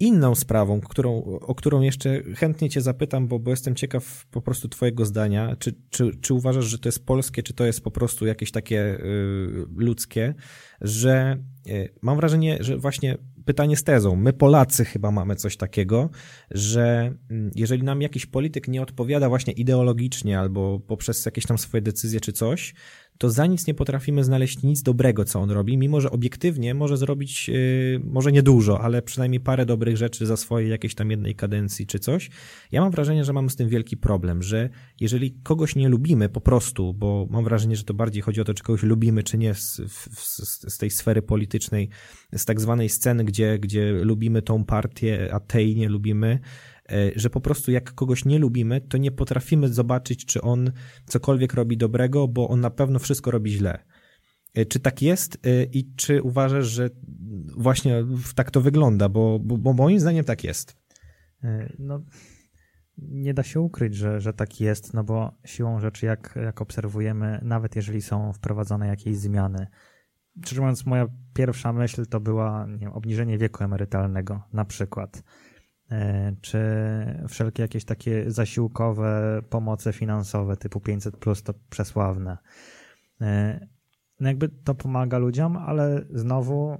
inną 0.00 0.34
sprawą, 0.34 0.80
którą, 0.80 1.22
o 1.24 1.54
którą 1.54 1.80
jeszcze 1.80 2.22
chętnie 2.22 2.70
cię 2.70 2.80
zapytam, 2.80 3.28
bo, 3.28 3.38
bo 3.38 3.50
jestem 3.50 3.74
ciekaw 3.74 4.26
po 4.30 4.42
prostu 4.42 4.68
twojego 4.68 5.04
zdania, 5.04 5.56
czy, 5.58 5.74
czy, 5.90 6.10
czy 6.20 6.34
uważasz, 6.34 6.64
że 6.64 6.78
to 6.78 6.88
jest 6.88 7.06
polskie, 7.06 7.42
czy 7.42 7.54
to 7.54 7.64
jest 7.64 7.80
po 7.80 7.90
prostu 7.90 8.26
jakieś 8.26 8.50
takie 8.50 8.80
y, 8.80 9.66
ludzkie, 9.76 10.34
że 10.80 11.36
y, 11.68 11.94
mam 12.02 12.16
wrażenie, 12.16 12.58
że 12.60 12.78
właśnie 12.78 13.18
pytanie 13.44 13.76
z 13.76 13.84
tezą, 13.84 14.16
my 14.16 14.32
Polacy 14.32 14.84
chyba 14.84 15.10
mamy 15.10 15.36
coś 15.36 15.56
takiego, 15.56 16.10
że 16.50 17.14
y, 17.30 17.50
jeżeli 17.54 17.82
nam 17.82 18.02
jakiś 18.02 18.26
polityk 18.26 18.68
nie 18.68 18.82
odpowiada 18.82 19.28
właśnie 19.28 19.52
ideologicznie 19.52 20.38
albo 20.38 20.80
poprzez 20.80 21.26
jakieś 21.26 21.46
tam 21.46 21.58
swoje 21.58 21.82
decyzje 21.82 22.20
czy 22.20 22.32
coś, 22.32 22.74
to 23.18 23.30
za 23.30 23.46
nic 23.46 23.66
nie 23.66 23.74
potrafimy 23.74 24.24
znaleźć 24.24 24.62
nic 24.62 24.82
dobrego, 24.82 25.24
co 25.24 25.40
on 25.40 25.50
robi, 25.50 25.78
mimo 25.78 26.00
że 26.00 26.10
obiektywnie 26.10 26.74
może 26.74 26.96
zrobić, 26.96 27.48
yy, 27.48 28.00
może 28.04 28.32
nie 28.32 28.42
dużo, 28.42 28.80
ale 28.80 29.02
przynajmniej 29.02 29.40
parę 29.40 29.66
dobrych 29.66 29.96
rzeczy 29.96 30.26
za 30.26 30.36
swojej 30.36 30.70
jakiejś 30.70 30.94
tam 30.94 31.10
jednej 31.10 31.34
kadencji 31.34 31.86
czy 31.86 31.98
coś. 31.98 32.30
Ja 32.72 32.80
mam 32.80 32.90
wrażenie, 32.90 33.24
że 33.24 33.32
mamy 33.32 33.50
z 33.50 33.56
tym 33.56 33.68
wielki 33.68 33.96
problem, 33.96 34.42
że 34.42 34.70
jeżeli 35.00 35.34
kogoś 35.42 35.76
nie 35.76 35.88
lubimy 35.88 36.28
po 36.28 36.40
prostu, 36.40 36.94
bo 36.94 37.26
mam 37.30 37.44
wrażenie, 37.44 37.76
że 37.76 37.84
to 37.84 37.94
bardziej 37.94 38.22
chodzi 38.22 38.40
o 38.40 38.44
to, 38.44 38.54
czy 38.54 38.62
kogoś 38.62 38.82
lubimy, 38.82 39.22
czy 39.22 39.38
nie 39.38 39.54
z, 39.54 39.80
z, 40.18 40.72
z 40.74 40.78
tej 40.78 40.90
sfery 40.90 41.22
politycznej, 41.22 41.88
z 42.32 42.44
tak 42.44 42.60
zwanej 42.60 42.88
sceny, 42.88 43.24
gdzie, 43.24 43.58
gdzie 43.58 43.92
lubimy 43.92 44.42
tą 44.42 44.64
partię, 44.64 45.28
a 45.32 45.40
tej 45.40 45.76
nie 45.76 45.88
lubimy, 45.88 46.38
że 47.16 47.30
po 47.30 47.40
prostu 47.40 47.70
jak 47.70 47.94
kogoś 47.94 48.24
nie 48.24 48.38
lubimy, 48.38 48.80
to 48.80 48.98
nie 48.98 49.10
potrafimy 49.10 49.68
zobaczyć, 49.68 50.26
czy 50.26 50.42
on 50.42 50.72
cokolwiek 51.06 51.54
robi 51.54 51.76
dobrego, 51.76 52.28
bo 52.28 52.48
on 52.48 52.60
na 52.60 52.70
pewno 52.70 52.98
wszystko 52.98 53.30
robi 53.30 53.50
źle. 53.50 53.84
E, 54.54 54.66
czy 54.66 54.80
tak 54.80 55.02
jest 55.02 55.46
e, 55.46 55.64
i 55.64 55.94
czy 55.94 56.22
uważasz, 56.22 56.66
że 56.66 56.90
właśnie 57.56 58.04
tak 58.34 58.50
to 58.50 58.60
wygląda? 58.60 59.08
Bo, 59.08 59.38
bo, 59.38 59.58
bo 59.58 59.72
moim 59.72 60.00
zdaniem 60.00 60.24
tak 60.24 60.44
jest. 60.44 60.76
No, 61.78 62.04
nie 62.98 63.34
da 63.34 63.42
się 63.42 63.60
ukryć, 63.60 63.94
że, 63.94 64.20
że 64.20 64.32
tak 64.32 64.60
jest, 64.60 64.94
no 64.94 65.04
bo 65.04 65.38
siłą 65.44 65.80
rzeczy, 65.80 66.06
jak, 66.06 66.38
jak 66.44 66.60
obserwujemy, 66.60 67.40
nawet 67.42 67.76
jeżeli 67.76 68.02
są 68.02 68.32
wprowadzone 68.32 68.86
jakieś 68.86 69.16
zmiany, 69.16 69.66
Szczerze 70.42 70.60
mówiąc, 70.60 70.86
moja 70.86 71.06
pierwsza 71.34 71.72
myśl 71.72 72.06
to 72.06 72.20
była 72.20 72.66
nie 72.66 72.78
wiem, 72.78 72.92
obniżenie 72.92 73.38
wieku 73.38 73.64
emerytalnego, 73.64 74.42
na 74.52 74.64
przykład. 74.64 75.22
E, 75.90 76.32
czy 76.40 76.60
wszelkie 77.28 77.62
jakieś 77.62 77.84
takie 77.84 78.30
zasiłkowe 78.30 79.42
pomoce 79.50 79.92
finansowe 79.92 80.56
typu 80.56 80.80
500 80.80 81.16
plus 81.16 81.42
to 81.42 81.54
przesławne. 81.70 82.38
E, 83.20 83.60
no 84.20 84.28
jakby 84.28 84.48
to 84.48 84.74
pomaga 84.74 85.18
ludziom, 85.18 85.56
ale 85.56 86.04
znowu 86.10 86.78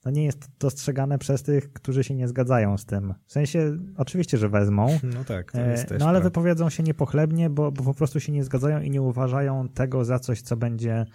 to 0.00 0.10
nie 0.10 0.24
jest 0.24 0.50
dostrzegane 0.58 1.18
przez 1.18 1.42
tych, 1.42 1.72
którzy 1.72 2.04
się 2.04 2.14
nie 2.14 2.28
zgadzają 2.28 2.78
z 2.78 2.86
tym. 2.86 3.14
W 3.26 3.32
sensie, 3.32 3.78
oczywiście, 3.96 4.38
że 4.38 4.48
wezmą. 4.48 4.98
No 5.02 5.24
tak, 5.24 5.52
to 5.52 5.58
e, 5.58 5.70
jest 5.70 5.88
też 5.88 6.00
No 6.00 6.08
ale 6.08 6.20
wypowiedzą 6.20 6.70
się 6.70 6.82
niepochlebnie, 6.82 7.50
bo, 7.50 7.72
bo 7.72 7.84
po 7.84 7.94
prostu 7.94 8.20
się 8.20 8.32
nie 8.32 8.44
zgadzają 8.44 8.80
i 8.80 8.90
nie 8.90 9.02
uważają 9.02 9.68
tego 9.68 10.04
za 10.04 10.18
coś, 10.18 10.42
co 10.42 10.56
będzie 10.56 11.06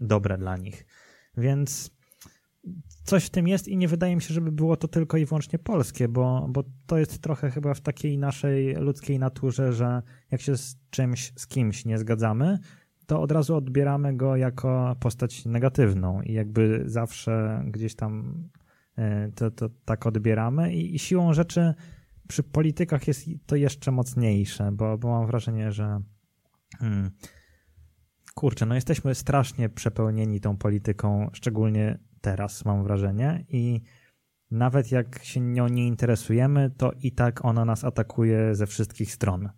dobre 0.00 0.38
dla 0.38 0.56
nich. 0.56 0.86
Więc 1.36 1.90
coś 3.04 3.24
w 3.24 3.30
tym 3.30 3.48
jest 3.48 3.68
i 3.68 3.76
nie 3.76 3.88
wydaje 3.88 4.16
mi 4.16 4.22
się, 4.22 4.34
żeby 4.34 4.52
było 4.52 4.76
to 4.76 4.88
tylko 4.88 5.16
i 5.16 5.26
wyłącznie 5.26 5.58
polskie, 5.58 6.08
bo, 6.08 6.46
bo 6.50 6.64
to 6.86 6.98
jest 6.98 7.18
trochę 7.18 7.50
chyba 7.50 7.74
w 7.74 7.80
takiej 7.80 8.18
naszej 8.18 8.74
ludzkiej 8.74 9.18
naturze, 9.18 9.72
że 9.72 10.02
jak 10.30 10.40
się 10.40 10.56
z 10.56 10.76
czymś, 10.90 11.32
z 11.36 11.46
kimś 11.46 11.84
nie 11.84 11.98
zgadzamy, 11.98 12.58
to 13.06 13.20
od 13.20 13.32
razu 13.32 13.56
odbieramy 13.56 14.16
go 14.16 14.36
jako 14.36 14.96
postać 15.00 15.44
negatywną 15.44 16.22
i 16.22 16.32
jakby 16.32 16.82
zawsze 16.86 17.62
gdzieś 17.66 17.94
tam 17.94 18.44
e, 18.96 19.32
to, 19.32 19.50
to 19.50 19.68
tak 19.84 20.06
odbieramy 20.06 20.74
i, 20.74 20.94
i 20.94 20.98
siłą 20.98 21.32
rzeczy 21.32 21.74
przy 22.28 22.42
politykach 22.42 23.08
jest 23.08 23.26
to 23.46 23.56
jeszcze 23.56 23.90
mocniejsze, 23.90 24.72
bo, 24.72 24.98
bo 24.98 25.08
mam 25.08 25.26
wrażenie, 25.26 25.72
że 25.72 26.00
hmm, 26.78 27.10
kurczę, 28.34 28.66
no 28.66 28.74
jesteśmy 28.74 29.14
strasznie 29.14 29.68
przepełnieni 29.68 30.40
tą 30.40 30.56
polityką, 30.56 31.30
szczególnie 31.32 31.98
teraz, 32.24 32.64
mam 32.64 32.84
wrażenie. 32.84 33.44
I 33.48 33.80
nawet 34.50 34.92
jak 34.92 35.24
się 35.24 35.40
nią 35.40 35.68
nie 35.68 35.86
interesujemy, 35.86 36.70
to 36.76 36.92
i 37.00 37.12
tak 37.12 37.44
ona 37.44 37.64
nas 37.64 37.84
atakuje 37.84 38.54
ze 38.54 38.66
wszystkich 38.66 39.12
stron. 39.12 39.50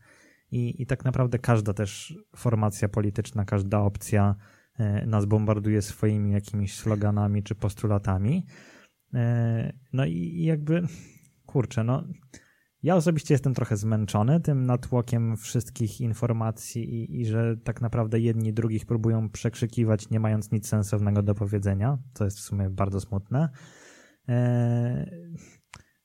I, 0.50 0.82
i 0.82 0.86
tak 0.86 1.04
naprawdę 1.04 1.38
każda 1.38 1.72
też 1.72 2.18
formacja 2.36 2.88
polityczna, 2.88 3.44
każda 3.44 3.80
opcja 3.80 4.34
e, 4.78 5.06
nas 5.06 5.26
bombarduje 5.26 5.82
swoimi 5.82 6.32
jakimiś 6.32 6.74
sloganami 6.74 7.42
czy 7.42 7.54
postulatami. 7.54 8.46
E, 9.14 9.72
no 9.92 10.04
i 10.04 10.42
jakby, 10.42 10.82
kurczę, 11.46 11.84
no 11.84 12.04
ja 12.86 12.96
osobiście 12.96 13.34
jestem 13.34 13.54
trochę 13.54 13.76
zmęczony 13.76 14.40
tym 14.40 14.66
natłokiem 14.66 15.36
wszystkich 15.36 16.00
informacji 16.00 16.94
i, 16.94 17.20
i, 17.20 17.26
że 17.26 17.56
tak 17.64 17.80
naprawdę 17.80 18.20
jedni 18.20 18.52
drugich 18.52 18.86
próbują 18.86 19.30
przekrzykiwać, 19.30 20.10
nie 20.10 20.20
mając 20.20 20.52
nic 20.52 20.68
sensownego 20.68 21.22
do 21.22 21.34
powiedzenia, 21.34 21.98
co 22.14 22.24
jest 22.24 22.38
w 22.38 22.42
sumie 22.42 22.70
bardzo 22.70 23.00
smutne. 23.00 23.48
Eee, 24.28 25.06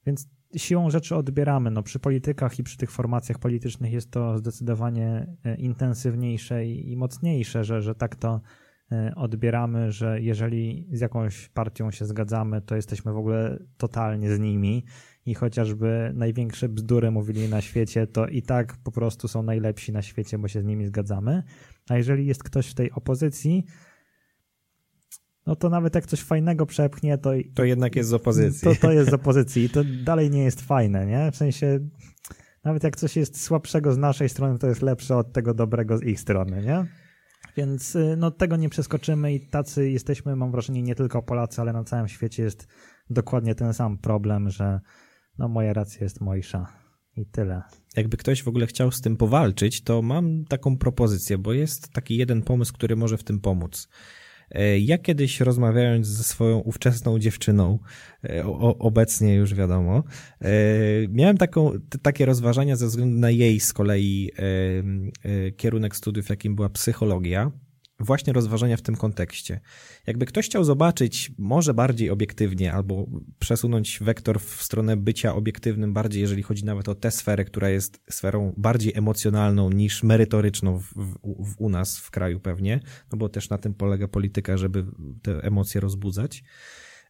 więc 0.06 0.30
siłą 0.58 0.90
rzeczy 0.90 1.16
odbieramy. 1.16 1.72
No, 1.72 1.84
przy 1.84 2.00
politykach 2.00 2.60
i 2.60 2.64
przy 2.64 2.78
tych 2.78 2.92
formacjach 2.92 3.40
politycznych 3.40 3.92
jest 3.92 4.12
to 4.12 4.38
zdecydowanie 4.38 5.36
e, 5.46 5.56
intensywniejsze 5.56 6.66
i, 6.66 6.92
i 6.92 6.98
mocniejsze, 6.98 7.64
że, 7.64 7.82
że 7.82 7.96
tak 7.96 8.16
to 8.16 8.42
e, 8.92 9.14
odbieramy, 9.16 9.92
że 9.92 10.22
jeżeli 10.22 10.88
z 10.92 11.02
jakąś 11.02 11.50
partią 11.50 11.92
się 11.92 12.06
zgadzamy, 12.06 12.62
to 12.62 12.76
jesteśmy 12.76 13.14
w 13.14 13.18
ogóle 13.18 13.60
totalnie 13.78 14.36
z 14.36 14.40
nimi 14.40 14.86
i 15.26 15.34
chociażby 15.34 16.12
największe 16.16 16.70
bzdury 16.70 17.12
mówili 17.12 17.50
na 17.50 17.62
świecie, 17.62 18.08
to 18.08 18.28
i 18.28 18.42
tak 18.42 18.78
po 18.84 18.92
prostu 18.92 19.28
są 19.28 19.44
najlepsi 19.44 19.92
na 19.92 20.02
świecie, 20.02 20.38
bo 20.38 20.48
się 20.48 20.62
z 20.62 20.66
nimi 20.66 20.86
zgadzamy. 20.86 21.44
A 21.90 21.98
jeżeli 21.98 22.26
jest 22.26 22.44
ktoś 22.44 22.68
w 22.68 22.74
tej 22.74 22.92
opozycji, 22.92 23.66
no 25.46 25.56
to 25.56 25.70
nawet 25.70 25.96
jak 25.96 26.06
coś 26.06 26.22
fajnego 26.22 26.66
przepchnie, 26.66 27.18
to... 27.18 27.32
To 27.56 27.64
jednak 27.64 27.96
jest 27.96 28.10
z 28.10 28.14
opozycji. 28.14 28.68
To, 28.70 28.76
to 28.82 28.92
jest 28.92 29.10
z 29.10 29.14
opozycji 29.22 29.64
i 29.64 29.70
to 29.70 29.84
dalej 30.04 30.30
nie 30.30 30.44
jest 30.44 30.62
fajne, 30.62 31.06
nie? 31.06 31.32
W 31.32 31.36
sensie 31.36 31.80
nawet 32.64 32.84
jak 32.84 32.96
coś 32.96 33.16
jest 33.16 33.42
słabszego 33.42 33.94
z 33.94 33.98
naszej 33.98 34.30
strony, 34.30 34.60
to 34.60 34.68
jest 34.68 34.82
lepsze 34.82 35.18
od 35.18 35.34
tego 35.34 35.54
dobrego 35.54 35.98
z 35.98 36.04
ich 36.04 36.20
strony, 36.20 36.62
nie? 36.62 36.86
Więc 37.58 37.96
y, 37.96 38.16
no, 38.18 38.32
tego 38.32 38.56
nie 38.56 38.70
przeskoczymy 38.70 39.34
i 39.34 39.40
tacy 39.40 39.90
jesteśmy, 39.90 40.36
mam 40.36 40.52
wrażenie, 40.52 40.82
nie 40.82 40.96
tylko 40.96 41.22
Polacy, 41.22 41.62
ale 41.62 41.74
na 41.74 41.84
całym 41.84 42.08
świecie 42.08 42.44
jest 42.44 42.68
dokładnie 43.10 43.56
ten 43.56 43.74
sam 43.74 43.98
problem, 43.98 44.50
że 44.50 44.80
no 45.42 45.48
moja 45.48 45.74
racja 45.74 46.04
jest 46.04 46.22
mojsza 46.22 46.68
i 47.18 47.26
tyle. 47.26 47.62
Jakby 47.98 48.18
ktoś 48.18 48.44
w 48.44 48.48
ogóle 48.48 48.68
chciał 48.68 48.92
z 48.92 49.02
tym 49.02 49.18
powalczyć, 49.18 49.82
to 49.84 50.02
mam 50.02 50.46
taką 50.46 50.78
propozycję, 50.78 51.38
bo 51.38 51.54
jest 51.54 51.90
taki 51.90 52.18
jeden 52.18 52.42
pomysł, 52.42 52.74
który 52.74 52.96
może 52.96 53.18
w 53.18 53.24
tym 53.24 53.40
pomóc. 53.40 53.88
E, 54.52 54.80
ja 54.80 54.98
kiedyś 54.98 55.40
rozmawiając 55.40 56.08
ze 56.08 56.24
swoją 56.24 56.60
ówczesną 56.60 57.20
dziewczyną, 57.20 57.80
e, 58.24 58.46
o, 58.46 58.78
obecnie 58.78 59.36
już 59.36 59.54
wiadomo, 59.54 60.04
e, 60.42 60.52
miałem 61.10 61.38
taką, 61.38 61.72
takie 62.02 62.26
rozważania 62.26 62.76
ze 62.76 62.88
względu 62.88 63.20
na 63.20 63.30
jej 63.30 63.60
z 63.60 63.74
kolei 63.74 64.32
kierunek 65.58 65.96
studiów, 65.96 66.30
jakim 66.30 66.56
była 66.56 66.70
psychologia. 66.70 67.52
Właśnie 68.04 68.34
rozważania 68.34 68.78
w 68.78 68.82
tym 68.82 68.96
kontekście. 68.96 69.60
Jakby 70.08 70.26
ktoś 70.26 70.46
chciał 70.46 70.64
zobaczyć 70.64 71.32
może 71.38 71.74
bardziej 71.74 72.10
obiektywnie 72.10 72.74
albo 72.74 73.08
przesunąć 73.40 74.00
wektor 74.02 74.40
w 74.40 74.64
stronę 74.64 74.98
bycia 74.98 75.36
obiektywnym 75.36 75.94
bardziej, 75.94 76.22
jeżeli 76.22 76.44
chodzi 76.44 76.66
nawet 76.66 76.90
o 76.90 76.96
tę 76.96 77.12
sferę, 77.12 77.46
która 77.46 77.70
jest 77.70 78.02
sferą 78.10 78.54
bardziej 78.58 78.94
emocjonalną 78.96 79.70
niż 79.70 80.04
merytoryczną 80.04 80.80
w, 80.80 80.94
w, 81.24 81.56
u 81.58 81.70
nas 81.70 81.98
w 81.98 82.12
kraju 82.12 82.40
pewnie, 82.40 82.80
no 83.12 83.18
bo 83.18 83.30
też 83.30 83.50
na 83.50 83.58
tym 83.58 83.74
polega 83.74 84.08
polityka, 84.08 84.58
żeby 84.58 84.86
te 85.22 85.44
emocje 85.44 85.82
rozbudzać. 85.82 86.44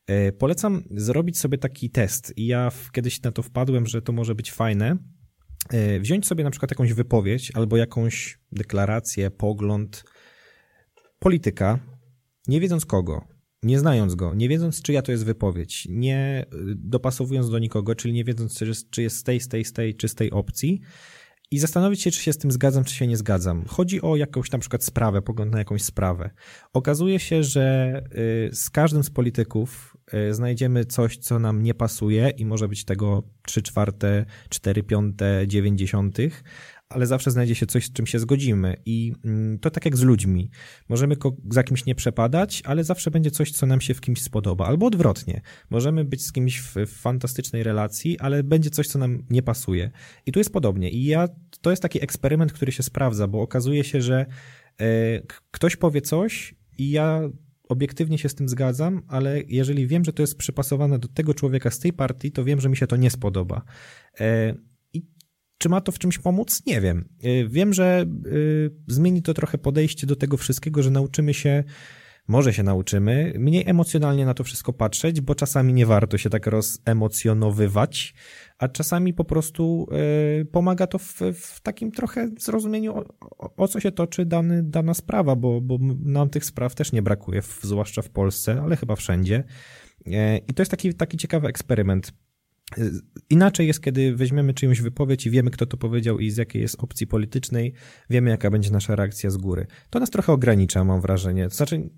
E, 0.08 0.32
polecam 0.32 0.84
zrobić 0.92 1.40
sobie 1.40 1.58
taki 1.58 1.90
test 1.90 2.34
i 2.38 2.48
ja 2.48 2.72
kiedyś 2.92 3.22
na 3.22 3.32
to 3.32 3.44
wpadłem, 3.44 3.88
że 3.88 4.02
to 4.02 4.12
może 4.12 4.36
być 4.36 4.52
fajne. 4.52 4.98
E, 5.70 6.00
wziąć 6.00 6.28
sobie 6.28 6.44
na 6.44 6.52
przykład 6.52 6.72
jakąś 6.72 6.94
wypowiedź 6.94 7.52
albo 7.56 7.78
jakąś 7.78 8.40
deklarację, 8.52 9.32
pogląd, 9.32 10.04
polityka, 11.24 11.80
nie 12.48 12.60
wiedząc 12.60 12.86
kogo, 12.86 13.28
nie 13.64 13.80
znając 13.80 14.16
go, 14.16 14.34
nie 14.36 14.50
wiedząc 14.50 14.82
czyja 14.82 15.02
to 15.02 15.12
jest 15.12 15.26
wypowiedź, 15.26 15.88
nie 15.90 16.46
y, 16.54 16.76
dopasowując 16.76 17.50
do 17.50 17.60
nikogo, 17.60 17.96
czyli 17.96 18.14
nie 18.14 18.24
wiedząc 18.24 18.58
czy 18.58 18.68
jest, 18.68 18.90
czy 18.90 19.02
jest 19.02 19.18
z 19.18 19.24
tej, 19.24 19.40
z 19.40 19.48
tej, 19.48 19.66
z 19.66 19.74
tej, 19.74 19.96
czy 19.96 20.08
z 20.08 20.16
tej 20.16 20.32
opcji 20.32 20.82
i 21.52 21.60
zastanowić 21.60 22.02
się, 22.02 22.12
czy 22.12 22.22
się 22.22 22.34
z 22.34 22.38
tym 22.38 22.52
zgadzam, 22.52 22.84
czy 22.84 22.96
się 22.96 23.08
nie 23.08 23.18
zgadzam. 23.18 23.66
Chodzi 23.68 24.02
o 24.02 24.16
jakąś 24.16 24.52
na 24.52 24.60
przykład 24.60 24.84
sprawę, 24.84 25.22
pogląd 25.22 25.52
na 25.52 25.60
jakąś 25.60 25.84
sprawę. 25.84 26.30
Okazuje 26.74 27.20
się, 27.20 27.44
że 27.44 27.98
y, 28.50 28.56
z 28.56 28.70
każdym 28.70 29.04
z 29.04 29.10
polityków 29.10 29.98
y, 30.14 30.34
znajdziemy 30.34 30.86
coś, 30.86 31.18
co 31.18 31.40
nam 31.40 31.64
nie 31.64 31.74
pasuje 31.74 32.30
i 32.30 32.46
może 32.46 32.68
być 32.68 32.86
tego 32.86 33.24
3 33.46 33.62
czwarte, 33.62 34.26
4 34.50 34.84
piąte, 34.84 35.44
90, 35.48 36.18
ale 36.94 37.06
zawsze 37.06 37.32
znajdzie 37.32 37.56
się 37.56 37.66
coś, 37.66 37.86
z 37.86 37.94
czym 37.94 38.08
się 38.08 38.20
zgodzimy. 38.20 38.76
I 38.86 39.14
mm, 39.26 39.60
to 39.60 39.70
tak 39.70 39.86
jak 39.86 39.98
z 39.98 40.02
ludźmi. 40.02 40.50
Możemy 40.90 41.16
za 41.52 41.64
kimś 41.64 41.86
nie 41.86 41.96
przepadać, 41.96 42.62
ale 42.66 42.84
zawsze 42.84 43.12
będzie 43.12 43.32
coś, 43.32 43.52
co 43.52 43.66
nam 43.66 43.82
się 43.82 43.94
w 43.94 44.02
kimś 44.02 44.22
spodoba. 44.22 44.66
Albo 44.66 44.86
odwrotnie. 44.86 45.42
Możemy 45.70 46.06
być 46.06 46.26
z 46.26 46.32
kimś 46.32 46.60
w, 46.60 46.76
w 46.76 47.02
fantastycznej 47.02 47.64
relacji, 47.64 48.20
ale 48.20 48.44
będzie 48.44 48.70
coś, 48.70 48.88
co 48.88 49.00
nam 49.00 49.24
nie 49.30 49.42
pasuje. 49.42 49.92
I 50.26 50.32
tu 50.32 50.40
jest 50.40 50.54
podobnie. 50.54 50.90
I 50.90 51.06
ja, 51.06 51.28
to 51.62 51.70
jest 51.70 51.82
taki 51.82 52.04
eksperyment, 52.04 52.54
który 52.54 52.72
się 52.72 52.84
sprawdza, 52.84 53.28
bo 53.28 53.42
okazuje 53.42 53.84
się, 53.84 54.02
że 54.02 54.26
e, 54.82 54.86
ktoś 55.52 55.76
powie 55.76 56.02
coś 56.02 56.56
i 56.78 56.92
ja 56.92 57.22
obiektywnie 57.70 58.18
się 58.18 58.30
z 58.30 58.36
tym 58.36 58.50
zgadzam, 58.50 59.02
ale 59.08 59.42
jeżeli 59.48 59.88
wiem, 59.88 60.06
że 60.06 60.14
to 60.14 60.24
jest 60.24 60.38
przypasowane 60.38 61.00
do 61.00 61.08
tego 61.08 61.34
człowieka 61.34 61.72
z 61.72 61.80
tej 61.80 61.94
partii, 61.94 62.32
to 62.32 62.44
wiem, 62.44 62.62
że 62.62 62.70
mi 62.70 62.78
się 62.78 62.88
to 62.88 62.96
nie 62.96 63.10
spodoba. 63.10 63.62
E, 64.20 64.56
czy 65.62 65.70
ma 65.70 65.82
to 65.82 65.92
w 65.92 66.00
czymś 66.00 66.18
pomóc? 66.18 66.62
Nie 66.66 66.82
wiem. 66.82 67.10
Y, 67.26 67.48
wiem, 67.50 67.74
że 67.74 68.06
y, 68.26 68.72
zmieni 68.88 69.22
to 69.22 69.34
trochę 69.34 69.58
podejście 69.58 70.08
do 70.08 70.16
tego 70.16 70.38
wszystkiego, 70.38 70.84
że 70.84 70.92
nauczymy 70.92 71.34
się, 71.34 71.64
może 72.28 72.54
się 72.54 72.64
nauczymy, 72.64 73.34
mniej 73.40 73.70
emocjonalnie 73.70 74.26
na 74.26 74.34
to 74.34 74.44
wszystko 74.44 74.74
patrzeć, 74.74 75.22
bo 75.22 75.36
czasami 75.36 75.74
nie 75.74 75.86
warto 75.86 76.18
się 76.18 76.30
tak 76.30 76.48
rozemocjonowywać, 76.48 78.14
a 78.58 78.68
czasami 78.68 79.14
po 79.14 79.24
prostu 79.24 79.88
y, 80.42 80.46
pomaga 80.46 80.88
to 80.88 80.98
w, 80.98 81.20
w 81.34 81.62
takim 81.62 81.92
trochę 81.92 82.30
zrozumieniu, 82.40 82.98
o, 82.98 83.06
o, 83.56 83.68
co 83.68 83.80
się 83.80 83.92
toczy 83.92 84.26
dany, 84.26 84.64
dana 84.64 84.94
sprawa, 84.94 85.36
bo, 85.36 85.62
bo 85.62 85.78
nam 86.04 86.30
tych 86.30 86.46
spraw 86.46 86.76
też 86.76 86.92
nie 86.92 87.02
brakuje, 87.02 87.42
zwłaszcza 87.62 88.02
w 88.02 88.10
Polsce, 88.10 88.62
ale 88.64 88.76
chyba 88.76 88.96
wszędzie. 88.96 89.44
I 90.48 90.54
to 90.54 90.62
jest 90.62 90.72
taki, 90.72 90.94
taki 90.94 91.18
ciekawy 91.18 91.48
eksperyment. 91.48 92.14
Inaczej 93.30 93.68
jest, 93.68 93.82
kiedy 93.82 94.16
weźmiemy 94.16 94.54
czyjąś 94.54 94.82
wypowiedź 94.82 95.28
i 95.28 95.30
wiemy, 95.30 95.52
kto 95.52 95.66
to 95.66 95.78
powiedział 95.78 96.20
i 96.20 96.32
z 96.32 96.38
jakiej 96.38 96.62
jest 96.62 96.76
opcji 96.80 97.08
politycznej, 97.08 97.74
wiemy, 98.10 98.30
jaka 98.30 98.50
będzie 98.50 98.72
nasza 98.72 98.96
reakcja 98.96 99.30
z 99.30 99.38
góry. 99.38 99.68
To 99.90 100.00
nas 100.00 100.10
trochę 100.10 100.34
ogranicza, 100.34 100.84
mam 100.84 101.02
wrażenie. 101.02 101.50
To 101.50 101.56
znaczy, 101.56 101.90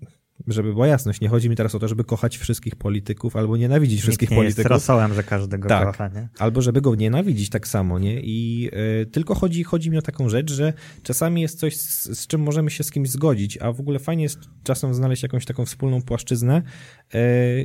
żeby 0.46 0.72
była 0.72 0.86
jasność, 0.86 1.20
nie 1.20 1.28
chodzi 1.28 1.50
mi 1.50 1.56
teraz 1.56 1.74
o 1.74 1.78
to, 1.78 1.88
żeby 1.88 2.04
kochać 2.04 2.38
wszystkich 2.38 2.76
polityków 2.76 3.36
albo 3.36 3.56
nienawidzić 3.56 4.00
wszystkich 4.00 4.30
nie 4.30 4.36
polityków. 4.36 4.58
Jest 4.58 4.70
rosołem, 4.70 5.14
że 5.14 5.22
każdego 5.22 5.68
tak. 5.68 5.86
kocha, 5.86 6.08
nie? 6.08 6.28
Albo 6.38 6.62
żeby 6.62 6.80
go 6.80 6.94
nienawidzić 6.94 7.50
tak 7.50 7.68
samo, 7.68 7.98
nie? 7.98 8.20
I 8.20 8.70
y, 9.02 9.06
tylko 9.06 9.34
chodzi, 9.34 9.64
chodzi 9.64 9.90
mi 9.90 9.98
o 9.98 10.02
taką 10.02 10.28
rzecz, 10.28 10.52
że 10.52 10.72
czasami 11.02 11.42
jest 11.42 11.58
coś, 11.58 11.76
z, 11.76 12.18
z, 12.18 12.26
czym 12.26 12.40
możemy 12.40 12.70
się 12.70 12.84
z 12.84 12.90
kimś 12.90 13.10
zgodzić, 13.10 13.58
a 13.58 13.72
w 13.72 13.80
ogóle 13.80 13.98
fajnie 13.98 14.22
jest 14.22 14.38
czasem 14.64 14.94
znaleźć 14.94 15.22
jakąś 15.22 15.44
taką 15.44 15.64
wspólną 15.64 16.02
płaszczyznę, 16.02 16.62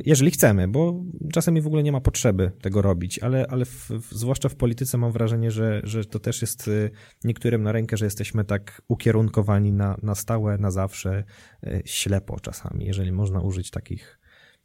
jeżeli 0.04 0.30
chcemy, 0.30 0.68
bo 0.68 1.04
czasami 1.32 1.60
w 1.60 1.66
ogóle 1.66 1.82
nie 1.82 1.92
ma 1.92 2.00
potrzeby 2.00 2.52
tego 2.62 2.82
robić, 2.82 3.18
ale, 3.18 3.46
ale 3.48 3.64
w, 3.64 3.90
zwłaszcza 4.10 4.48
w 4.48 4.54
polityce 4.54 4.98
mam 4.98 5.12
wrażenie, 5.12 5.50
że, 5.50 5.80
że 5.84 6.04
to 6.04 6.18
też 6.18 6.42
jest 6.42 6.68
y, 6.68 6.90
niektórym 7.24 7.62
na 7.62 7.72
rękę, 7.72 7.96
że 7.96 8.04
jesteśmy 8.04 8.44
tak 8.44 8.82
ukierunkowani 8.88 9.72
na, 9.72 9.96
na 10.02 10.14
stałe, 10.14 10.58
na 10.58 10.70
zawsze, 10.70 11.24
ślepo 11.84 12.40
czasami 12.40 12.60
czasami, 12.70 12.86
jeżeli 12.86 13.12
można 13.12 13.40
użyć 13.40 13.70
takich, 13.70 14.18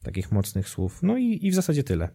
takich 0.03 0.31
mocnych 0.31 0.69
słów. 0.69 0.99
No 1.03 1.17
i, 1.17 1.39
i 1.41 1.51
w 1.51 1.55
zasadzie 1.55 1.83
tyle. 1.83 2.09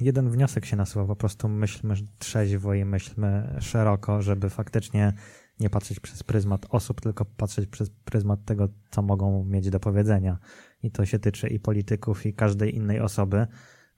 Jeden 0.00 0.30
wniosek 0.30 0.66
się 0.66 0.76
nasuwa, 0.76 1.06
po 1.06 1.16
prostu 1.16 1.48
myślmy 1.48 1.94
trzeźwo 2.18 2.74
i 2.74 2.84
myślmy 2.84 3.56
szeroko, 3.60 4.22
żeby 4.22 4.50
faktycznie 4.50 5.12
nie 5.60 5.70
patrzeć 5.70 6.00
przez 6.00 6.22
pryzmat 6.22 6.66
osób, 6.68 7.00
tylko 7.00 7.24
patrzeć 7.24 7.66
przez 7.66 7.90
pryzmat 8.04 8.44
tego, 8.44 8.68
co 8.90 9.02
mogą 9.02 9.44
mieć 9.44 9.70
do 9.70 9.80
powiedzenia. 9.80 10.38
I 10.82 10.90
to 10.90 11.06
się 11.06 11.18
tyczy 11.18 11.48
i 11.48 11.60
polityków, 11.60 12.26
i 12.26 12.34
każdej 12.34 12.76
innej 12.76 13.00
osoby, 13.00 13.46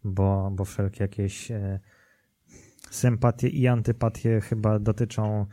bo, 0.04 0.50
bo 0.50 0.64
wszelkie 0.64 1.04
jakieś 1.04 1.50
e, 1.50 1.80
sympatie 2.90 3.48
i 3.48 3.68
antypatie 3.68 4.40
chyba 4.40 4.78
dotyczą 4.78 5.46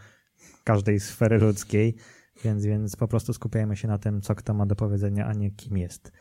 każdej 0.63 0.99
sfery 0.99 1.37
ludzkiej 1.37 1.95
więc, 2.43 2.65
więc 2.65 2.95
po 2.95 3.07
prostu 3.07 3.33
skupiajmy 3.33 3.75
się 3.75 3.87
na 3.87 3.97
tym, 3.97 4.21
co 4.21 4.35
kto 4.35 4.53
ma 4.53 4.65
do 4.65 4.75
powiedzenia, 4.75 5.25
a 5.25 5.33
nie 5.33 5.51
kim 5.51 5.77
jest. 5.77 6.11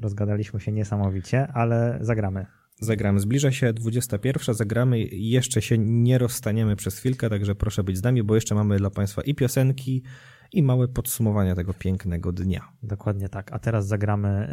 Rozgadaliśmy 0.00 0.60
się 0.60 0.72
niesamowicie, 0.72 1.48
ale 1.48 1.98
zagramy. 2.00 2.46
Zagramy. 2.80 3.20
Zbliża 3.20 3.52
się 3.52 3.72
21. 3.72 4.54
Zagramy 4.54 4.98
jeszcze 5.12 5.62
się 5.62 5.78
nie 5.78 6.18
rozstaniemy 6.18 6.76
przez 6.76 6.98
chwilkę, 6.98 7.30
także 7.30 7.54
proszę 7.54 7.84
być 7.84 7.98
z 7.98 8.02
nami, 8.02 8.22
bo 8.22 8.34
jeszcze 8.34 8.54
mamy 8.54 8.76
dla 8.76 8.90
Państwa 8.90 9.22
i 9.22 9.34
piosenki, 9.34 10.02
i 10.52 10.62
małe 10.62 10.88
podsumowania 10.88 11.54
tego 11.54 11.74
pięknego 11.74 12.32
dnia. 12.32 12.72
Dokładnie 12.82 13.28
tak. 13.28 13.52
A 13.52 13.58
teraz 13.58 13.86
zagramy 13.86 14.48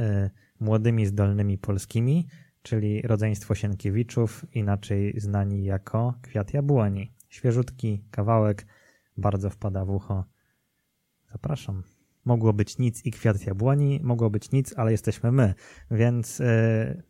y, 0.60 0.64
młodymi, 0.64 1.06
zdolnymi 1.06 1.58
polskimi, 1.58 2.28
czyli 2.62 3.02
rodzeństwo 3.02 3.56
Sienkiewiczów, 3.56 4.46
inaczej 4.54 5.14
znani 5.18 5.64
jako 5.64 6.14
Kwiat 6.22 6.54
Jabłoni. 6.54 7.14
Świeżutki 7.30 8.04
kawałek, 8.12 8.66
bardzo 9.18 9.50
wpada 9.50 9.86
w 9.86 9.90
ucho. 9.90 10.24
Zapraszam. 11.32 11.84
Mogło 12.28 12.54
być 12.54 12.78
nic 12.78 13.06
i 13.06 13.12
kwiat 13.12 13.46
jabłoni, 13.46 14.00
mogło 14.04 14.30
być 14.30 14.52
nic, 14.52 14.74
ale 14.78 14.92
jesteśmy 14.92 15.32
my. 15.32 15.54
Więc 15.92 16.40
yy, 16.40 16.46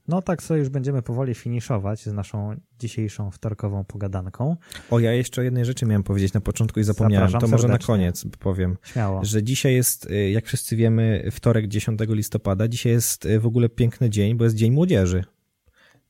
no 0.07 0.22
tak 0.22 0.43
sobie 0.43 0.59
już 0.59 0.70
będziemy 0.70 1.01
powoli 1.01 1.36
finiszować 1.36 2.03
z 2.03 2.13
naszą 2.13 2.55
dzisiejszą 2.80 3.32
wtorkową 3.32 3.84
pogadanką. 3.84 4.55
O, 4.89 4.99
ja 4.99 5.13
jeszcze 5.13 5.43
jednej 5.43 5.65
rzeczy 5.65 5.86
miałem 5.86 6.03
powiedzieć 6.03 6.34
na 6.34 6.41
początku 6.41 6.80
i 6.80 6.84
zapomniałem. 6.84 7.28
Zapraszam 7.28 7.49
to 7.49 7.55
może 7.55 7.61
serdecznie. 7.61 7.93
na 7.93 7.97
koniec 7.97 8.26
powiem. 8.39 8.78
Śmiało. 8.84 9.26
Że 9.26 9.43
dzisiaj 9.43 9.74
jest, 9.74 10.11
y, 10.11 10.30
jak 10.30 10.45
wszyscy 10.45 10.76
wiemy, 10.76 11.30
wtorek 11.32 11.68
10 11.68 11.99
listopada. 12.09 12.68
Dzisiaj 12.68 12.91
jest 12.91 13.26
y, 13.26 13.39
w 13.39 13.45
ogóle 13.45 13.70
piękny 13.70 14.09
dzień, 14.09 14.36
bo 14.36 14.43
jest 14.43 14.55
Dzień 14.55 14.72
Młodzieży. 14.72 15.24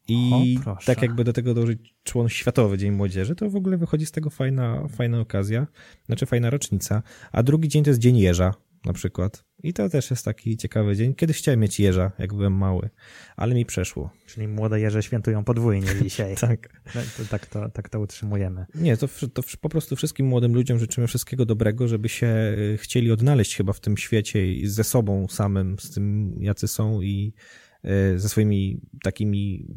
I 0.08 0.60
o, 0.66 0.78
tak 0.86 1.02
jakby 1.02 1.24
do 1.24 1.34
tego 1.34 1.54
dołożyć 1.54 1.96
człon 2.04 2.30
Światowy 2.30 2.78
Dzień 2.78 2.92
Młodzieży, 2.92 3.36
to 3.36 3.50
w 3.50 3.56
ogóle 3.56 3.78
wychodzi 3.78 4.06
z 4.06 4.12
tego 4.12 4.30
fajna, 4.30 4.88
fajna 4.88 5.20
okazja, 5.20 5.68
znaczy 6.06 6.26
fajna 6.26 6.50
rocznica. 6.50 7.04
A 7.32 7.44
drugi 7.44 7.68
dzień 7.68 7.84
to 7.84 7.90
jest 7.90 8.00
Dzień 8.00 8.18
Jeża 8.18 8.54
na 8.88 8.94
przykład. 8.94 9.44
I 9.64 9.74
to 9.74 9.90
też 9.90 10.10
jest 10.10 10.26
taki 10.26 10.58
ciekawy 10.58 10.96
dzień. 10.96 11.16
Kiedyś 11.16 11.38
chciałem 11.38 11.60
mieć 11.60 11.80
jeża, 11.80 12.12
jak 12.20 12.34
byłem 12.34 12.54
mały, 12.54 12.90
ale 13.36 13.56
mi 13.56 13.66
przeszło. 13.66 14.10
Czyli 14.26 14.48
młode 14.48 14.80
jeże 14.80 15.04
świętują 15.04 15.44
podwójnie 15.44 15.88
dzisiaj. 16.04 16.36
tak. 16.48 16.70
No, 16.96 17.02
to, 17.18 17.24
tak, 17.30 17.46
to, 17.46 17.70
tak 17.70 17.90
to 17.90 18.00
utrzymujemy. 18.00 18.66
Nie, 18.76 18.98
to, 18.98 19.08
to 19.34 19.42
po 19.62 19.70
prostu 19.70 19.96
wszystkim 19.96 20.26
młodym 20.26 20.54
ludziom 20.54 20.80
życzymy 20.80 21.08
wszystkiego 21.08 21.46
dobrego, 21.46 21.88
żeby 21.88 22.10
się 22.10 22.28
y, 22.28 22.78
chcieli 22.82 23.12
odnaleźć 23.12 23.56
chyba 23.56 23.74
w 23.74 23.80
tym 23.80 23.98
świecie 23.98 24.54
i 24.54 24.68
ze 24.68 24.84
sobą 24.84 25.28
samym, 25.28 25.80
z 25.80 25.92
tym 25.92 26.36
jacy 26.40 26.68
są 26.68 27.02
i 27.02 27.34
ze 28.16 28.30
swoimi 28.30 28.82
takimi 29.04 29.68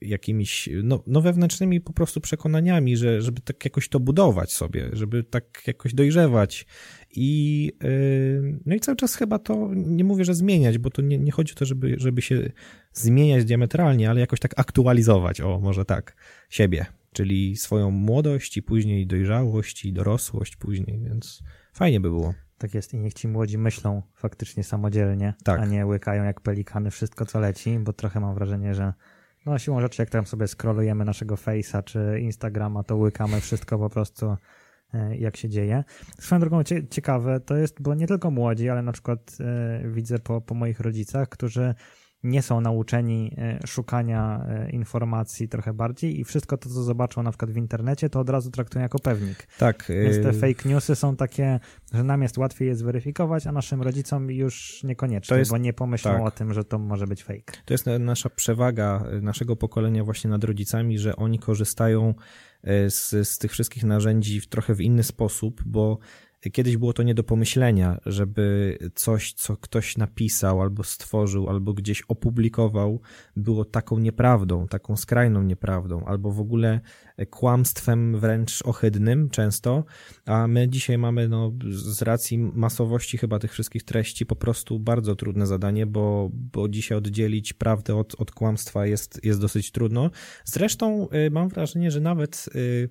jakimiś 0.00 0.68
no, 0.82 1.02
no 1.06 1.20
wewnętrznymi 1.20 1.80
po 1.80 1.92
prostu 1.92 2.20
przekonaniami, 2.20 2.96
że, 2.96 3.22
żeby 3.22 3.40
tak 3.40 3.64
jakoś 3.64 3.88
to 3.88 4.00
budować 4.00 4.52
sobie, 4.52 4.90
żeby 4.92 5.24
tak 5.24 5.62
jakoś 5.66 5.94
dojrzewać 5.94 6.66
i 7.10 7.72
e, 7.84 7.88
no 8.66 8.74
i 8.74 8.80
cały 8.80 8.96
czas 8.96 9.14
chyba 9.14 9.38
to, 9.38 9.70
nie 9.74 10.04
mówię, 10.04 10.24
że 10.24 10.34
zmieniać, 10.34 10.78
bo 10.78 10.90
to 10.90 11.02
nie, 11.02 11.18
nie 11.18 11.32
chodzi 11.32 11.52
o 11.52 11.56
to, 11.56 11.64
żeby, 11.64 11.94
żeby 11.98 12.22
się 12.22 12.52
zmieniać 12.92 13.44
diametralnie, 13.44 14.10
ale 14.10 14.20
jakoś 14.20 14.40
tak 14.40 14.60
aktualizować, 14.60 15.40
o 15.40 15.60
może 15.60 15.84
tak, 15.84 16.16
siebie, 16.50 16.86
czyli 17.12 17.56
swoją 17.56 17.90
młodość 17.90 18.56
i 18.56 18.62
później 18.62 19.06
dojrzałość 19.06 19.84
i 19.84 19.92
dorosłość 19.92 20.56
później, 20.56 21.00
więc 21.00 21.42
fajnie 21.72 22.00
by 22.00 22.08
było. 22.08 22.34
Tak 22.62 22.74
jest 22.74 22.94
i 22.94 22.98
niech 22.98 23.14
ci 23.14 23.28
młodzi 23.28 23.58
myślą 23.58 24.02
faktycznie 24.14 24.64
samodzielnie, 24.64 25.34
tak. 25.44 25.60
a 25.60 25.64
nie 25.64 25.86
łykają 25.86 26.24
jak 26.24 26.40
pelikany 26.40 26.90
wszystko 26.90 27.26
co 27.26 27.40
leci, 27.40 27.78
bo 27.78 27.92
trochę 27.92 28.20
mam 28.20 28.34
wrażenie, 28.34 28.74
że 28.74 28.92
no 29.46 29.58
siłą 29.58 29.80
rzeczy 29.80 30.02
jak 30.02 30.10
tam 30.10 30.26
sobie 30.26 30.48
scrollujemy 30.48 31.04
naszego 31.04 31.34
Face'a 31.34 31.84
czy 31.84 32.18
Instagrama, 32.20 32.82
to 32.82 32.96
łykamy 32.96 33.40
wszystko 33.40 33.78
po 33.78 33.90
prostu 33.90 34.36
jak 35.18 35.36
się 35.36 35.48
dzieje. 35.48 35.84
Swoją 36.18 36.40
drogą 36.40 36.62
ciekawe 36.90 37.40
to 37.40 37.56
jest, 37.56 37.82
bo 37.82 37.94
nie 37.94 38.06
tylko 38.06 38.30
młodzi, 38.30 38.68
ale 38.68 38.82
na 38.82 38.92
przykład 38.92 39.38
widzę 39.84 40.18
po, 40.18 40.40
po 40.40 40.54
moich 40.54 40.80
rodzicach, 40.80 41.28
którzy 41.28 41.74
nie 42.24 42.42
są 42.42 42.60
nauczeni 42.60 43.34
e, 43.38 43.66
szukania 43.66 44.46
e, 44.48 44.70
informacji 44.70 45.48
trochę 45.48 45.72
bardziej 45.72 46.20
i 46.20 46.24
wszystko 46.24 46.56
to, 46.56 46.68
co 46.68 46.82
zobaczą 46.82 47.22
na 47.22 47.30
przykład 47.30 47.50
w 47.50 47.56
internecie, 47.56 48.10
to 48.10 48.20
od 48.20 48.30
razu 48.30 48.50
traktują 48.50 48.82
jako 48.82 48.98
pewnik. 48.98 49.46
Tak. 49.58 49.84
Więc 49.88 50.16
te 50.22 50.32
fake 50.32 50.68
newsy 50.68 50.96
są 50.96 51.16
takie, 51.16 51.60
że 51.94 52.04
nam 52.04 52.22
jest 52.22 52.38
łatwiej 52.38 52.68
je 52.68 52.76
zweryfikować, 52.76 53.46
a 53.46 53.52
naszym 53.52 53.82
rodzicom 53.82 54.30
już 54.30 54.84
niekoniecznie, 54.84 55.36
jest, 55.36 55.50
bo 55.50 55.58
nie 55.58 55.72
pomyślą 55.72 56.12
tak. 56.12 56.22
o 56.22 56.30
tym, 56.30 56.52
że 56.52 56.64
to 56.64 56.78
może 56.78 57.06
być 57.06 57.24
fake. 57.24 57.52
To 57.64 57.74
jest 57.74 57.86
nasza 58.00 58.30
przewaga 58.30 59.04
naszego 59.22 59.56
pokolenia 59.56 60.04
właśnie 60.04 60.30
nad 60.30 60.44
rodzicami, 60.44 60.98
że 60.98 61.16
oni 61.16 61.38
korzystają 61.38 62.14
z, 62.88 63.28
z 63.28 63.38
tych 63.38 63.52
wszystkich 63.52 63.84
narzędzi 63.84 64.40
w 64.40 64.46
trochę 64.46 64.74
w 64.74 64.80
inny 64.80 65.02
sposób, 65.02 65.62
bo 65.66 65.98
Kiedyś 66.52 66.76
było 66.76 66.92
to 66.92 67.02
nie 67.02 67.14
do 67.14 67.24
pomyślenia, 67.24 68.00
żeby 68.06 68.78
coś, 68.94 69.32
co 69.32 69.56
ktoś 69.56 69.96
napisał, 69.96 70.62
albo 70.62 70.84
stworzył, 70.84 71.48
albo 71.48 71.74
gdzieś 71.74 72.02
opublikował, 72.02 73.00
było 73.36 73.64
taką 73.64 73.98
nieprawdą, 73.98 74.68
taką 74.68 74.96
skrajną 74.96 75.42
nieprawdą, 75.42 76.04
albo 76.04 76.30
w 76.30 76.40
ogóle 76.40 76.80
kłamstwem 77.30 78.20
wręcz 78.20 78.62
ohydnym 78.66 79.30
często, 79.30 79.84
a 80.26 80.46
my 80.46 80.68
dzisiaj 80.68 80.98
mamy 80.98 81.28
no, 81.28 81.52
z 81.70 82.02
racji 82.02 82.38
masowości 82.38 83.18
chyba 83.18 83.38
tych 83.38 83.52
wszystkich 83.52 83.82
treści 83.82 84.26
po 84.26 84.36
prostu 84.36 84.78
bardzo 84.78 85.16
trudne 85.16 85.46
zadanie, 85.46 85.86
bo, 85.86 86.30
bo 86.32 86.68
dzisiaj 86.68 86.98
oddzielić 86.98 87.52
prawdę 87.52 87.96
od, 87.96 88.20
od 88.20 88.32
kłamstwa 88.32 88.86
jest, 88.86 89.24
jest 89.24 89.40
dosyć 89.40 89.70
trudno. 89.70 90.10
Zresztą 90.44 91.08
y, 91.26 91.30
mam 91.30 91.48
wrażenie, 91.48 91.90
że 91.90 92.00
nawet 92.00 92.48
y, 92.54 92.88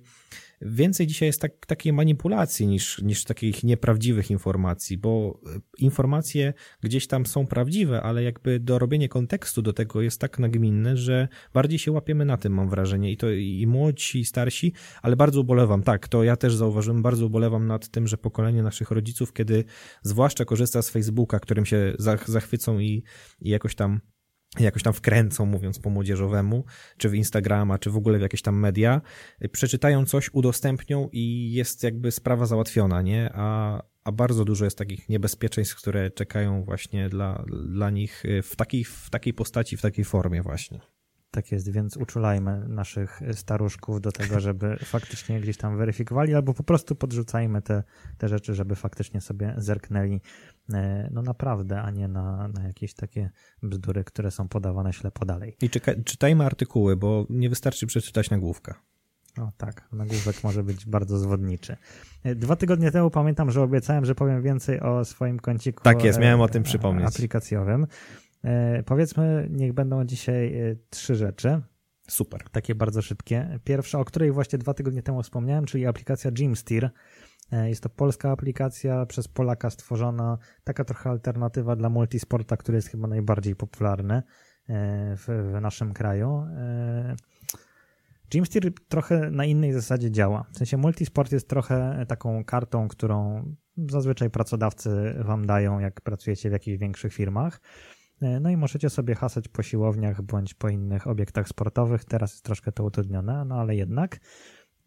więcej 0.66 1.06
dzisiaj 1.06 1.26
jest 1.26 1.40
tak, 1.40 1.66
takiej 1.66 1.92
manipulacji 1.92 2.66
niż, 2.66 3.02
niż 3.02 3.24
takich 3.24 3.64
nieprawdziwych 3.64 4.30
informacji, 4.30 4.98
bo 4.98 5.40
e, 5.46 5.60
informacje 5.78 6.54
gdzieś 6.80 7.06
tam 7.06 7.26
są 7.26 7.46
prawdziwe, 7.46 8.02
ale 8.02 8.22
jakby 8.22 8.60
dorobienie 8.60 9.08
kontekstu 9.08 9.62
do 9.62 9.72
tego 9.72 10.02
jest 10.02 10.20
tak 10.20 10.38
nagminne, 10.38 10.96
że 10.96 11.28
bardziej 11.54 11.78
się 11.78 11.92
łapiemy 11.92 12.24
na 12.24 12.36
tym, 12.36 12.54
mam 12.54 12.68
wrażenie. 12.68 13.12
I 13.12 13.16
to 13.16 13.30
i 13.30 13.66
młodsi, 13.66 14.20
i 14.20 14.24
starsi, 14.24 14.72
ale 15.02 15.16
bardzo 15.16 15.40
ubolewam. 15.40 15.82
Tak, 15.82 16.08
to 16.08 16.24
ja 16.24 16.36
też 16.36 16.54
zauważyłem, 16.54 17.02
bardzo 17.02 17.26
ubolewam 17.26 17.66
nad 17.66 17.88
tym, 17.88 18.08
że 18.08 18.18
pokolenie 18.18 18.62
naszych 18.62 18.90
rodziców, 18.90 19.32
kiedy 19.32 19.64
zwłaszcza 20.02 20.44
korzysta 20.44 20.82
z 20.82 20.90
Facebooka, 20.90 21.40
którym 21.40 21.66
się 21.66 21.94
zachwycą 22.26 22.78
i, 22.78 23.02
i 23.40 23.50
jakoś 23.50 23.74
tam 23.74 24.00
jakoś 24.60 24.82
tam 24.82 24.92
wkręcą, 24.92 25.46
mówiąc 25.46 25.78
po 25.78 25.90
młodzieżowemu, 25.90 26.64
czy 26.96 27.08
w 27.08 27.14
Instagrama, 27.14 27.78
czy 27.78 27.90
w 27.90 27.96
ogóle 27.96 28.18
w 28.18 28.22
jakieś 28.22 28.42
tam 28.42 28.58
media, 28.58 29.00
przeczytają 29.52 30.04
coś, 30.06 30.30
udostępnią 30.32 31.08
i 31.12 31.52
jest 31.52 31.82
jakby 31.82 32.10
sprawa 32.10 32.46
załatwiona, 32.46 33.02
nie? 33.02 33.30
A, 33.34 33.82
a 34.04 34.12
bardzo 34.12 34.44
dużo 34.44 34.64
jest 34.64 34.78
takich 34.78 35.08
niebezpieczeństw, 35.08 35.76
które 35.76 36.10
czekają 36.10 36.64
właśnie 36.64 37.08
dla, 37.08 37.44
dla 37.68 37.90
nich 37.90 38.22
w 38.42 38.56
takiej, 38.56 38.84
w 38.84 39.10
takiej 39.10 39.34
postaci, 39.34 39.76
w 39.76 39.82
takiej 39.82 40.04
formie 40.04 40.42
właśnie. 40.42 40.80
Tak 41.32 41.52
jest, 41.52 41.72
więc 41.72 41.96
uczulajmy 41.96 42.68
naszych 42.68 43.20
staruszków 43.32 44.00
do 44.00 44.12
tego, 44.12 44.40
żeby 44.40 44.76
faktycznie 44.84 45.40
gdzieś 45.40 45.56
tam 45.56 45.76
weryfikowali, 45.76 46.34
albo 46.34 46.54
po 46.54 46.62
prostu 46.62 46.94
podrzucajmy 46.94 47.62
te, 47.62 47.82
te 48.18 48.28
rzeczy, 48.28 48.54
żeby 48.54 48.76
faktycznie 48.76 49.20
sobie 49.20 49.54
zerknęli 49.56 50.20
no 51.10 51.22
naprawdę, 51.22 51.82
a 51.82 51.90
nie 51.90 52.08
na, 52.08 52.48
na 52.48 52.66
jakieś 52.66 52.94
takie 52.94 53.30
bzdury, 53.62 54.04
które 54.04 54.30
są 54.30 54.48
podawane 54.48 54.92
ślepo 54.92 55.24
dalej. 55.24 55.56
I 55.62 55.70
czyka, 55.70 55.92
czytajmy 56.04 56.44
artykuły, 56.44 56.96
bo 56.96 57.26
nie 57.30 57.48
wystarczy 57.48 57.86
przeczytać 57.86 58.30
nagłówka. 58.30 58.74
O 59.38 59.52
tak, 59.56 59.88
nagłówek 59.92 60.44
może 60.44 60.64
być 60.64 60.86
bardzo 60.86 61.18
zwodniczy. 61.18 61.76
E, 62.24 62.34
dwa 62.34 62.56
tygodnie 62.56 62.90
temu 62.90 63.10
pamiętam, 63.10 63.50
że 63.50 63.62
obiecałem, 63.62 64.04
że 64.04 64.14
powiem 64.14 64.42
więcej 64.42 64.80
o 64.80 65.04
swoim 65.04 65.38
kąciku. 65.38 65.84
Tak 65.84 66.04
jest, 66.04 66.18
miałem 66.18 66.40
o 66.40 66.48
tym 66.48 66.62
przypomnieć. 66.62 67.08
Aplikacjowym. 67.08 67.86
E, 68.44 68.82
powiedzmy, 68.82 69.48
niech 69.50 69.72
będą 69.72 70.04
dzisiaj 70.04 70.58
e, 70.58 70.76
trzy 70.90 71.14
rzeczy. 71.14 71.60
Super. 72.08 72.42
Takie 72.52 72.74
bardzo 72.74 73.02
szybkie. 73.02 73.58
Pierwsza, 73.64 73.98
o 73.98 74.04
której 74.04 74.32
właśnie 74.32 74.58
dwa 74.58 74.74
tygodnie 74.74 75.02
temu 75.02 75.22
wspomniałem, 75.22 75.64
czyli 75.64 75.86
aplikacja 75.86 76.30
Gymsteer. 76.30 76.84
E, 76.84 76.90
jest 77.52 77.82
to 77.82 77.88
polska 77.88 78.30
aplikacja, 78.30 79.06
przez 79.06 79.28
Polaka 79.28 79.70
stworzona, 79.70 80.38
taka 80.64 80.84
trochę 80.84 81.10
alternatywa 81.10 81.76
dla 81.76 81.88
multisporta, 81.88 82.56
który 82.56 82.76
jest 82.76 82.88
chyba 82.88 83.08
najbardziej 83.08 83.56
popularny 83.56 84.22
w, 85.16 85.52
w 85.54 85.60
naszym 85.60 85.92
kraju. 85.92 86.46
Gymsteer 88.32 88.72
trochę 88.88 89.30
na 89.30 89.44
innej 89.44 89.72
zasadzie 89.72 90.10
działa. 90.10 90.44
W 90.52 90.58
sensie 90.58 90.76
multisport 90.76 91.32
jest 91.32 91.48
trochę 91.48 92.06
taką 92.08 92.44
kartą, 92.44 92.88
którą 92.88 93.44
zazwyczaj 93.76 94.30
pracodawcy 94.30 95.14
wam 95.18 95.46
dają, 95.46 95.78
jak 95.78 96.00
pracujecie 96.00 96.48
w 96.48 96.52
jakichś 96.52 96.78
większych 96.78 97.12
firmach. 97.12 97.60
E, 98.22 98.40
no 98.40 98.50
i 98.50 98.56
możecie 98.56 98.90
sobie 98.90 99.14
hasać 99.14 99.48
po 99.48 99.62
siłowniach 99.62 100.22
bądź 100.22 100.54
po 100.54 100.68
innych 100.68 101.06
obiektach 101.06 101.48
sportowych. 101.48 102.04
Teraz 102.04 102.32
jest 102.32 102.44
troszkę 102.44 102.72
to 102.72 102.84
utrudnione, 102.84 103.44
no 103.44 103.54
ale 103.54 103.76
jednak. 103.76 104.20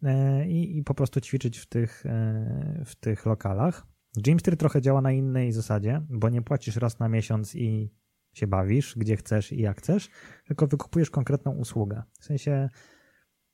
E, 0.02 0.46
I, 0.48 0.78
i 0.78 0.82
po 0.82 0.94
prostu 0.94 1.20
ćwiczyć 1.20 1.58
w 1.58 1.66
tych, 1.66 2.06
e, 2.06 2.82
w 2.86 2.96
tych 2.96 3.26
lokalach. 3.26 3.86
Gymster 4.16 4.56
trochę 4.56 4.82
działa 4.82 5.00
na 5.00 5.12
innej 5.12 5.52
zasadzie, 5.52 6.02
bo 6.08 6.28
nie 6.28 6.42
płacisz 6.42 6.76
raz 6.76 6.98
na 6.98 7.08
miesiąc 7.08 7.54
i 7.54 7.90
się 8.32 8.46
bawisz, 8.46 8.94
gdzie 8.96 9.16
chcesz 9.16 9.52
i 9.52 9.60
jak 9.60 9.78
chcesz, 9.78 10.10
tylko 10.46 10.66
wykupujesz 10.66 11.10
konkretną 11.10 11.52
usługę. 11.52 12.02
W 12.20 12.24
sensie 12.24 12.68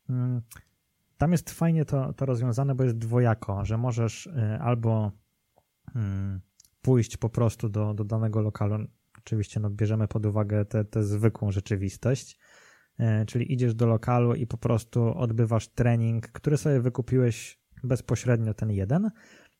mm, 0.09 0.43
tam 1.19 1.33
jest 1.33 1.51
fajnie 1.51 1.85
to, 1.85 2.13
to 2.13 2.27
rozwiązane, 2.27 2.75
bo 2.75 2.85
jest 2.85 2.99
dwojako, 2.99 3.65
że 3.65 3.79
możesz 3.79 4.29
albo 4.61 5.13
mm, 5.95 6.41
pójść 6.83 7.17
po 7.17 7.29
prostu 7.29 7.69
do, 7.69 7.95
do 7.95 8.05
danego 8.05 8.41
lokalu 8.41 8.87
oczywiście 9.19 9.61
no, 9.61 9.71
bierzemy 9.71 10.09
pod 10.09 10.27
uwagę 10.27 10.65
tę 10.65 11.05
zwykłą 11.05 11.53
rzeczywistość, 11.53 12.39
e, 12.39 12.52
czyli 13.27 13.53
idziesz 13.53 13.75
do 13.75 13.87
lokalu 13.87 14.35
i 14.35 14.47
po 14.47 14.59
prostu 14.59 15.19
odbywasz 15.19 15.69
trening, 15.69 16.29
który 16.29 16.57
sobie 16.57 16.81
wykupiłeś 16.81 17.59
bezpośrednio 17.85 18.55
ten 18.55 18.71
jeden, 18.71 19.11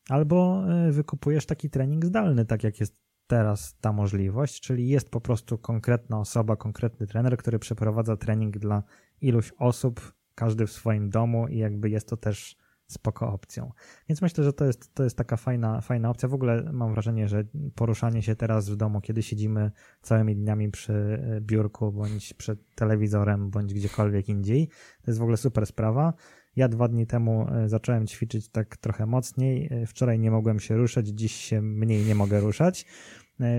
albo 0.09 0.63
e, 0.69 0.91
wykupujesz 0.91 1.45
taki 1.45 1.69
trening 1.69 2.05
zdalny, 2.05 2.45
tak 2.45 2.63
jak 2.63 2.79
jest 2.79 3.03
teraz 3.27 3.77
ta 3.81 3.93
możliwość, 3.93 4.61
czyli 4.61 4.89
jest 4.89 5.09
po 5.09 5.21
prostu 5.21 5.57
konkretna 5.57 6.19
osoba, 6.19 6.55
konkretny 6.55 7.07
trener, 7.07 7.37
który 7.37 7.59
przeprowadza 7.59 8.17
trening 8.17 8.57
dla 8.57 8.83
iluś 9.21 9.53
osób, 9.57 10.13
każdy 10.35 10.67
w 10.67 10.71
swoim 10.71 11.09
domu 11.09 11.47
i 11.47 11.57
jakby 11.57 11.89
jest 11.89 12.09
to 12.09 12.17
też 12.17 12.57
spoko 12.93 13.33
opcją. 13.33 13.71
Więc 14.09 14.21
myślę, 14.21 14.43
że 14.43 14.53
to 14.53 14.65
jest, 14.65 14.93
to 14.93 15.03
jest 15.03 15.17
taka 15.17 15.37
fajna, 15.37 15.81
fajna 15.81 16.09
opcja. 16.09 16.29
W 16.29 16.33
ogóle 16.33 16.69
mam 16.73 16.91
wrażenie, 16.93 17.27
że 17.27 17.43
poruszanie 17.75 18.21
się 18.21 18.35
teraz 18.35 18.69
w 18.69 18.75
domu, 18.75 19.01
kiedy 19.01 19.23
siedzimy 19.23 19.71
całymi 20.01 20.35
dniami 20.35 20.71
przy 20.71 20.93
e, 20.93 21.41
biurku, 21.41 21.91
bądź 21.91 22.33
przed 22.33 22.75
telewizorem, 22.75 23.49
bądź 23.49 23.73
gdziekolwiek 23.73 24.29
indziej, 24.29 24.67
to 25.01 25.11
jest 25.11 25.19
w 25.19 25.21
ogóle 25.21 25.37
super 25.37 25.65
sprawa. 25.65 26.13
Ja 26.55 26.67
dwa 26.67 26.87
dni 26.87 27.07
temu 27.07 27.47
e, 27.49 27.69
zacząłem 27.69 28.07
ćwiczyć 28.07 28.49
tak 28.49 28.77
trochę 28.77 29.05
mocniej. 29.05 29.69
E, 29.71 29.85
wczoraj 29.85 30.19
nie 30.19 30.31
mogłem 30.31 30.59
się 30.59 30.77
ruszać, 30.77 31.07
dziś 31.07 31.35
się 31.35 31.61
mniej 31.61 32.05
nie 32.05 32.15
mogę 32.15 32.39
ruszać, 32.39 32.85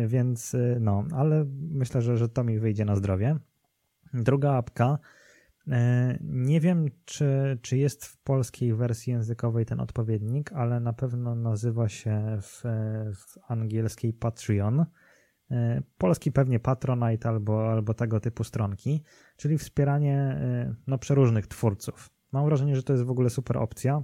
więc 0.06 0.56
no, 0.80 1.04
ale 1.12 1.44
myślę, 1.70 2.02
że, 2.02 2.16
że 2.16 2.28
to 2.28 2.44
mi 2.44 2.58
wyjdzie 2.58 2.84
na 2.84 2.96
zdrowie. 2.96 3.36
Druga 4.14 4.52
apka, 4.52 4.98
nie 6.20 6.60
wiem, 6.60 6.88
czy, 7.04 7.58
czy 7.62 7.76
jest 7.76 8.04
w 8.04 8.16
polskiej 8.16 8.74
wersji 8.74 9.12
językowej 9.12 9.66
ten 9.66 9.80
odpowiednik, 9.80 10.52
ale 10.52 10.80
na 10.80 10.92
pewno 10.92 11.34
nazywa 11.34 11.88
się 11.88 12.38
w, 12.42 12.62
w 13.14 13.38
angielskiej 13.48 14.12
Patreon. 14.12 14.86
E, 15.50 15.82
polski 15.98 16.32
pewnie 16.32 16.60
Patronite 16.60 17.28
albo, 17.28 17.72
albo 17.72 17.94
tego 17.94 18.20
typu 18.20 18.44
stronki, 18.44 19.02
czyli 19.36 19.58
wspieranie 19.58 20.18
e, 20.18 20.74
no, 20.86 20.98
przeróżnych 20.98 21.46
twórców. 21.46 22.10
Mam 22.32 22.44
wrażenie, 22.44 22.76
że 22.76 22.82
to 22.82 22.92
jest 22.92 23.04
w 23.04 23.10
ogóle 23.10 23.30
super 23.30 23.58
opcja, 23.58 24.02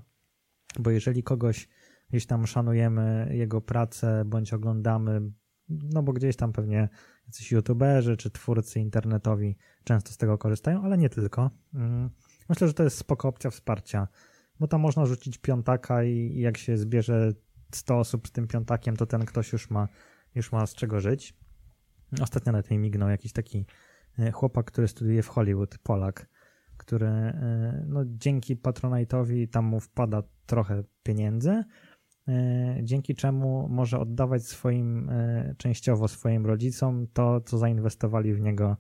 bo 0.79 0.91
jeżeli 0.91 1.23
kogoś 1.23 1.69
gdzieś 2.11 2.27
tam 2.27 2.47
szanujemy 2.47 3.29
jego 3.31 3.61
pracę, 3.61 4.25
bądź 4.27 4.53
oglądamy, 4.53 5.21
no 5.69 6.03
bo 6.03 6.13
gdzieś 6.13 6.37
tam 6.37 6.53
pewnie 6.53 6.89
jacyś 7.31 7.53
youtuberzy 7.53 8.17
czy 8.17 8.31
twórcy 8.31 8.81
internetowi 8.81 9.57
często 9.85 10.13
z 10.13 10.17
tego 10.17 10.39
korzystają, 10.39 10.83
ale 10.83 10.99
nie 10.99 11.09
tylko. 11.09 11.51
Mm, 11.75 12.11
myślę, 12.49 12.67
że 12.67 12.75
to 12.75 12.83
jest 12.83 12.99
spoko 12.99 13.29
opcja 13.29 13.51
wsparcia, 13.51 14.09
bo 14.61 14.67
tam 14.67 14.81
można 14.81 15.07
rzucić 15.07 15.39
piątaka 15.39 16.05
i 16.05 16.41
jak 16.41 16.59
się 16.59 16.77
zbierze 16.77 17.33
100 17.75 17.99
osób 17.99 18.29
z 18.29 18.33
tym 18.33 18.47
piątakiem, 18.47 18.97
to 18.97 19.07
ten 19.07 19.25
ktoś 19.25 19.53
już 19.53 19.71
ma, 19.71 19.89
już 20.35 20.53
ma 20.53 20.67
z 20.67 20.75
czego 20.75 21.01
żyć. 21.01 21.35
Ostatnio 22.23 22.53
na 22.53 22.63
tej 22.63 22.79
mignął 22.79 23.09
jakiś 23.09 23.33
taki 23.33 23.67
e, 24.19 24.33
chłopak, 24.33 24.67
który 24.67 24.89
studiuje 24.89 25.23
w 25.23 25.29
Hollywood, 25.29 25.79
Polak, 25.79 26.27
który 26.77 27.07
e, 27.07 27.85
no, 27.89 28.01
dzięki 28.07 28.57
Patronite'owi 28.57 29.49
tam 29.49 29.65
mu 29.65 29.81
wpada 29.81 30.23
trochę 30.47 30.85
pieniędzy, 31.03 31.65
dzięki 32.83 33.15
czemu 33.15 33.69
może 33.69 33.99
oddawać 33.99 34.47
swoim, 34.47 35.11
e, 35.11 35.55
częściowo 35.59 36.09
swoim 36.09 36.47
rodzicom 36.47 37.07
to, 37.13 37.41
co 37.41 37.59
zainwestowali 37.59 38.35
w 38.35 38.41
niego, 38.41 38.77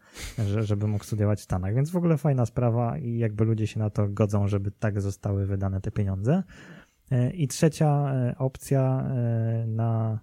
żeby 0.60 0.86
mógł 0.86 1.04
studiować 1.04 1.38
w 1.40 1.42
Stanach. 1.42 1.74
Więc 1.74 1.90
w 1.90 1.96
ogóle 1.96 2.18
fajna 2.18 2.46
sprawa 2.46 2.98
i 2.98 3.18
jakby 3.18 3.44
ludzie 3.44 3.66
się 3.66 3.78
na 3.80 3.90
to 3.90 4.08
godzą, 4.08 4.48
żeby 4.48 4.70
tak 4.70 5.00
zostały 5.00 5.46
wydane 5.46 5.80
te 5.80 5.90
pieniądze. 5.90 6.42
I 7.34 7.48
trzecia 7.48 8.14
opcja 8.38 9.10
na 9.66 10.20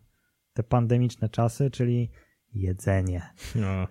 te 0.54 0.64
pandemiczne 0.64 1.30
czasy, 1.30 1.72
czyli 1.72 2.12
jedzenie. 2.54 3.22
No. 3.56 3.88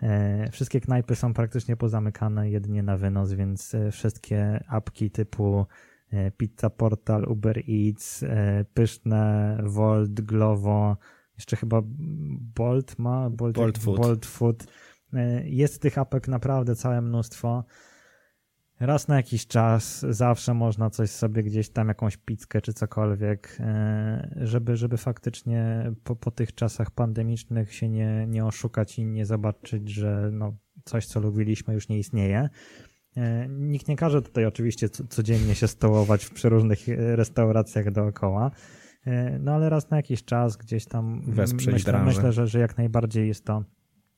Wszystkie 0.53 0.81
knajpy 0.81 1.17
są 1.17 1.35
praktycznie 1.35 1.77
pozamykane 1.77 2.51
jedynie 2.51 2.83
na 2.83 2.97
wynos, 2.97 3.33
więc 3.33 3.77
wszystkie 3.93 4.65
apki 4.69 5.11
typu 5.11 5.67
Pizza 6.37 6.71
Portal, 6.71 7.25
Uber 7.25 7.63
Eats, 7.69 8.25
pyszne, 8.75 9.59
Volt, 9.65 10.21
Glovo, 10.21 10.97
jeszcze 11.37 11.57
chyba 11.57 11.83
Bolt 12.55 12.99
ma, 12.99 13.31
Bolt, 13.31 13.57
Bolt 13.57 13.79
Food. 13.79 13.97
Bolt 13.97 14.27
Food. 14.27 14.67
E, 15.13 15.49
jest 15.49 15.83
tych 15.83 15.99
apek 15.99 16.29
naprawdę 16.29 16.77
całe 16.77 17.01
mnóstwo. 17.01 17.65
Raz 18.81 19.09
na 19.09 19.17
jakiś 19.17 19.47
czas 19.47 20.07
zawsze 20.11 20.55
można 20.55 20.91
coś 20.91 21.11
sobie 21.11 21.43
gdzieś 21.43 21.71
tam, 21.71 21.89
jakąś 21.89 22.17
pizzkę 22.17 22.61
czy 22.61 22.73
cokolwiek, 22.73 23.57
e, 23.61 24.37
żeby, 24.41 24.77
żeby 24.77 24.97
faktycznie 24.97 25.93
po, 26.05 26.17
po 26.17 26.31
tych 26.31 26.55
czasach 26.55 26.91
pandemicznych 26.91 27.75
się 27.75 27.89
nie, 27.89 28.27
nie 28.29 28.45
oszukać 28.45 28.99
i 28.99 29.05
nie 29.05 29.27
zobaczyć, 29.27 29.89
że 29.89 30.31
no, 30.33 30.57
coś, 30.85 31.07
co 31.07 31.21
lubiliśmy, 31.21 31.75
już 31.75 31.89
nie 31.89 31.99
istnieje. 31.99 32.49
E, 33.17 33.49
nikt 33.49 33.89
nie 33.89 33.97
każe 33.97 34.23
tutaj 34.23 34.47
oczywiście 34.47 34.89
codziennie 34.89 35.55
się 35.55 35.69
stołować 35.69 36.25
w 36.25 36.31
przeróżnych 36.31 36.79
restauracjach 36.97 37.91
dookoła, 37.91 38.51
E, 39.07 39.39
no 39.39 39.53
ale 39.53 39.71
raz 39.71 39.91
na 39.91 39.97
jakiś 39.97 40.25
czas 40.25 40.57
gdzieś 40.57 40.85
tam 40.85 41.23
Wesprzeć 41.27 41.75
myślę, 41.75 42.05
myślę 42.05 42.33
że, 42.33 42.47
że 42.47 42.59
jak 42.59 42.79
najbardziej 42.79 43.29
jest 43.29 43.45
to, 43.45 43.65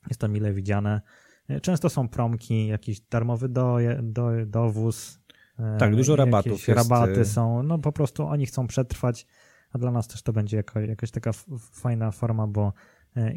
jest 0.09 0.21
to 0.21 0.29
mile 0.29 0.53
widziane. 0.53 1.01
E, 1.49 1.61
często 1.61 1.91
są 1.91 2.09
promki, 2.09 2.67
jakiś 2.67 3.01
darmowy 3.01 3.49
do, 3.49 3.77
do, 4.03 4.31
dowóz. 4.47 5.21
E, 5.59 5.77
tak, 5.79 5.97
dużo 5.97 6.17
rabatów. 6.17 6.69
Jest... 6.69 6.69
Rabaty 6.69 7.25
są, 7.25 7.63
no 7.63 7.79
po 7.79 7.93
prostu 7.93 8.27
oni 8.27 8.47
chcą 8.47 8.67
przetrwać, 8.67 9.27
a 9.73 9.79
dla 9.79 9.91
nas 9.91 10.09
też 10.09 10.23
to 10.23 10.33
będzie 10.33 10.57
jako, 10.57 10.81
jakaś 10.81 11.11
taka 11.11 11.31
fajna 11.73 12.11
forma, 12.11 12.47
bo 12.47 12.73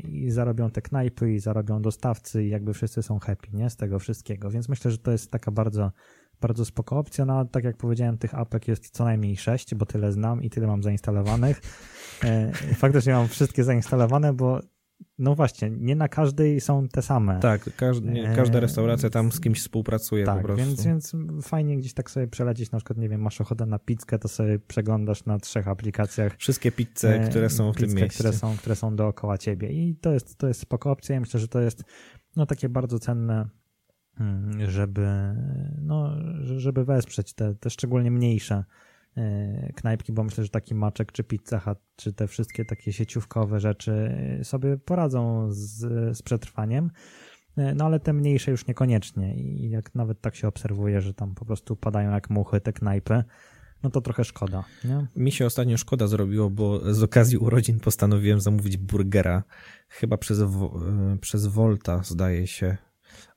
i 0.04 0.32
zarobią 0.32 0.70
te 0.70 0.82
knajpy, 0.82 1.34
i 1.34 1.40
zarobią 1.40 1.82
dostawcy, 1.82 2.44
i 2.44 2.50
jakby 2.50 2.74
wszyscy 2.74 3.04
są 3.04 3.20
happy, 3.20 3.48
nie? 3.54 3.70
Z 3.70 3.76
tego 3.76 4.00
wszystkiego. 4.00 4.50
Więc 4.50 4.70
myślę, 4.70 4.92
że 4.92 4.98
to 4.98 5.12
jest 5.12 5.32
taka 5.32 5.52
bardzo 5.52 5.92
bardzo 6.42 6.66
spoko 6.66 6.98
opcja, 6.98 7.26
no 7.26 7.46
tak 7.46 7.64
jak 7.64 7.78
powiedziałem, 7.78 8.18
tych 8.18 8.36
apek 8.36 8.68
jest 8.68 8.90
co 8.90 9.04
najmniej 9.04 9.38
6, 9.38 9.76
bo 9.76 9.86
tyle 9.86 10.12
znam 10.12 10.44
i 10.44 10.50
tyle 10.50 10.68
mam 10.68 10.84
zainstalowanych. 10.84 11.62
E, 12.24 12.52
faktycznie 12.76 13.14
mam 13.14 13.28
wszystkie 13.28 13.64
zainstalowane, 13.64 14.34
bo 14.34 14.60
no 15.18 15.36
właśnie, 15.36 15.70
nie 15.70 15.96
na 15.96 16.08
każdej 16.08 16.62
są 16.62 16.88
te 16.88 17.02
same. 17.02 17.40
Tak, 17.40 17.76
każdy, 17.76 18.24
każda 18.36 18.60
restauracja 18.60 19.10
tam 19.10 19.32
z 19.32 19.40
kimś 19.40 19.60
współpracuje 19.60 20.26
tak, 20.26 20.38
po 20.38 20.44
prostu. 20.44 20.66
Więc, 20.66 20.86
więc 20.86 21.16
fajnie 21.42 21.78
gdzieś 21.78 21.94
tak 21.94 22.12
sobie 22.12 22.28
przelecieć, 22.28 22.72
na 22.72 22.78
przykład, 22.78 22.98
nie 22.98 23.10
wiem, 23.10 23.22
masz 23.22 23.42
ochotę 23.42 23.66
na 23.66 23.80
pizzkę, 23.80 24.20
to 24.20 24.28
sobie 24.28 24.60
przeglądasz 24.60 25.26
na 25.26 25.40
trzech 25.40 25.68
aplikacjach. 25.68 26.38
Wszystkie 26.38 26.72
pizze, 26.72 27.20
które 27.30 27.50
są 27.50 27.74
w 27.74 27.76
tym 27.76 27.90
mieście. 27.90 28.10
Które 28.10 28.34
są, 28.34 28.58
które 28.58 28.76
są 28.76 28.96
dookoła 28.96 29.38
ciebie 29.38 29.70
i 29.70 29.96
to 29.96 30.14
jest, 30.14 30.38
to 30.38 30.48
jest 30.48 30.60
spoko 30.60 30.92
opcja. 30.92 31.14
Ja 31.16 31.20
myślę, 31.20 31.40
że 31.40 31.48
to 31.48 31.62
jest 31.62 31.84
no 32.36 32.46
takie 32.46 32.70
bardzo 32.70 33.00
cenne 33.00 33.50
Mm, 34.20 34.70
żeby, 34.70 35.08
no, 35.82 36.12
żeby 36.58 36.86
wesprzeć 36.86 37.34
te, 37.34 37.56
te 37.56 37.70
szczególnie 37.70 38.12
mniejsze 38.12 38.56
e, 38.56 38.66
knajpki, 39.76 40.14
bo 40.14 40.24
myślę, 40.24 40.44
że 40.44 40.50
taki 40.50 40.76
maczek 40.76 41.12
czy 41.12 41.24
pizza 41.24 41.76
czy 41.96 42.14
te 42.14 42.28
wszystkie 42.28 42.66
takie 42.66 42.94
sieciówkowe 42.94 43.60
rzeczy 43.60 44.16
sobie 44.44 44.78
poradzą 44.78 45.48
z, 45.52 45.80
z 46.18 46.22
przetrwaniem. 46.22 46.92
E, 47.58 47.76
no 47.76 47.86
ale 47.86 48.00
te 48.00 48.14
mniejsze 48.14 48.52
już 48.52 48.68
niekoniecznie 48.68 49.36
i 49.36 49.70
jak 49.70 49.96
nawet 49.96 50.22
tak 50.22 50.36
się 50.36 50.48
obserwuje, 50.48 51.02
że 51.02 51.14
tam 51.14 51.36
po 51.36 51.46
prostu 51.46 51.76
padają 51.76 52.12
jak 52.12 52.30
muchy 52.30 52.62
te 52.62 52.74
knajpy, 52.74 53.24
no 53.84 53.90
to 53.90 54.02
trochę 54.02 54.24
szkoda. 54.24 54.64
Nie? 54.84 55.08
Mi 55.16 55.32
się 55.32 55.46
ostatnio 55.46 55.78
szkoda 55.78 56.08
zrobiło, 56.08 56.50
bo 56.50 56.94
z 56.94 57.04
okazji 57.04 57.38
urodzin 57.38 57.80
postanowiłem 57.80 58.40
zamówić 58.40 58.78
burgera, 58.78 59.44
chyba 59.90 60.18
przez, 60.18 60.40
e, 60.40 60.48
przez 61.22 61.48
Volta 61.48 62.04
zdaje 62.04 62.48
się, 62.48 62.78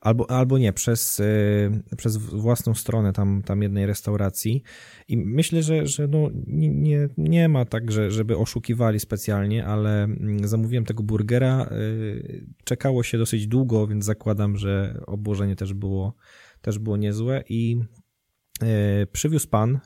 Albo, 0.01 0.31
albo 0.31 0.57
nie, 0.57 0.73
przez, 0.73 1.19
e, 1.19 1.95
przez 1.97 2.17
własną 2.17 2.73
stronę 2.73 3.13
tam, 3.13 3.41
tam 3.43 3.61
jednej 3.61 3.85
restauracji. 3.85 4.63
I 5.07 5.17
myślę, 5.17 5.63
że, 5.63 5.87
że 5.87 6.07
no, 6.07 6.29
nie, 6.47 7.09
nie 7.17 7.49
ma 7.49 7.65
tak, 7.65 7.91
że, 7.91 8.11
żeby 8.11 8.37
oszukiwali 8.37 8.99
specjalnie, 8.99 9.65
ale 9.65 10.03
mm, 10.03 10.47
zamówiłem 10.47 10.85
tego 10.85 11.03
burgera. 11.03 11.61
E, 11.61 11.75
czekało 12.63 13.03
się 13.03 13.17
dosyć 13.17 13.47
długo, 13.47 13.87
więc 13.87 14.05
zakładam, 14.05 14.57
że 14.57 15.01
obłożenie 15.07 15.55
też 15.55 15.73
było, 15.73 16.15
też 16.61 16.79
było 16.79 16.97
niezłe 16.97 17.43
i 17.49 17.77
e, 18.61 19.07
przywiózł 19.11 19.49
pan 19.49 19.79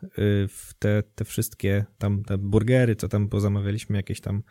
te, 0.79 1.03
te 1.15 1.25
wszystkie 1.25 1.85
tam 1.97 2.23
te 2.23 2.37
burgery, 2.37 2.95
co 2.95 3.07
tam 3.07 3.29
pozamawialiśmy, 3.29 3.97
jakieś 3.97 4.21
tam 4.21 4.43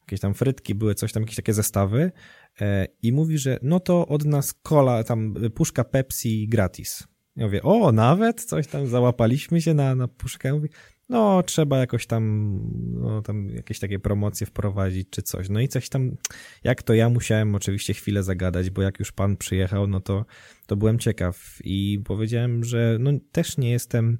jakieś 0.00 0.20
tam 0.20 0.34
frytki, 0.34 0.74
były 0.74 0.94
coś 0.94 1.12
tam, 1.12 1.22
jakieś 1.22 1.36
takie 1.36 1.54
zestawy 1.54 2.12
e, 2.60 2.86
i 3.02 3.12
mówi, 3.12 3.38
że 3.38 3.58
no 3.62 3.80
to 3.80 4.08
od 4.08 4.24
nas 4.24 4.54
kola, 4.62 5.04
tam 5.04 5.34
puszka 5.54 5.84
Pepsi 5.84 6.48
gratis. 6.48 7.06
Ja 7.36 7.46
mówię, 7.46 7.62
o, 7.62 7.92
nawet 7.92 8.44
coś 8.44 8.66
tam 8.66 8.86
załapaliśmy 8.86 9.60
się 9.60 9.74
na, 9.74 9.94
na 9.94 10.08
puszkę. 10.08 10.52
Mówi, 10.52 10.68
no 11.08 11.42
trzeba 11.42 11.78
jakoś 11.78 12.06
tam, 12.06 12.54
no 12.92 13.22
tam 13.22 13.48
jakieś 13.48 13.78
takie 13.78 13.98
promocje 13.98 14.46
wprowadzić 14.46 15.08
czy 15.10 15.22
coś. 15.22 15.48
No 15.48 15.60
i 15.60 15.68
coś 15.68 15.88
tam, 15.88 16.16
jak 16.64 16.82
to 16.82 16.94
ja 16.94 17.08
musiałem 17.08 17.54
oczywiście 17.54 17.94
chwilę 17.94 18.22
zagadać, 18.22 18.70
bo 18.70 18.82
jak 18.82 18.98
już 18.98 19.12
pan 19.12 19.36
przyjechał, 19.36 19.86
no 19.86 20.00
to, 20.00 20.24
to 20.66 20.76
byłem 20.76 20.98
ciekaw 20.98 21.58
i 21.64 22.00
powiedziałem, 22.04 22.64
że 22.64 22.96
no 23.00 23.10
też 23.32 23.58
nie 23.58 23.70
jestem, 23.70 24.18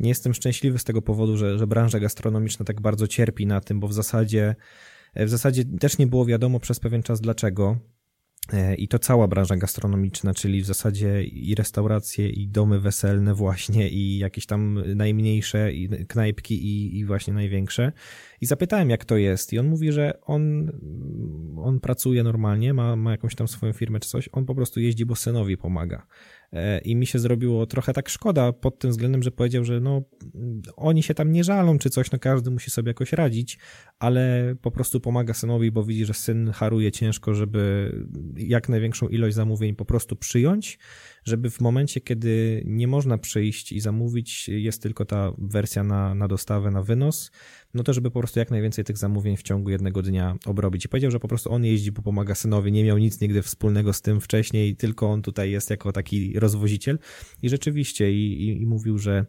nie 0.00 0.08
jestem 0.08 0.34
szczęśliwy 0.34 0.78
z 0.78 0.84
tego 0.84 1.02
powodu, 1.02 1.36
że, 1.36 1.58
że 1.58 1.66
branża 1.66 2.00
gastronomiczna 2.00 2.64
tak 2.64 2.80
bardzo 2.80 3.06
cierpi 3.06 3.46
na 3.46 3.60
tym, 3.60 3.80
bo 3.80 3.88
w 3.88 3.92
zasadzie 3.92 4.54
w 5.24 5.28
zasadzie 5.28 5.64
też 5.64 5.98
nie 5.98 6.06
było 6.06 6.26
wiadomo 6.26 6.60
przez 6.60 6.80
pewien 6.80 7.02
czas 7.02 7.20
dlaczego. 7.20 7.76
E, 8.52 8.74
I 8.74 8.88
to 8.88 8.98
cała 8.98 9.28
branża 9.28 9.56
gastronomiczna, 9.56 10.34
czyli 10.34 10.62
w 10.62 10.66
zasadzie 10.66 11.24
i 11.24 11.54
restauracje, 11.54 12.30
i 12.30 12.48
domy 12.48 12.80
weselne 12.80 13.34
właśnie, 13.34 13.88
i 13.88 14.18
jakieś 14.18 14.46
tam 14.46 14.82
najmniejsze 14.94 15.72
i 15.72 16.06
knajpki, 16.06 16.66
i, 16.66 16.98
i 16.98 17.04
właśnie 17.04 17.34
największe. 17.34 17.92
I 18.40 18.46
zapytałem, 18.46 18.90
jak 18.90 19.04
to 19.04 19.16
jest. 19.16 19.52
I 19.52 19.58
on 19.58 19.66
mówi, 19.66 19.92
że 19.92 20.20
on, 20.22 20.72
on 21.56 21.80
pracuje 21.80 22.22
normalnie, 22.22 22.74
ma, 22.74 22.96
ma 22.96 23.10
jakąś 23.10 23.34
tam 23.34 23.48
swoją 23.48 23.72
firmę 23.72 24.00
czy 24.00 24.08
coś. 24.08 24.28
On 24.32 24.44
po 24.46 24.54
prostu 24.54 24.80
jeździ, 24.80 25.06
bo 25.06 25.16
synowi 25.16 25.56
pomaga. 25.56 26.06
E, 26.52 26.78
I 26.78 26.96
mi 26.96 27.06
się 27.06 27.18
zrobiło 27.18 27.66
trochę 27.66 27.92
tak 27.92 28.08
szkoda 28.08 28.52
pod 28.52 28.78
tym 28.78 28.90
względem, 28.90 29.22
że 29.22 29.30
powiedział, 29.30 29.64
że 29.64 29.80
no, 29.80 30.02
oni 30.76 31.02
się 31.02 31.14
tam 31.14 31.32
nie 31.32 31.44
żalą 31.44 31.78
czy 31.78 31.90
coś, 31.90 32.10
no 32.10 32.18
każdy 32.18 32.50
musi 32.50 32.70
sobie 32.70 32.90
jakoś 32.90 33.12
radzić, 33.12 33.58
ale 33.98 34.54
po 34.62 34.70
prostu 34.70 35.00
pomaga 35.00 35.34
synowi, 35.34 35.70
bo 35.70 35.84
widzi, 35.84 36.04
że 36.04 36.14
syn 36.14 36.50
haruje 36.50 36.92
ciężko, 36.92 37.34
żeby 37.34 37.92
jak 38.36 38.68
największą 38.68 39.08
ilość 39.08 39.36
zamówień 39.36 39.74
po 39.74 39.84
prostu 39.84 40.16
przyjąć, 40.16 40.78
żeby 41.24 41.50
w 41.50 41.60
momencie, 41.60 42.00
kiedy 42.00 42.62
nie 42.66 42.88
można 42.88 43.18
przyjść 43.18 43.72
i 43.72 43.80
zamówić, 43.80 44.48
jest 44.48 44.82
tylko 44.82 45.04
ta 45.04 45.32
wersja 45.38 45.84
na, 45.84 46.14
na 46.14 46.28
dostawę, 46.28 46.70
na 46.70 46.82
wynos, 46.82 47.30
no 47.76 47.82
to 47.82 47.92
żeby 47.92 48.10
po 48.10 48.20
prostu 48.20 48.38
jak 48.38 48.50
najwięcej 48.50 48.84
tych 48.84 48.98
zamówień 48.98 49.36
w 49.36 49.42
ciągu 49.42 49.70
jednego 49.70 50.02
dnia 50.02 50.36
obrobić. 50.46 50.84
I 50.84 50.88
powiedział, 50.88 51.10
że 51.10 51.20
po 51.20 51.28
prostu 51.28 51.52
on 51.52 51.64
jeździ, 51.64 51.92
bo 51.92 52.02
pomaga 52.02 52.34
synowi, 52.34 52.72
nie 52.72 52.84
miał 52.84 52.98
nic 52.98 53.20
nigdy 53.20 53.42
wspólnego 53.42 53.92
z 53.92 54.02
tym 54.02 54.20
wcześniej, 54.20 54.76
tylko 54.76 55.10
on 55.10 55.22
tutaj 55.22 55.50
jest 55.50 55.70
jako 55.70 55.92
taki 55.92 56.38
rozwoziciel. 56.38 56.98
I 57.42 57.48
rzeczywiście, 57.48 58.12
i, 58.12 58.48
i, 58.48 58.62
i 58.62 58.66
mówił, 58.66 58.98
że 58.98 59.26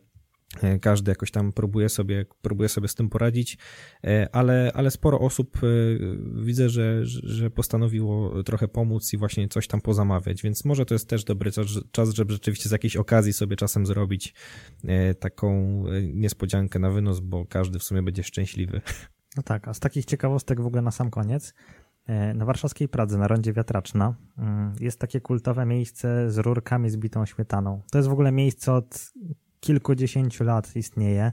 każdy 0.81 1.11
jakoś 1.11 1.31
tam 1.31 1.53
próbuje 1.53 1.89
sobie, 1.89 2.25
próbuje 2.41 2.69
sobie 2.69 2.87
z 2.87 2.95
tym 2.95 3.09
poradzić, 3.09 3.57
e, 4.03 4.27
ale, 4.31 4.71
ale 4.73 4.91
sporo 4.91 5.19
osób 5.19 5.57
e, 5.57 5.67
widzę, 6.43 6.69
że, 6.69 7.05
że 7.05 7.49
postanowiło 7.51 8.43
trochę 8.43 8.67
pomóc 8.67 9.13
i 9.13 9.17
właśnie 9.17 9.47
coś 9.47 9.67
tam 9.67 9.81
pozamawiać, 9.81 10.41
więc 10.43 10.65
może 10.65 10.85
to 10.85 10.95
jest 10.95 11.09
też 11.09 11.23
dobry 11.23 11.51
czas, 11.91 12.09
żeby 12.09 12.33
rzeczywiście 12.33 12.69
z 12.69 12.71
jakiejś 12.71 12.95
okazji 12.95 13.33
sobie 13.33 13.55
czasem 13.55 13.85
zrobić 13.85 14.33
taką 15.19 15.83
niespodziankę 16.13 16.79
na 16.79 16.91
wynos, 16.91 17.19
bo 17.19 17.45
każdy 17.45 17.79
w 17.79 17.83
sumie 17.83 18.03
będzie 18.03 18.23
szczęśliwy. 18.23 18.81
No 19.37 19.43
tak, 19.43 19.67
a 19.67 19.73
z 19.73 19.79
takich 19.79 20.05
ciekawostek 20.05 20.61
w 20.61 20.65
ogóle 20.65 20.81
na 20.81 20.91
sam 20.91 21.09
koniec, 21.09 21.53
na 22.35 22.45
warszawskiej 22.45 22.89
Pradze, 22.89 23.17
na 23.17 23.27
rondzie 23.27 23.53
Wiatraczna, 23.53 24.15
mm, 24.37 24.73
jest 24.79 24.99
takie 24.99 25.21
kultowe 25.21 25.65
miejsce 25.65 26.31
z 26.31 26.37
rurkami 26.37 26.89
z 26.89 26.97
bitą 26.97 27.25
śmietaną. 27.25 27.81
To 27.91 27.97
jest 27.97 28.09
w 28.09 28.11
ogóle 28.11 28.31
miejsce 28.31 28.73
od 28.73 29.11
kilkudziesięciu 29.59 30.43
lat 30.43 30.75
istnieje. 30.75 31.31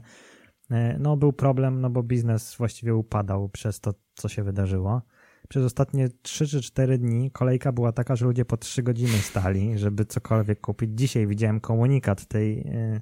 E, 0.71 0.97
no, 0.99 1.17
był 1.17 1.33
problem, 1.33 1.81
no 1.81 1.89
bo 1.89 2.03
biznes 2.03 2.55
właściwie 2.55 2.95
upadał 2.95 3.49
przez 3.49 3.79
to, 3.79 3.93
co 4.13 4.29
się 4.29 4.43
wydarzyło. 4.43 5.01
Przez 5.49 5.65
ostatnie 5.65 6.09
3 6.21 6.47
czy 6.47 6.61
4 6.61 6.97
dni 6.97 7.31
kolejka 7.31 7.71
była 7.71 7.91
taka, 7.91 8.15
że 8.15 8.25
ludzie 8.25 8.45
po 8.45 8.57
3 8.57 8.83
godziny 8.83 9.17
stali, 9.17 9.77
żeby 9.77 10.05
cokolwiek 10.05 10.61
kupić. 10.61 10.91
Dzisiaj 10.93 11.27
widziałem 11.27 11.59
komunikat 11.59 12.25
tej, 12.25 12.59
e, 12.59 13.01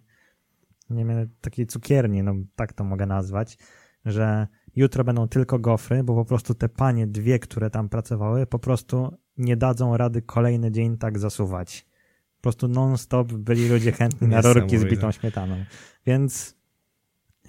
nie 0.89 1.05
wiem, 1.05 1.29
takiej 1.41 1.67
cukierni, 1.67 2.23
no 2.23 2.33
tak 2.55 2.73
to 2.73 2.83
mogę 2.83 3.05
nazwać, 3.05 3.57
że 4.05 4.47
jutro 4.75 5.03
będą 5.03 5.27
tylko 5.27 5.59
gofry, 5.59 6.03
bo 6.03 6.15
po 6.15 6.25
prostu 6.25 6.53
te 6.53 6.69
panie, 6.69 7.07
dwie, 7.07 7.39
które 7.39 7.69
tam 7.69 7.89
pracowały, 7.89 8.45
po 8.45 8.59
prostu 8.59 9.17
nie 9.37 9.57
dadzą 9.57 9.97
rady 9.97 10.21
kolejny 10.21 10.71
dzień 10.71 10.97
tak 10.97 11.19
zasuwać. 11.19 11.92
Po 12.43 12.45
prostu 12.45 12.67
non-stop 12.67 13.33
byli 13.33 13.69
ludzie 13.69 13.91
chętni 13.91 14.27
na 14.27 14.41
rurki 14.41 14.77
z 14.77 14.85
bitą 14.85 15.11
śmietaną. 15.11 15.65
Więc 16.05 16.55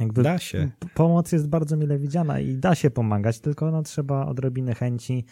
Jakby 0.01 0.23
da 0.23 0.39
się. 0.39 0.71
Pomoc 0.95 1.33
jest 1.33 1.49
bardzo 1.49 1.77
mile 1.77 1.99
widziana 1.99 2.41
i 2.41 2.57
da 2.57 2.75
się 2.75 2.91
pomagać, 2.91 3.41
tylko 3.41 3.71
no, 3.71 3.83
trzeba 3.83 4.27
odrobiny 4.27 4.75
chęci, 4.75 5.25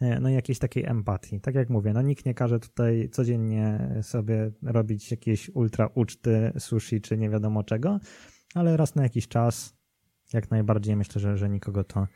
e, 0.00 0.20
no 0.20 0.28
i 0.28 0.34
jakiejś 0.34 0.58
takiej 0.58 0.84
empatii. 0.84 1.40
Tak 1.40 1.54
jak 1.54 1.70
mówię, 1.70 1.92
no 1.92 2.02
nikt 2.02 2.26
nie 2.26 2.34
każe 2.34 2.60
tutaj 2.60 3.08
codziennie 3.12 3.94
sobie 4.02 4.50
robić 4.62 5.10
jakieś 5.10 5.50
ultra 5.54 5.88
uczty, 5.94 6.52
sushi 6.58 7.00
czy 7.00 7.18
nie 7.18 7.30
wiadomo 7.30 7.64
czego, 7.64 8.00
ale 8.54 8.76
raz 8.76 8.94
na 8.94 9.02
jakiś 9.02 9.28
czas 9.28 9.74
jak 10.32 10.50
najbardziej 10.50 10.96
myślę, 10.96 11.20
że, 11.20 11.36
że 11.36 11.48
nikogo 11.48 11.84
to, 11.84 12.06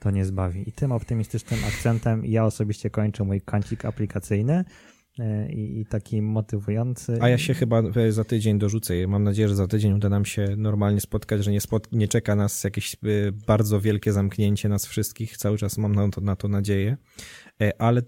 to 0.00 0.10
nie 0.10 0.24
zbawi. 0.24 0.68
I 0.68 0.72
tym 0.72 0.92
optymistycznym 0.92 1.60
akcentem 1.68 2.24
ja 2.24 2.44
osobiście 2.44 2.90
kończę 2.90 3.24
mój 3.24 3.40
kancik 3.40 3.84
aplikacyjny. 3.84 4.64
E, 5.18 5.52
i, 5.52 5.80
i 5.80 5.86
taki 5.86 6.22
motywujący. 6.22 7.18
A 7.20 7.28
ja 7.28 7.38
się 7.38 7.54
chyba 7.54 7.82
za 8.10 8.24
tydzień 8.24 8.58
dorzucę. 8.58 9.06
Mam 9.06 9.24
nadzieję, 9.24 9.48
że 9.48 9.54
za 9.54 9.66
tydzień 9.66 9.92
uda 9.92 10.08
nam 10.08 10.24
się 10.24 10.54
normalnie 10.56 11.00
spotkać, 11.00 11.44
że 11.44 11.50
nie, 11.50 11.60
spot, 11.60 11.92
nie 11.92 12.08
czeka 12.08 12.36
nas 12.36 12.64
jakieś 12.64 12.94
e, 12.94 12.98
bardzo 13.46 13.80
wielkie 13.80 14.12
zamknięcie 14.12 14.68
nas 14.68 14.86
wszystkich. 14.86 15.36
Cały 15.36 15.58
czas 15.58 15.78
mam 15.78 15.94
na 15.94 16.08
to, 16.08 16.20
na 16.20 16.36
to 16.36 16.48
nadzieję. 16.48 16.96
E, 17.62 17.82
ale 17.82 18.02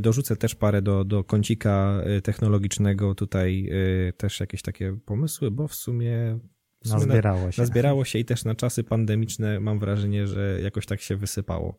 dorzucę 0.00 0.36
też 0.36 0.54
parę 0.54 0.82
do, 0.82 1.04
do 1.04 1.24
kącika 1.24 2.02
technologicznego. 2.22 3.14
Tutaj 3.14 3.70
też 4.16 4.40
jakieś 4.40 4.62
takie 4.62 4.98
pomysły, 5.06 5.50
bo 5.50 5.68
w 5.68 5.74
sumie 5.74 6.38
Nazbierało 6.84 7.52
się. 7.52 7.62
Nazbierało 7.62 8.04
się 8.04 8.18
i 8.18 8.24
też 8.24 8.44
na 8.44 8.54
czasy 8.54 8.84
pandemiczne 8.84 9.60
mam 9.60 9.78
wrażenie, 9.78 10.26
że 10.26 10.60
jakoś 10.62 10.86
tak 10.86 11.00
się 11.00 11.16
wysypało. 11.16 11.76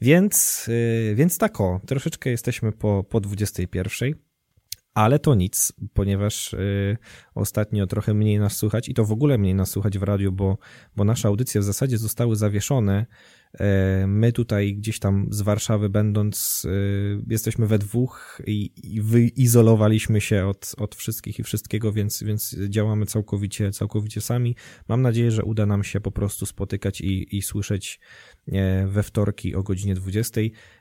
Więc, 0.00 0.66
y, 0.68 1.14
więc 1.14 1.38
tak 1.38 1.60
o, 1.60 1.80
troszeczkę 1.86 2.30
jesteśmy 2.30 2.72
po, 2.72 3.04
po 3.04 3.20
21. 3.20 4.14
Ale 4.96 5.18
to 5.18 5.34
nic, 5.34 5.72
ponieważ 5.94 6.52
y, 6.54 6.96
ostatnio 7.34 7.86
trochę 7.86 8.14
mniej 8.14 8.38
nas 8.38 8.56
słuchać 8.56 8.88
i 8.88 8.94
to 8.94 9.04
w 9.04 9.12
ogóle 9.12 9.38
mniej 9.38 9.54
nas 9.54 9.70
słuchać 9.70 9.98
w 9.98 10.02
radiu, 10.02 10.32
bo, 10.32 10.58
bo 10.96 11.04
nasze 11.04 11.28
audycje 11.28 11.60
w 11.60 11.64
zasadzie 11.64 11.98
zostały 11.98 12.36
zawieszone. 12.36 13.06
E, 13.60 14.06
my 14.06 14.32
tutaj 14.32 14.74
gdzieś 14.74 14.98
tam 14.98 15.26
z 15.30 15.42
Warszawy 15.42 15.88
będąc, 15.88 16.64
y, 16.64 17.22
jesteśmy 17.30 17.66
we 17.66 17.78
dwóch 17.78 18.40
i, 18.46 18.72
i 18.94 19.00
wyizolowaliśmy 19.00 20.20
się 20.20 20.46
od, 20.46 20.74
od 20.78 20.94
wszystkich 20.94 21.38
i 21.38 21.42
wszystkiego, 21.42 21.92
więc, 21.92 22.22
więc 22.22 22.56
działamy 22.68 23.06
całkowicie, 23.06 23.70
całkowicie 23.70 24.20
sami. 24.20 24.56
Mam 24.88 25.02
nadzieję, 25.02 25.30
że 25.30 25.44
uda 25.44 25.66
nam 25.66 25.84
się 25.84 26.00
po 26.00 26.10
prostu 26.10 26.46
spotykać 26.46 27.00
i, 27.00 27.36
i 27.36 27.42
słyszeć 27.42 28.00
e, 28.52 28.86
we 28.86 29.02
wtorki 29.02 29.54
o 29.54 29.62
godzinie 29.62 29.94
20. 29.94 30.40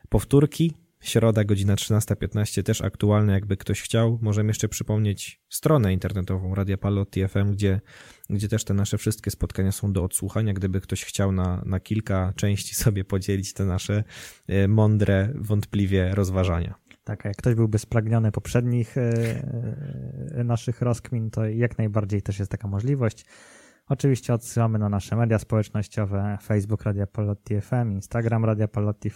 Powtórki 0.09 0.84
Środa, 1.01 1.43
godzina 1.43 1.75
13.15, 1.75 2.63
też 2.63 2.81
aktualne, 2.81 3.33
jakby 3.33 3.57
ktoś 3.57 3.81
chciał. 3.81 4.19
Możemy 4.21 4.49
jeszcze 4.49 4.69
przypomnieć 4.69 5.41
stronę 5.49 5.93
internetową 5.93 6.55
Radia 6.55 6.77
Palotti 6.77 7.27
FM, 7.27 7.51
gdzie, 7.51 7.81
gdzie 8.29 8.47
też 8.47 8.63
te 8.63 8.73
nasze 8.73 8.97
wszystkie 8.97 9.31
spotkania 9.31 9.71
są 9.71 9.93
do 9.93 10.03
odsłuchania, 10.03 10.53
gdyby 10.53 10.81
ktoś 10.81 11.05
chciał 11.05 11.31
na, 11.31 11.63
na 11.65 11.79
kilka 11.79 12.33
części 12.35 12.75
sobie 12.85 13.03
podzielić 13.03 13.53
te 13.53 13.65
nasze 13.65 14.03
e, 14.47 14.67
mądre, 14.67 15.29
wątpliwie 15.35 16.15
rozważania. 16.15 16.75
Tak, 17.03 17.25
jak 17.25 17.37
ktoś 17.37 17.55
byłby 17.55 17.79
spragniony 17.79 18.31
poprzednich 18.31 18.97
e, 18.97 19.01
e, 20.35 20.43
naszych 20.43 20.81
rozkmin, 20.81 21.31
to 21.31 21.45
jak 21.45 21.77
najbardziej 21.77 22.21
też 22.21 22.39
jest 22.39 22.51
taka 22.51 22.67
możliwość. 22.67 23.25
Oczywiście 23.87 24.33
odsyłamy 24.33 24.79
na 24.79 24.89
nasze 24.89 25.15
media 25.15 25.39
społecznościowe, 25.39 26.37
Facebook 26.43 26.83
Radia 26.83 27.07
Palotti 27.07 27.61
FM, 27.61 27.91
Instagram 27.91 28.45
Radia 28.45 28.67
Palotti 28.67 29.09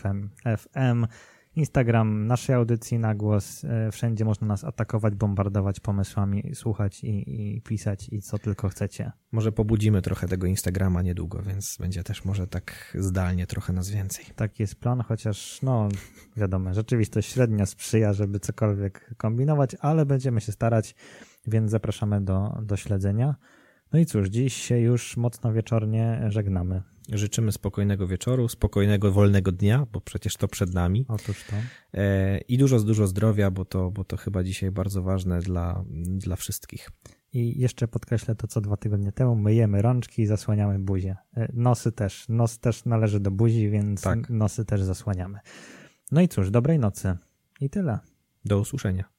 FM 0.57 1.07
Instagram 1.55 2.27
naszej 2.27 2.55
audycji 2.55 2.99
na 2.99 3.15
głos. 3.15 3.63
E, 3.65 3.91
wszędzie 3.91 4.25
można 4.25 4.47
nas 4.47 4.63
atakować, 4.63 5.15
bombardować 5.15 5.79
pomysłami, 5.79 6.51
słuchać 6.53 7.03
i, 7.03 7.55
i, 7.55 7.61
pisać 7.61 8.09
i 8.11 8.21
co 8.21 8.39
tylko 8.39 8.69
chcecie. 8.69 9.11
Może 9.31 9.51
pobudzimy 9.51 10.01
trochę 10.01 10.27
tego 10.27 10.47
Instagrama 10.47 11.01
niedługo, 11.01 11.41
więc 11.41 11.77
będzie 11.79 12.03
też 12.03 12.25
może 12.25 12.47
tak 12.47 12.97
zdalnie 12.99 13.47
trochę 13.47 13.73
nas 13.73 13.89
więcej. 13.89 14.25
Taki 14.35 14.63
jest 14.63 14.75
plan, 14.75 15.01
chociaż 15.01 15.61
no 15.61 15.89
wiadomo, 16.37 16.73
rzeczywistość 16.73 17.31
średnio 17.31 17.65
sprzyja, 17.65 18.13
żeby 18.13 18.39
cokolwiek 18.39 19.15
kombinować, 19.17 19.75
ale 19.79 20.05
będziemy 20.05 20.41
się 20.41 20.51
starać, 20.51 20.95
więc 21.47 21.71
zapraszamy 21.71 22.21
do, 22.21 22.57
do 22.61 22.77
śledzenia. 22.77 23.35
No 23.93 23.99
i 23.99 24.05
cóż, 24.05 24.29
dziś 24.29 24.53
się 24.53 24.79
już 24.79 25.17
mocno 25.17 25.53
wieczornie 25.53 26.25
żegnamy. 26.27 26.81
Życzymy 27.13 27.51
spokojnego 27.51 28.07
wieczoru, 28.07 28.47
spokojnego, 28.47 29.11
wolnego 29.11 29.51
dnia, 29.51 29.87
bo 29.91 30.01
przecież 30.01 30.37
to 30.37 30.47
przed 30.47 30.73
nami. 30.73 31.05
Otóż 31.07 31.43
to. 31.43 31.55
E, 31.93 32.37
I 32.37 32.57
dużo, 32.57 32.79
dużo 32.79 33.07
zdrowia, 33.07 33.51
bo 33.51 33.65
to, 33.65 33.91
bo 33.91 34.03
to 34.03 34.17
chyba 34.17 34.43
dzisiaj 34.43 34.71
bardzo 34.71 35.01
ważne 35.01 35.39
dla, 35.39 35.83
dla 36.17 36.35
wszystkich. 36.35 36.91
I 37.33 37.59
jeszcze 37.59 37.87
podkreślę 37.87 38.35
to, 38.35 38.47
co 38.47 38.61
dwa 38.61 38.77
tygodnie 38.77 39.11
temu. 39.11 39.35
Myjemy 39.35 39.81
rączki 39.81 40.21
i 40.21 40.25
zasłaniamy 40.25 40.79
buzię. 40.79 41.15
E, 41.37 41.51
nosy 41.53 41.91
też. 41.91 42.25
Nos 42.29 42.59
też 42.59 42.85
należy 42.85 43.19
do 43.19 43.31
buzi, 43.31 43.69
więc 43.69 44.01
tak. 44.01 44.29
nosy 44.29 44.65
też 44.65 44.81
zasłaniamy. 44.81 45.39
No 46.11 46.21
i 46.21 46.27
cóż, 46.27 46.51
dobrej 46.51 46.79
nocy. 46.79 47.17
I 47.61 47.69
tyle. 47.69 47.99
Do 48.45 48.59
usłyszenia. 48.59 49.09